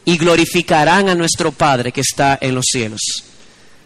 y 0.04 0.16
glorificarán 0.18 1.08
a 1.08 1.16
nuestro 1.16 1.50
Padre 1.50 1.90
que 1.90 2.02
está 2.02 2.38
en 2.40 2.54
los 2.54 2.66
cielos. 2.70 3.00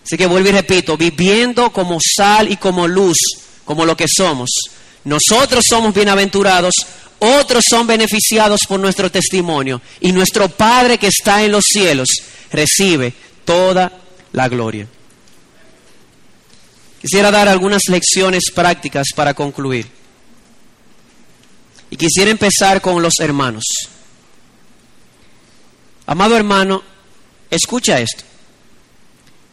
Así 0.05 0.19
que 0.19 0.27
vuelvo 0.27 0.51
y 0.51 0.53
repito, 0.53 0.99
viviendo 0.99 1.73
como 1.73 1.99
sal 1.99 2.53
y 2.53 2.59
como 2.59 2.87
luz, 2.87 3.17
como 3.67 3.85
lo 3.85 3.95
que 3.95 4.07
somos. 4.09 4.49
Nosotros 5.05 5.63
somos 5.69 5.95
bienaventurados, 5.95 6.73
otros 7.19 7.65
son 7.69 7.87
beneficiados 7.87 8.63
por 8.67 8.81
nuestro 8.81 9.11
testimonio 9.11 9.83
y 10.01 10.13
nuestro 10.13 10.49
Padre 10.49 10.97
que 10.97 11.09
está 11.09 11.45
en 11.45 11.53
los 11.53 11.65
cielos 11.67 12.09
recibe 12.51 13.13
toda 13.45 13.93
la 14.33 14.49
gloria. 14.49 14.89
Quisiera 17.03 17.31
dar 17.31 17.49
algunas 17.49 17.83
lecciones 17.89 18.51
prácticas 18.51 19.09
para 19.15 19.35
concluir. 19.35 19.87
Y 21.89 21.97
quisiera 21.97 22.31
empezar 22.31 22.81
con 22.81 23.01
los 23.01 23.21
hermanos. 23.21 23.65
Amado 26.07 26.37
hermano, 26.37 26.83
escucha 27.51 28.01
esto. 28.01 28.25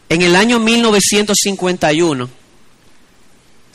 En 0.08 0.22
el 0.22 0.34
año 0.34 0.58
1951 0.58 2.43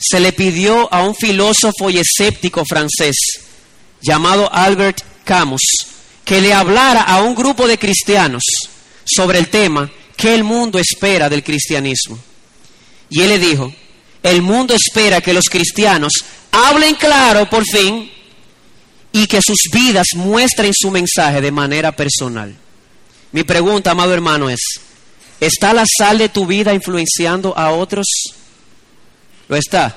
se 0.00 0.18
le 0.18 0.32
pidió 0.32 0.92
a 0.92 1.02
un 1.02 1.14
filósofo 1.14 1.90
y 1.90 1.98
escéptico 1.98 2.64
francés 2.64 3.16
llamado 4.00 4.50
Albert 4.52 5.02
Camus 5.24 5.60
que 6.24 6.40
le 6.40 6.54
hablara 6.54 7.02
a 7.02 7.22
un 7.22 7.34
grupo 7.34 7.66
de 7.66 7.78
cristianos 7.78 8.42
sobre 9.04 9.38
el 9.38 9.48
tema 9.48 9.90
que 10.16 10.34
el 10.34 10.44
mundo 10.44 10.78
espera 10.78 11.28
del 11.28 11.42
cristianismo. 11.42 12.18
Y 13.08 13.20
él 13.22 13.28
le 13.28 13.38
dijo, 13.38 13.72
el 14.22 14.42
mundo 14.42 14.74
espera 14.74 15.20
que 15.20 15.34
los 15.34 15.46
cristianos 15.46 16.12
hablen 16.52 16.94
claro 16.94 17.48
por 17.50 17.64
fin 17.64 18.10
y 19.12 19.26
que 19.26 19.40
sus 19.42 19.58
vidas 19.72 20.06
muestren 20.14 20.72
su 20.74 20.90
mensaje 20.90 21.40
de 21.40 21.50
manera 21.50 21.92
personal. 21.92 22.54
Mi 23.32 23.42
pregunta, 23.42 23.90
amado 23.90 24.14
hermano, 24.14 24.48
es, 24.48 24.60
¿está 25.40 25.72
la 25.72 25.84
sal 25.86 26.18
de 26.18 26.28
tu 26.28 26.46
vida 26.46 26.72
influenciando 26.72 27.56
a 27.56 27.72
otros? 27.72 28.06
¿Lo 29.50 29.56
está? 29.56 29.94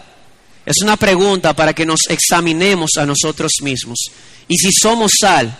Es 0.65 0.81
una 0.81 0.97
pregunta 0.97 1.55
para 1.55 1.73
que 1.73 1.85
nos 1.85 2.01
examinemos 2.09 2.97
a 2.97 3.05
nosotros 3.05 3.51
mismos. 3.61 3.99
Y 4.47 4.57
si 4.57 4.71
somos 4.71 5.11
sal, 5.21 5.55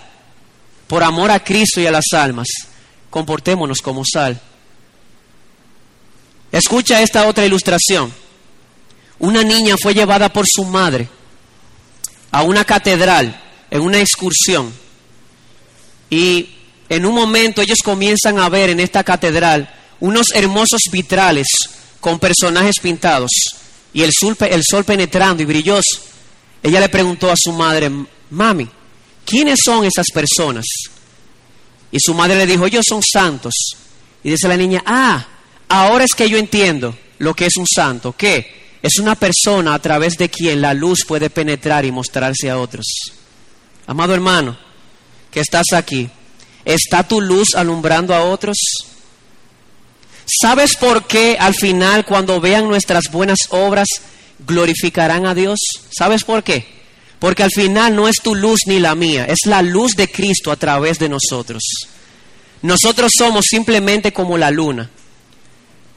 por 0.87 1.03
amor 1.03 1.29
a 1.29 1.43
Cristo 1.43 1.79
y 1.79 1.85
a 1.85 1.91
las 1.91 2.05
almas, 2.11 2.47
comportémonos 3.11 3.77
como 3.81 4.03
sal. 4.03 4.41
Escucha 6.51 7.03
esta 7.03 7.27
otra 7.27 7.45
ilustración. 7.45 8.11
Una 9.19 9.43
niña 9.43 9.75
fue 9.79 9.93
llevada 9.93 10.33
por 10.33 10.47
su 10.47 10.65
madre 10.65 11.07
a 12.31 12.41
una 12.41 12.65
catedral 12.65 13.39
en 13.69 13.81
una 13.81 13.99
excursión. 13.99 14.73
Y 16.09 16.49
en 16.89 17.05
un 17.05 17.13
momento 17.13 17.61
ellos 17.61 17.79
comienzan 17.83 18.39
a 18.39 18.49
ver 18.49 18.71
en 18.71 18.79
esta 18.79 19.03
catedral 19.03 19.71
unos 19.99 20.31
hermosos 20.33 20.81
vitrales 20.91 21.47
con 21.99 22.17
personajes 22.17 22.79
pintados 22.81 23.29
y 23.93 24.01
el 24.01 24.11
sol, 24.11 24.83
penetrando 24.85 25.43
y 25.43 25.45
brilloso. 25.45 26.01
Ella 26.61 26.79
le 26.79 26.89
preguntó 26.89 27.29
a 27.29 27.35
su 27.37 27.51
madre, 27.51 27.91
mami, 28.31 28.67
¿quiénes 29.25 29.59
son 29.63 29.85
esas 29.85 30.07
personas? 30.11 30.65
Y 31.91 31.97
su 31.99 32.13
madre 32.13 32.35
le 32.35 32.47
dijo, 32.47 32.65
ellos 32.65 32.85
son 32.87 33.01
santos. 33.03 33.53
Y 34.23 34.31
dice 34.31 34.47
la 34.47 34.57
niña, 34.57 34.81
ah, 34.85 35.25
ahora 35.69 36.05
es 36.05 36.13
que 36.15 36.29
yo 36.29 36.37
entiendo 36.37 36.97
lo 37.19 37.35
que 37.35 37.45
es 37.45 37.55
un 37.57 37.67
santo. 37.67 38.13
¿Qué? 38.17 38.63
Es 38.81 38.97
una 38.97 39.15
persona 39.15 39.73
a 39.73 39.79
través 39.79 40.17
de 40.17 40.29
quien 40.29 40.61
la 40.61 40.73
luz 40.73 41.05
puede 41.07 41.29
penetrar 41.29 41.85
y 41.85 41.91
mostrarse 41.91 42.49
a 42.49 42.57
otros. 42.57 42.85
Amado 43.85 44.13
hermano, 44.13 44.57
que 45.29 45.39
estás 45.39 45.67
aquí, 45.73 46.09
¿está 46.65 47.07
tu 47.07 47.21
luz 47.21 47.49
alumbrando 47.55 48.13
a 48.13 48.23
otros? 48.23 48.57
¿Sabes 50.25 50.75
por 50.75 51.05
qué 51.05 51.37
al 51.39 51.53
final 51.53 52.05
cuando 52.05 52.39
vean 52.39 52.67
nuestras 52.67 53.11
buenas 53.11 53.39
obras 53.49 53.87
glorificarán 54.45 55.25
a 55.25 55.35
Dios? 55.35 55.59
¿Sabes 55.89 56.23
por 56.23 56.43
qué? 56.43 56.65
Porque 57.19 57.43
al 57.43 57.51
final 57.51 57.95
no 57.95 58.07
es 58.07 58.15
tu 58.21 58.35
luz 58.35 58.61
ni 58.65 58.79
la 58.79 58.95
mía, 58.95 59.25
es 59.25 59.45
la 59.45 59.61
luz 59.61 59.95
de 59.95 60.09
Cristo 60.09 60.51
a 60.51 60.55
través 60.55 60.99
de 60.99 61.09
nosotros. 61.09 61.63
Nosotros 62.61 63.11
somos 63.17 63.45
simplemente 63.49 64.13
como 64.13 64.37
la 64.37 64.51
luna. 64.51 64.89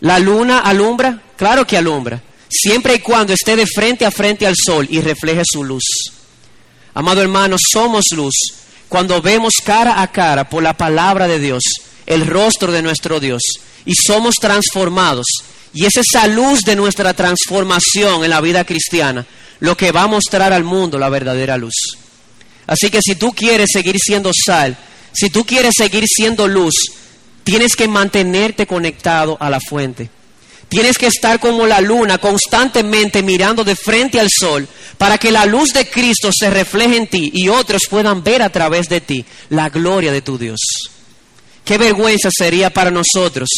¿La 0.01 0.19
luna 0.19 0.61
alumbra? 0.61 1.23
Claro 1.37 1.67
que 1.67 1.77
alumbra, 1.77 2.23
siempre 2.49 2.97
y 2.97 2.99
cuando 3.01 3.33
esté 3.33 3.57
de 3.57 3.67
frente 3.67 4.05
a 4.05 4.11
frente 4.11 4.47
al 4.47 4.55
sol 4.57 4.87
y 4.91 5.01
refleje 5.01 5.43
su 5.45 5.65
luz. 5.65 5.85
Amado 6.95 7.23
hermano, 7.23 7.57
somos 7.73 8.05
luz 8.13 8.35
cuando 8.89 9.21
vemos 9.21 9.55
cara 9.65 10.01
a 10.01 10.11
cara 10.11 10.49
por 10.49 10.63
la 10.63 10.77
palabra 10.77 11.27
de 11.27 11.39
Dios 11.39 11.63
el 12.07 12.27
rostro 12.27 12.73
de 12.73 12.83
nuestro 12.83 13.21
Dios 13.21 13.43
y 13.85 13.95
somos 13.95 14.37
transformados. 14.37 15.27
Y 15.75 15.85
es 15.85 15.97
esa 15.97 16.27
luz 16.27 16.61
de 16.61 16.77
nuestra 16.77 17.13
transformación 17.13 18.25
en 18.25 18.31
la 18.31 18.41
vida 18.41 18.65
cristiana 18.65 19.27
lo 19.61 19.77
que 19.77 19.93
va 19.93 20.03
a 20.03 20.09
mostrar 20.09 20.53
al 20.53 20.65
mundo 20.65 20.99
la 20.99 21.09
verdadera 21.09 21.57
luz. 21.57 21.75
Así 22.67 22.91
que 22.91 23.01
si 23.03 23.15
tú 23.15 23.33
quieres 23.33 23.69
seguir 23.73 23.97
siendo 23.99 24.31
sal, 24.35 24.77
si 25.13 25.31
tú 25.31 25.45
quieres 25.45 25.75
seguir 25.77 26.05
siendo 26.07 26.49
luz, 26.49 26.75
tienes 27.45 27.77
que 27.77 27.89
mantenerte 27.89 28.67
conectado 28.67 29.37
a 29.41 29.49
la 29.51 29.61
fuente. 29.61 30.11
Tienes 30.69 30.99
que 30.99 31.07
estar 31.07 31.39
como 31.39 31.65
la 31.65 31.81
luna, 31.81 32.19
constantemente 32.19 33.23
mirando 33.23 33.63
de 33.63 33.77
frente 33.77 34.19
al 34.19 34.29
sol, 34.29 34.67
para 34.99 35.17
que 35.17 35.31
la 35.31 35.47
luz 35.47 35.73
de 35.73 35.89
Cristo 35.89 36.31
se 36.37 36.51
refleje 36.51 36.97
en 36.97 37.07
ti 37.07 37.31
y 37.33 37.49
otros 37.49 37.83
puedan 37.89 38.25
ver 38.25 38.43
a 38.43 38.51
través 38.51 38.89
de 38.89 39.01
ti 39.01 39.25
la 39.49 39.69
gloria 39.69 40.11
de 40.11 40.23
tu 40.23 40.37
Dios. 40.37 40.59
Qué 41.67 41.79
vergüenza 41.79 42.31
sería 42.31 42.71
para 42.71 42.93
nosotros 42.93 43.49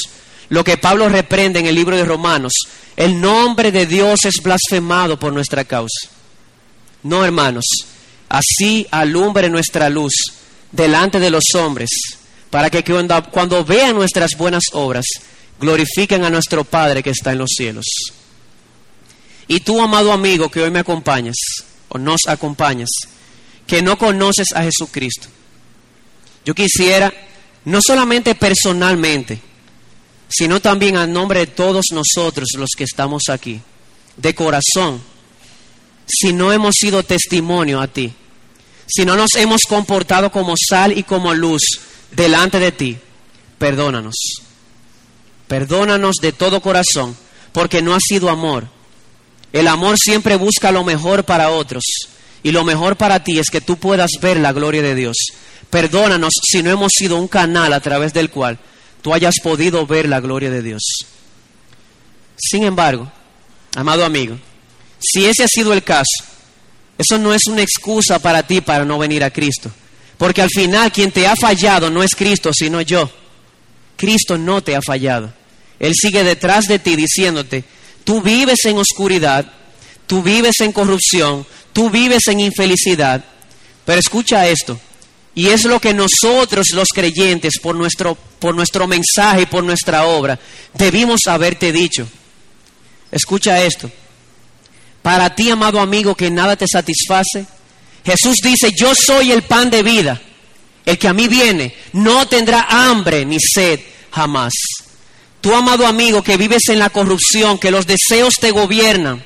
lo 0.48 0.64
que 0.64 0.78
Pablo 0.78 1.10
reprende 1.10 1.60
en 1.60 1.66
el 1.66 1.74
libro 1.74 1.94
de 1.94 2.06
Romanos. 2.06 2.54
El 2.96 3.20
nombre 3.20 3.70
de 3.70 3.84
Dios 3.84 4.24
es 4.24 4.42
blasfemado 4.42 5.18
por 5.18 5.30
nuestra 5.32 5.64
causa. 5.64 6.08
No, 7.02 7.22
hermanos, 7.22 7.66
así 8.30 8.86
alumbre 8.90 9.50
nuestra 9.50 9.90
luz 9.90 10.14
delante 10.72 11.20
de 11.20 11.28
los 11.28 11.44
hombres, 11.54 11.90
para 12.48 12.70
que 12.70 12.82
cuando, 12.82 13.22
cuando 13.30 13.62
vean 13.62 13.94
nuestras 13.94 14.30
buenas 14.38 14.64
obras, 14.72 15.04
glorifiquen 15.60 16.24
a 16.24 16.30
nuestro 16.30 16.64
Padre 16.64 17.02
que 17.02 17.10
está 17.10 17.32
en 17.32 17.38
los 17.38 17.50
cielos. 17.54 17.84
Y 19.48 19.60
tú, 19.60 19.82
amado 19.82 20.12
amigo, 20.12 20.50
que 20.50 20.62
hoy 20.62 20.70
me 20.70 20.78
acompañas, 20.78 21.36
o 21.90 21.98
nos 21.98 22.22
acompañas, 22.26 22.88
que 23.66 23.82
no 23.82 23.98
conoces 23.98 24.48
a 24.54 24.62
Jesucristo, 24.62 25.28
yo 26.46 26.54
quisiera, 26.54 27.12
no 27.64 27.80
solamente 27.82 28.34
personalmente, 28.34 29.40
sino 30.28 30.60
también 30.60 30.96
a 30.96 31.06
nombre 31.06 31.40
de 31.40 31.46
todos 31.46 31.86
nosotros 31.92 32.48
los 32.56 32.70
que 32.76 32.84
estamos 32.84 33.24
aquí, 33.30 33.60
de 34.16 34.34
corazón, 34.34 35.00
si 36.06 36.32
no 36.32 36.52
hemos 36.52 36.74
sido 36.78 37.02
testimonio 37.02 37.80
a 37.80 37.88
ti, 37.88 38.12
si 38.86 39.04
no 39.04 39.16
nos 39.16 39.34
hemos 39.36 39.62
comportado 39.68 40.32
como 40.32 40.54
sal 40.56 40.96
y 40.96 41.02
como 41.02 41.34
luz 41.34 41.62
delante 42.10 42.58
de 42.58 42.72
ti, 42.72 42.98
perdónanos. 43.58 44.14
Perdónanos 45.46 46.16
de 46.16 46.32
todo 46.32 46.60
corazón, 46.60 47.16
porque 47.52 47.82
no 47.82 47.94
ha 47.94 48.00
sido 48.00 48.28
amor. 48.28 48.68
El 49.52 49.66
amor 49.68 49.96
siempre 49.98 50.36
busca 50.36 50.72
lo 50.72 50.84
mejor 50.84 51.24
para 51.24 51.50
otros, 51.50 51.84
y 52.42 52.52
lo 52.52 52.64
mejor 52.64 52.96
para 52.96 53.24
ti 53.24 53.38
es 53.38 53.50
que 53.50 53.60
tú 53.60 53.76
puedas 53.76 54.10
ver 54.20 54.38
la 54.38 54.52
gloria 54.52 54.82
de 54.82 54.94
Dios. 54.94 55.16
Perdónanos 55.70 56.32
si 56.42 56.62
no 56.62 56.70
hemos 56.70 56.92
sido 56.94 57.16
un 57.16 57.28
canal 57.28 57.72
a 57.72 57.80
través 57.80 58.12
del 58.14 58.30
cual 58.30 58.58
tú 59.02 59.12
hayas 59.12 59.34
podido 59.42 59.86
ver 59.86 60.08
la 60.08 60.20
gloria 60.20 60.50
de 60.50 60.62
Dios. 60.62 60.82
Sin 62.36 62.64
embargo, 62.64 63.10
amado 63.74 64.04
amigo, 64.04 64.38
si 64.98 65.26
ese 65.26 65.44
ha 65.44 65.48
sido 65.48 65.72
el 65.72 65.82
caso, 65.82 66.24
eso 66.96 67.18
no 67.18 67.34
es 67.34 67.46
una 67.46 67.62
excusa 67.62 68.18
para 68.18 68.46
ti 68.46 68.60
para 68.60 68.84
no 68.84 68.98
venir 68.98 69.22
a 69.22 69.30
Cristo. 69.30 69.70
Porque 70.16 70.42
al 70.42 70.50
final 70.50 70.90
quien 70.90 71.12
te 71.12 71.26
ha 71.26 71.36
fallado 71.36 71.90
no 71.90 72.02
es 72.02 72.14
Cristo, 72.14 72.50
sino 72.52 72.80
yo. 72.80 73.10
Cristo 73.96 74.36
no 74.36 74.62
te 74.62 74.74
ha 74.74 74.80
fallado. 74.82 75.32
Él 75.78 75.92
sigue 75.94 76.24
detrás 76.24 76.64
de 76.64 76.78
ti 76.78 76.96
diciéndote, 76.96 77.64
tú 78.02 78.20
vives 78.20 78.64
en 78.64 78.78
oscuridad, 78.78 79.46
tú 80.06 80.22
vives 80.22 80.60
en 80.60 80.72
corrupción, 80.72 81.46
tú 81.72 81.88
vives 81.90 82.26
en 82.26 82.40
infelicidad. 82.40 83.24
Pero 83.84 84.00
escucha 84.00 84.48
esto, 84.48 84.78
y 85.34 85.48
es 85.48 85.64
lo 85.64 85.80
que 85.80 85.94
nosotros 85.94 86.66
los 86.72 86.88
creyentes, 86.88 87.58
por 87.60 87.76
nuestro, 87.76 88.16
por 88.38 88.54
nuestro 88.54 88.86
mensaje 88.86 89.42
y 89.42 89.46
por 89.46 89.62
nuestra 89.62 90.04
obra, 90.04 90.38
debimos 90.74 91.20
haberte 91.26 91.72
dicho. 91.72 92.08
Escucha 93.10 93.62
esto. 93.62 93.90
Para 95.02 95.34
ti, 95.34 95.50
amado 95.50 95.80
amigo, 95.80 96.14
que 96.14 96.30
nada 96.30 96.56
te 96.56 96.66
satisface, 96.66 97.46
Jesús 98.04 98.36
dice, 98.42 98.72
yo 98.76 98.94
soy 98.94 99.32
el 99.32 99.42
pan 99.42 99.70
de 99.70 99.82
vida. 99.82 100.20
El 100.84 100.98
que 100.98 101.08
a 101.08 101.12
mí 101.12 101.28
viene 101.28 101.74
no 101.92 102.26
tendrá 102.26 102.66
hambre 102.68 103.24
ni 103.24 103.38
sed 103.38 103.78
jamás. 104.10 104.54
Tú, 105.40 105.54
amado 105.54 105.86
amigo, 105.86 106.22
que 106.22 106.36
vives 106.36 106.62
en 106.68 106.78
la 106.78 106.90
corrupción, 106.90 107.58
que 107.58 107.70
los 107.70 107.86
deseos 107.86 108.34
te 108.40 108.50
gobiernan, 108.50 109.22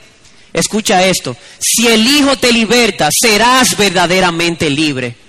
escucha 0.52 1.06
esto, 1.06 1.36
si 1.58 1.86
el 1.86 2.06
Hijo 2.06 2.36
te 2.36 2.52
liberta, 2.52 3.08
serás 3.10 3.76
verdaderamente 3.78 4.68
libre 4.68 5.21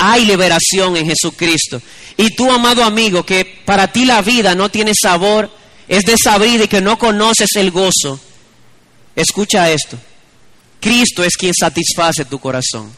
hay 0.00 0.24
liberación 0.24 0.96
en 0.96 1.06
Jesucristo. 1.06 1.80
Y 2.16 2.34
tú, 2.34 2.50
amado 2.50 2.82
amigo, 2.82 3.24
que 3.24 3.44
para 3.44 3.92
ti 3.92 4.04
la 4.06 4.22
vida 4.22 4.54
no 4.54 4.70
tiene 4.70 4.92
sabor, 5.00 5.50
es 5.86 6.02
desabrida 6.04 6.64
y 6.64 6.68
que 6.68 6.80
no 6.80 6.98
conoces 6.98 7.50
el 7.56 7.70
gozo, 7.70 8.18
escucha 9.14 9.70
esto. 9.70 9.98
Cristo 10.80 11.22
es 11.22 11.36
quien 11.36 11.54
satisface 11.54 12.24
tu 12.24 12.38
corazón. 12.38 12.90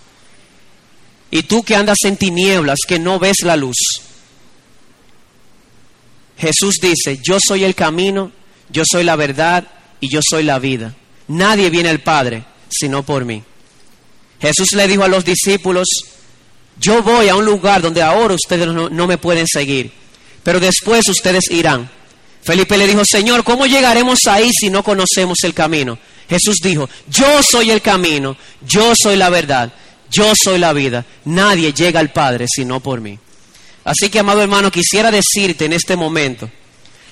Y 1.30 1.42
tú 1.42 1.62
que 1.62 1.74
andas 1.74 1.98
en 2.05 2.16
tinieblas, 2.16 2.78
que 2.86 2.98
no 2.98 3.18
ves 3.18 3.38
la 3.42 3.57
luz. 3.57 3.76
Jesús 6.38 6.76
dice, 6.80 7.18
yo 7.22 7.38
soy 7.44 7.64
el 7.64 7.74
camino, 7.74 8.30
yo 8.70 8.84
soy 8.88 9.03
la 9.05 9.16
verdad 9.16 9.66
y 10.00 10.09
yo 10.09 10.20
soy 10.22 10.44
la 10.44 10.59
vida. 10.59 10.94
Nadie 11.28 11.70
viene 11.70 11.88
al 11.88 12.00
Padre 12.00 12.44
sino 12.72 13.03
por 13.03 13.24
mí. 13.24 13.42
Jesús 14.40 14.72
le 14.72 14.88
dijo 14.88 15.05
a 15.05 15.09
los 15.09 15.24
discípulos, 15.24 15.86
yo 16.82 17.00
voy 17.00 17.28
a 17.28 17.36
un 17.36 17.44
lugar 17.44 17.80
donde 17.80 18.02
ahora 18.02 18.34
ustedes 18.34 18.66
no, 18.66 19.06
me 19.06 19.16
pueden 19.16 19.46
seguir, 19.46 19.92
pero 20.42 20.58
después 20.58 21.08
ustedes 21.08 21.48
irán. 21.50 21.88
Felipe 22.42 22.76
le 22.76 22.88
dijo, 22.88 23.02
Señor, 23.04 23.44
¿cómo 23.44 23.66
llegaremos 23.66 24.18
ahí 24.28 24.50
si 24.52 24.68
no 24.68 24.82
conocemos 24.82 25.38
el 25.44 25.54
camino? 25.54 25.96
Jesús 26.28 26.56
dijo, 26.60 26.90
yo 27.08 27.40
soy 27.40 27.70
el 27.70 27.80
camino, 27.80 28.36
yo 28.66 28.94
soy 29.00 29.14
la 29.14 29.30
verdad, 29.30 29.72
yo 30.10 30.32
soy 30.34 30.58
la 30.58 30.72
vida. 30.72 31.06
Nadie 31.24 31.72
llega 31.72 32.00
al 32.00 32.12
Padre 32.12 32.46
sino 32.52 32.80
por 32.80 33.00
mí. 33.00 33.16
Así 33.84 34.10
que, 34.10 34.18
amado 34.18 34.42
hermano, 34.42 34.72
quisiera 34.72 35.12
decirte 35.12 35.66
en 35.66 35.74
este 35.74 35.94
momento 35.94 36.50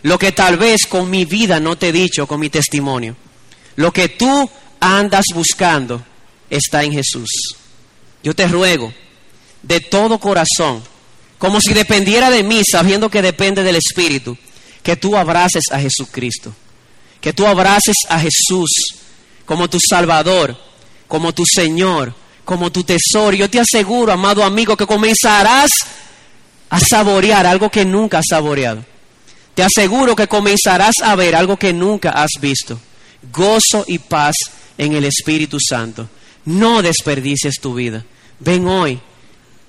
lo 0.03 0.19
que 0.19 0.33
tal 0.33 0.57
vez 0.57 0.87
con 0.89 1.09
mi 1.09 1.25
vida 1.25 1.61
no 1.61 1.79
te 1.79 1.89
he 1.89 1.93
dicho, 1.93 2.27
con 2.27 2.41
mi 2.41 2.51
testimonio. 2.51 3.15
Lo 3.77 3.93
que 3.93 4.09
tú 4.09 4.51
andas 4.81 5.27
buscando 5.33 6.05
está 6.49 6.83
en 6.83 6.93
Jesús. 6.93 7.31
Yo 8.25 8.35
te 8.35 8.49
ruego 8.49 8.93
de 9.63 9.81
todo 9.81 10.19
corazón, 10.19 10.83
como 11.39 11.61
si 11.61 11.73
dependiera 11.73 12.31
de 12.31 12.43
mí, 12.43 12.63
sabiendo 12.71 13.11
que 13.11 13.23
depende 13.23 13.63
del 13.63 13.77
Espíritu, 13.77 14.37
que 14.83 14.97
tú 14.97 15.17
abraces 15.17 15.65
a 15.71 15.81
Jesucristo, 15.81 16.55
que 17.21 17.33
tú 17.33 17.47
abraces 17.47 17.97
a 18.09 18.19
Jesús 18.21 18.71
como 19.45 19.69
tu 19.69 19.79
Salvador, 19.81 20.57
como 21.09 21.33
tu 21.33 21.45
Señor, 21.45 22.15
como 22.45 22.71
tu 22.71 22.85
tesoro. 22.85 23.37
Yo 23.37 23.51
te 23.51 23.61
aseguro, 23.61 24.13
amado 24.13 24.45
amigo, 24.45 24.77
que 24.77 24.87
comenzarás 24.87 25.71
a 26.69 26.81
saborear 26.81 27.47
algo 27.47 27.71
que 27.71 27.85
nunca 27.85 28.19
has 28.19 28.27
saboreado. 28.31 28.85
Te 29.55 29.63
aseguro 29.63 30.15
que 30.15 30.29
comenzarás 30.29 30.95
a 31.03 31.15
ver 31.17 31.35
algo 31.35 31.57
que 31.57 31.73
nunca 31.73 32.11
has 32.11 32.31
visto. 32.41 32.81
Gozo 33.33 33.85
y 33.87 33.99
paz 33.99 34.35
en 34.79 34.95
el 34.95 35.05
Espíritu 35.05 35.59
Santo. 35.61 36.09
No 36.45 36.81
desperdicies 36.81 37.57
tu 37.61 37.75
vida. 37.75 38.05
Ven 38.39 38.67
hoy 38.67 39.01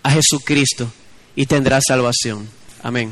a 0.03 0.11
Jesucristo 0.11 0.91
y 1.35 1.45
tendrás 1.45 1.83
salvación. 1.87 2.47
Amén. 2.83 3.11